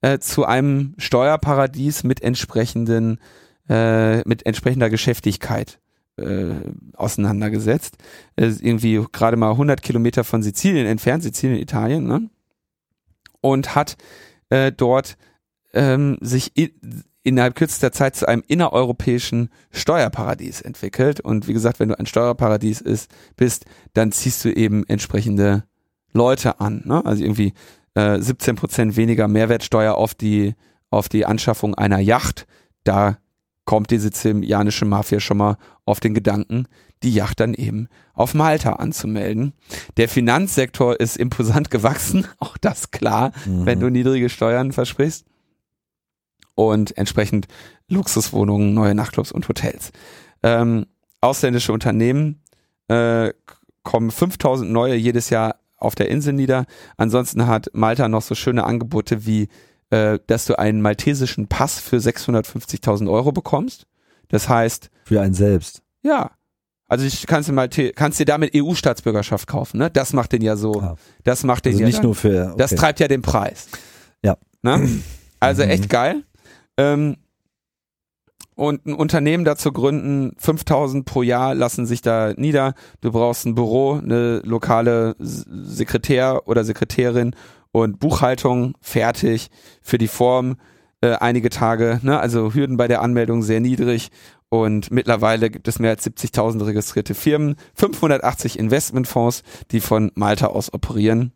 äh, 0.00 0.18
zu 0.18 0.44
einem 0.44 0.94
Steuerparadies 0.98 2.04
mit 2.04 2.22
entsprechenden 2.22 3.18
äh, 3.68 4.28
mit 4.28 4.46
entsprechender 4.46 4.90
Geschäftigkeit 4.90 5.78
äh, 6.16 6.54
auseinandergesetzt. 6.94 7.98
Äh, 8.36 8.46
irgendwie 8.60 9.04
gerade 9.12 9.36
mal 9.36 9.52
100 9.52 9.82
Kilometer 9.82 10.24
von 10.24 10.42
Sizilien 10.42 10.86
entfernt, 10.86 11.22
Sizilien, 11.22 11.60
Italien, 11.60 12.06
ne? 12.06 12.28
Und 13.40 13.74
hat 13.74 13.96
äh, 14.50 14.72
dort 14.72 15.16
ähm, 15.72 16.16
sich 16.20 16.52
innerhalb 17.22 17.54
kürzester 17.54 17.92
Zeit 17.92 18.16
zu 18.16 18.26
einem 18.26 18.42
innereuropäischen 18.46 19.50
Steuerparadies 19.70 20.60
entwickelt. 20.62 21.20
Und 21.20 21.48
wie 21.48 21.52
gesagt, 21.52 21.80
wenn 21.80 21.90
du 21.90 21.98
ein 21.98 22.06
Steuerparadies 22.06 22.80
ist, 22.80 23.10
bist, 23.36 23.66
dann 23.92 24.12
ziehst 24.12 24.44
du 24.44 24.50
eben 24.54 24.84
entsprechende 24.86 25.64
Leute 26.12 26.60
an. 26.60 26.82
Ne? 26.86 27.04
Also 27.04 27.22
irgendwie 27.22 27.52
äh, 27.94 28.18
17 28.20 28.56
Prozent 28.56 28.96
weniger 28.96 29.28
Mehrwertsteuer 29.28 29.94
auf 29.94 30.14
die, 30.14 30.54
auf 30.90 31.08
die 31.08 31.26
Anschaffung 31.26 31.74
einer 31.74 31.98
Yacht. 31.98 32.46
Da 32.84 33.18
kommt 33.66 33.90
die 33.90 33.98
sizilianische 33.98 34.84
Mafia 34.86 35.20
schon 35.20 35.36
mal 35.36 35.56
auf 35.84 36.00
den 36.00 36.14
Gedanken, 36.14 36.66
die 37.02 37.12
Yacht 37.14 37.38
dann 37.40 37.54
eben 37.54 37.88
auf 38.14 38.34
Malta 38.34 38.74
anzumelden. 38.74 39.52
Der 39.96 40.08
Finanzsektor 40.08 40.98
ist 40.98 41.16
imposant 41.16 41.70
gewachsen, 41.70 42.26
auch 42.38 42.56
das 42.56 42.90
klar, 42.90 43.32
Mhm. 43.46 43.66
wenn 43.66 43.80
du 43.80 43.90
niedrige 43.90 44.28
Steuern 44.28 44.72
versprichst. 44.72 45.26
Und 46.68 46.96
entsprechend 46.98 47.46
Luxuswohnungen, 47.88 48.74
neue 48.74 48.94
Nachtclubs 48.94 49.32
und 49.32 49.48
Hotels. 49.48 49.90
Ähm, 50.42 50.86
ausländische 51.20 51.72
Unternehmen 51.72 52.42
äh, 52.88 53.32
kommen 53.82 54.10
5000 54.10 54.70
neue 54.70 54.94
jedes 54.94 55.30
Jahr 55.30 55.56
auf 55.76 55.94
der 55.94 56.08
Insel 56.10 56.32
nieder. 56.34 56.66
Ansonsten 56.96 57.46
hat 57.46 57.68
Malta 57.72 58.08
noch 58.08 58.22
so 58.22 58.34
schöne 58.34 58.64
Angebote 58.64 59.24
wie, 59.26 59.48
äh, 59.90 60.18
dass 60.26 60.44
du 60.46 60.58
einen 60.58 60.82
maltesischen 60.82 61.48
Pass 61.48 61.80
für 61.80 61.96
650.000 61.96 63.10
Euro 63.10 63.32
bekommst. 63.32 63.86
Das 64.28 64.48
heißt, 64.48 64.90
für 65.04 65.20
einen 65.20 65.34
selbst. 65.34 65.82
ja, 66.02 66.30
also 66.88 67.04
ich 67.06 67.26
kannst 67.28 67.48
du 67.48 67.52
Malte 67.52 67.92
kannst 67.92 68.18
dir 68.18 68.24
damit 68.26 68.50
EU-Staatsbürgerschaft 68.54 69.46
kaufen, 69.46 69.78
ne? 69.78 69.90
Das 69.90 70.12
macht 70.12 70.32
den 70.32 70.42
ja 70.42 70.56
so, 70.56 70.72
Ah. 70.80 70.96
das 71.24 71.44
macht 71.44 71.64
den 71.64 71.72
Also 71.72 71.80
ja 71.82 71.86
nicht 71.86 71.98
dann- 71.98 72.04
nur 72.06 72.14
für. 72.16 72.46
Okay. 72.48 72.54
das 72.58 72.74
treibt 72.74 72.98
ja 73.00 73.06
den 73.08 73.22
Preis. 73.22 73.68
Ja. 74.22 74.36
Ne? 74.62 74.88
Also 75.38 75.62
Mhm. 75.64 75.70
echt 75.70 75.88
geil. 75.88 76.24
Ähm, 76.80 77.16
und 78.54 78.84
ein 78.84 78.94
Unternehmen 78.94 79.44
dazu 79.44 79.72
gründen, 79.72 80.34
5000 80.38 81.04
pro 81.06 81.22
Jahr 81.22 81.54
lassen 81.54 81.86
sich 81.86 82.02
da 82.02 82.34
nieder. 82.36 82.74
Du 83.00 83.12
brauchst 83.12 83.46
ein 83.46 83.54
Büro, 83.54 83.94
eine 83.94 84.40
lokale 84.44 85.16
Sekretär 85.18 86.42
oder 86.46 86.64
Sekretärin 86.64 87.34
und 87.72 87.98
Buchhaltung 88.00 88.74
fertig 88.80 89.50
für 89.80 89.98
die 89.98 90.08
Form. 90.08 90.56
Äh, 91.00 91.12
einige 91.12 91.48
Tage, 91.48 92.00
ne? 92.02 92.20
also 92.20 92.52
Hürden 92.52 92.76
bei 92.76 92.86
der 92.86 93.00
Anmeldung 93.00 93.42
sehr 93.42 93.60
niedrig 93.60 94.10
und 94.50 94.90
mittlerweile 94.90 95.48
gibt 95.48 95.66
es 95.68 95.78
mehr 95.78 95.90
als 95.90 96.04
70.000 96.04 96.66
registrierte 96.66 97.14
Firmen, 97.14 97.56
580 97.74 98.58
Investmentfonds, 98.58 99.42
die 99.70 99.80
von 99.80 100.12
Malta 100.14 100.48
aus 100.48 100.74
operieren 100.74 101.32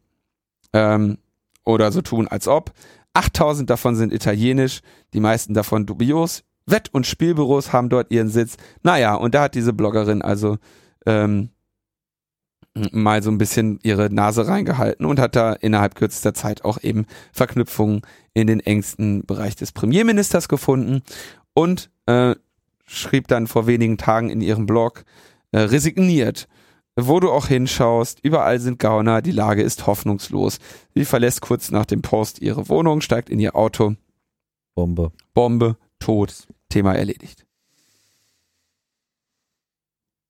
ähm, 0.74 1.16
oder 1.64 1.92
so 1.92 2.02
tun, 2.02 2.28
als 2.28 2.48
ob. 2.48 2.72
8000 3.14 3.70
davon 3.70 3.96
sind 3.96 4.12
italienisch, 4.12 4.80
die 5.12 5.20
meisten 5.20 5.54
davon 5.54 5.86
dubios. 5.86 6.44
Wett- 6.66 6.92
und 6.92 7.06
Spielbüros 7.06 7.72
haben 7.72 7.88
dort 7.88 8.10
ihren 8.10 8.28
Sitz. 8.28 8.56
Naja, 8.82 9.14
und 9.14 9.34
da 9.34 9.44
hat 9.44 9.54
diese 9.54 9.72
Bloggerin 9.72 10.22
also 10.22 10.58
ähm, 11.06 11.50
mal 12.74 13.22
so 13.22 13.30
ein 13.30 13.38
bisschen 13.38 13.78
ihre 13.82 14.12
Nase 14.12 14.48
reingehalten 14.48 15.06
und 15.06 15.20
hat 15.20 15.36
da 15.36 15.52
innerhalb 15.52 15.94
kürzester 15.94 16.34
Zeit 16.34 16.64
auch 16.64 16.82
eben 16.82 17.06
Verknüpfungen 17.32 18.02
in 18.32 18.46
den 18.46 18.60
engsten 18.60 19.24
Bereich 19.24 19.54
des 19.54 19.72
Premierministers 19.72 20.48
gefunden 20.48 21.02
und 21.54 21.90
äh, 22.06 22.34
schrieb 22.86 23.28
dann 23.28 23.46
vor 23.46 23.66
wenigen 23.66 23.96
Tagen 23.96 24.28
in 24.30 24.40
ihrem 24.40 24.66
Blog, 24.66 25.04
äh, 25.52 25.60
resigniert. 25.60 26.48
Wo 26.96 27.18
du 27.18 27.30
auch 27.30 27.48
hinschaust, 27.48 28.20
überall 28.22 28.60
sind 28.60 28.78
Gauner, 28.78 29.20
die 29.20 29.32
Lage 29.32 29.62
ist 29.62 29.86
hoffnungslos. 29.86 30.58
Sie 30.94 31.04
verlässt 31.04 31.40
kurz 31.40 31.70
nach 31.72 31.86
dem 31.86 32.02
Post 32.02 32.40
ihre 32.40 32.68
Wohnung, 32.68 33.00
steigt 33.00 33.30
in 33.30 33.40
ihr 33.40 33.56
Auto. 33.56 33.96
Bombe. 34.74 35.12
Bombe, 35.34 35.76
tot, 35.98 36.46
Thema 36.68 36.94
erledigt. 36.94 37.44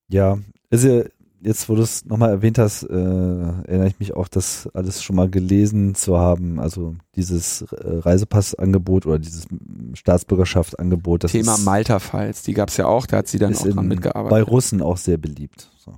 Ja, 0.09 0.39
also 0.71 1.05
jetzt, 1.45 1.69
wo 1.69 1.75
du 1.75 1.83
es 1.83 2.05
nochmal 2.07 2.31
erwähnt 2.31 2.59
hast, 2.59 2.85
äh, 2.85 2.95
erinnere 2.95 3.89
ich 3.89 3.99
mich 3.99 4.15
auch, 4.15 4.29
das 4.29 4.69
alles 4.73 5.03
schon 5.03 5.17
mal 5.17 5.29
gelesen 5.29 5.95
zu 5.95 6.19
haben. 6.19 6.59
Also 6.59 6.97
dieses 7.15 7.63
äh, 7.63 7.67
Reisepassangebot 7.99 9.07
oder 9.07 9.19
dieses 9.19 9.47
Staatsbürgerschaftsangebot. 9.93 11.25
Das 11.25 11.33
Thema 11.33 11.55
ist, 11.55 11.65
Malta-Files, 11.65 12.43
die 12.43 12.55
gab's 12.55 12.77
ja 12.77 12.87
auch, 12.87 13.07
da 13.07 13.19
hat 13.19 13.29
sie 13.29 13.39
dann 13.39 13.53
ist 13.53 13.61
auch 13.61 13.69
dran 13.69 13.85
in, 13.85 13.89
mitgearbeitet. 13.89 14.31
bei 14.31 14.43
Russen 14.43 14.83
auch 14.83 14.97
sehr 14.97 15.19
beliebt. 15.19 15.71
So. 15.77 15.93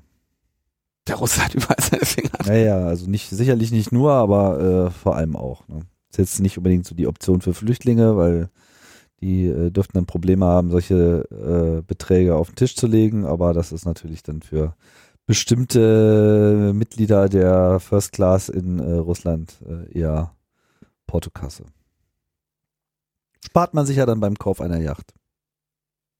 Der 1.07 1.17
Russe 1.17 1.45
hat 1.45 1.55
überall 1.55 1.77
seine 1.81 2.05
Finger. 2.05 2.39
Naja, 2.47 2.87
also 2.87 3.09
nicht 3.09 3.31
sicherlich 3.31 3.71
nicht 3.71 3.93
nur, 3.93 4.13
aber 4.13 4.87
äh, 4.87 4.91
vor 4.91 5.17
allem 5.17 5.37
auch. 5.37 5.67
Ne? 5.69 5.81
Ist 6.11 6.19
jetzt 6.19 6.41
nicht 6.41 6.59
unbedingt 6.59 6.87
so 6.87 6.95
die 6.95 7.07
Option 7.07 7.41
für 7.41 7.55
Flüchtlinge, 7.55 8.17
weil 8.17 8.51
die 9.21 9.47
äh, 9.47 9.71
dürften 9.71 9.95
dann 9.95 10.07
Probleme 10.07 10.47
haben, 10.47 10.71
solche 10.71 11.25
äh, 11.31 11.83
Beträge 11.83 12.35
auf 12.35 12.51
den 12.51 12.57
Tisch 12.57 12.77
zu 12.77 12.87
legen, 12.87 13.25
aber 13.25 13.53
das 13.53 13.73
ist 13.73 13.87
natürlich 13.87 14.23
dann 14.23 14.43
für 14.43 14.75
bestimmte 15.27 16.73
Mitglieder 16.75 17.29
der 17.29 17.81
First 17.81 18.13
Class 18.13 18.49
in 18.49 18.79
äh, 18.79 18.93
Russland 18.95 19.55
äh, 19.67 19.99
eher 19.99 20.35
Portokasse. 21.07 21.65
Spart 23.45 23.75
man 23.75 23.87
sich 23.87 23.97
ja 23.97 24.07
dann 24.07 24.21
beim 24.21 24.37
Kauf 24.37 24.61
einer 24.61 24.79
Yacht. 24.79 25.15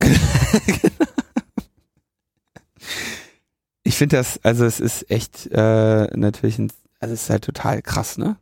Ich 3.87 3.95
finde 3.95 4.17
das, 4.17 4.41
also 4.43 4.65
es 4.65 4.81
ist 4.81 5.09
echt 5.13 5.47
äh, 5.53 6.09
natürlich 6.17 6.59
ein, 6.59 6.73
also 6.99 7.15
es 7.15 7.23
ist 7.23 7.31
halt 7.31 7.45
total 7.45 7.83
krass, 7.83 8.19
ne? 8.19 8.37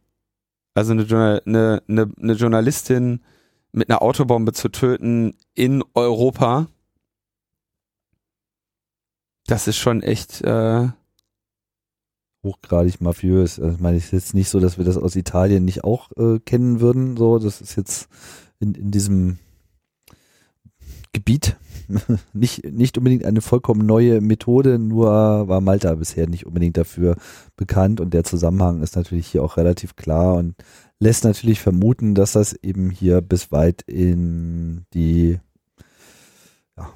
Also 0.72 0.92
eine, 0.92 1.42
eine, 1.44 1.82
eine, 1.86 2.10
eine 2.18 2.32
Journalistin 2.32 3.22
mit 3.70 3.90
einer 3.90 4.00
Autobombe 4.00 4.54
zu 4.54 4.70
töten 4.70 5.36
in 5.52 5.84
Europa, 5.92 6.68
das 9.46 9.68
ist 9.68 9.76
schon 9.76 10.02
echt 10.02 10.40
äh, 10.40 10.88
Hochgradig 12.42 13.02
mafiös. 13.02 13.60
Also 13.60 13.74
ich 13.74 13.80
meine, 13.80 13.98
es 13.98 14.04
ist 14.06 14.12
jetzt 14.12 14.34
nicht 14.34 14.48
so, 14.48 14.60
dass 14.60 14.78
wir 14.78 14.86
das 14.86 14.96
aus 14.96 15.14
Italien 15.14 15.66
nicht 15.66 15.84
auch 15.84 16.10
äh, 16.16 16.38
kennen 16.38 16.80
würden. 16.80 17.18
So, 17.18 17.38
das 17.38 17.60
ist 17.60 17.76
jetzt 17.76 18.08
in, 18.60 18.74
in 18.74 18.90
diesem 18.90 19.38
Gebiet 21.12 21.56
nicht, 22.32 22.64
nicht 22.64 22.98
unbedingt 22.98 23.24
eine 23.24 23.40
vollkommen 23.40 23.86
neue 23.86 24.20
Methode, 24.20 24.78
nur 24.78 25.08
war 25.48 25.60
Malta 25.60 25.94
bisher 25.94 26.28
nicht 26.28 26.46
unbedingt 26.46 26.76
dafür 26.76 27.16
bekannt 27.56 28.00
und 28.00 28.14
der 28.14 28.24
Zusammenhang 28.24 28.82
ist 28.82 28.96
natürlich 28.96 29.26
hier 29.26 29.42
auch 29.42 29.56
relativ 29.56 29.96
klar 29.96 30.34
und 30.34 30.54
lässt 30.98 31.24
natürlich 31.24 31.60
vermuten, 31.60 32.14
dass 32.14 32.32
das 32.32 32.54
eben 32.62 32.90
hier 32.90 33.20
bis 33.20 33.52
weit 33.52 33.82
in 33.82 34.86
die 34.94 35.38
ja, 36.76 36.90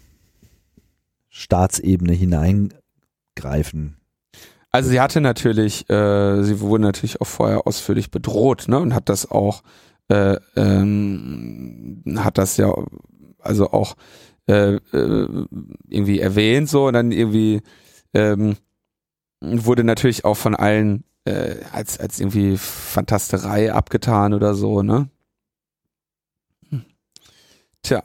Staatsebene 1.29 2.13
hineingreifen. 2.13 3.97
Also 4.71 4.91
sie 4.91 5.01
hatte 5.01 5.21
natürlich, 5.21 5.89
äh, 5.89 6.43
sie 6.43 6.61
wurde 6.61 6.83
natürlich 6.83 7.21
auch 7.21 7.27
vorher 7.27 7.67
ausführlich 7.67 8.11
bedroht, 8.11 8.67
ne? 8.69 8.79
Und 8.79 8.95
hat 8.95 9.09
das 9.09 9.31
auch, 9.31 9.63
äh, 10.09 10.37
ähm, 10.57 12.03
hat 12.19 12.39
das 12.39 12.59
ja 12.59 12.73
also 13.41 13.71
auch 13.71 13.95
äh, 14.49 14.77
äh, 14.77 15.47
irgendwie 15.89 16.21
erwähnt 16.21 16.69
so 16.69 16.87
und 16.87 16.95
dann 16.95 17.13
irgendwie 17.13 17.63
ähm, 18.15 18.57
wurde 19.41 19.85
natürlich 19.85 20.25
auch 20.25 20.37
von 20.37 20.57
allen 20.57 21.05
äh, 21.25 21.63
als 21.73 22.01
als 22.01 22.19
irgendwie 22.19 22.57
Fantasterei 22.57 23.73
abgetan 23.73 24.33
oder 24.35 24.55
so, 24.55 24.83
ne? 24.83 25.11
Hm. 26.71 26.85
Tja. 27.83 28.03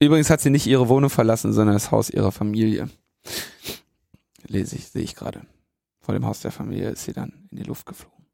Übrigens 0.00 0.30
hat 0.30 0.40
sie 0.40 0.50
nicht 0.50 0.66
ihre 0.66 0.88
Wohnung 0.88 1.10
verlassen, 1.10 1.52
sondern 1.52 1.74
das 1.74 1.90
Haus 1.90 2.10
ihrer 2.10 2.32
Familie. 2.32 2.90
Lese 4.46 4.76
ich, 4.76 4.88
sehe 4.88 5.02
ich 5.02 5.14
gerade. 5.14 5.46
Vor 6.00 6.14
dem 6.14 6.26
Haus 6.26 6.40
der 6.40 6.50
Familie 6.50 6.90
ist 6.90 7.04
sie 7.04 7.12
dann 7.12 7.46
in 7.50 7.58
die 7.58 7.62
Luft 7.62 7.86
geflogen. 7.86 8.26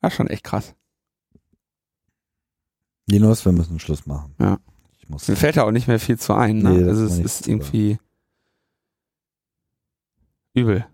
War 0.00 0.10
schon 0.10 0.28
echt 0.28 0.44
krass. 0.44 0.74
Linus, 3.06 3.44
wir 3.44 3.52
müssen 3.52 3.78
Schluss 3.78 4.06
machen. 4.06 4.34
Ja. 4.38 4.58
Ich 4.98 5.08
muss. 5.08 5.28
Mir 5.28 5.36
fällt 5.36 5.56
da 5.56 5.64
auch 5.64 5.70
nicht 5.70 5.88
mehr 5.88 6.00
viel 6.00 6.18
zu 6.18 6.34
ein. 6.34 6.58
Ne? 6.58 6.70
Nee, 6.70 6.80
das 6.80 6.98
also 6.98 7.04
es 7.06 7.18
ist 7.18 7.48
irgendwie 7.48 7.98
übel. 10.54 10.86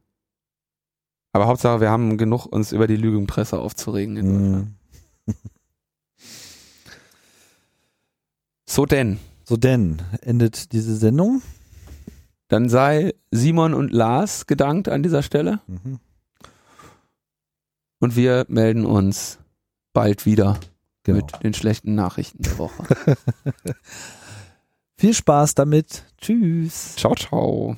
Aber 1.33 1.47
Hauptsache, 1.47 1.81
wir 1.81 1.91
haben 1.91 2.19
genug, 2.19 2.47
uns 2.47 2.73
über 2.73 2.89
die 2.89 2.97
Lügenpresse 2.97 3.59
aufzuregen 3.59 4.17
in 4.17 4.27
Deutschland. 4.27 4.69
Mm. 5.27 5.33
So 8.71 8.87
denn. 8.87 9.19
So 9.43 9.57
denn, 9.57 10.01
endet 10.21 10.73
diese 10.73 10.95
Sendung. 10.95 11.43
Dann 12.47 12.69
sei 12.69 13.15
Simon 13.33 13.75
und 13.75 13.91
Lars 13.91 14.47
gedankt 14.47 14.89
an 14.89 15.03
dieser 15.03 15.25
Stelle. 15.25 15.59
Mhm. 15.67 15.99
Und 17.99 18.15
wir 18.15 18.47
melden 18.49 18.87
uns 18.87 19.41
bald 19.93 20.25
wieder 20.25 20.61
Genau. 21.05 21.17
mit 21.19 21.43
den 21.43 21.55
schlechten 21.55 21.95
Nachrichten 21.95 22.43
der 22.43 22.59
Woche. 22.59 22.85
Viel 24.97 25.15
Spaß 25.15 25.55
damit. 25.55 26.05
Tschüss. 26.21 26.97
ciao, 26.97 27.15
ciao. 27.15 27.77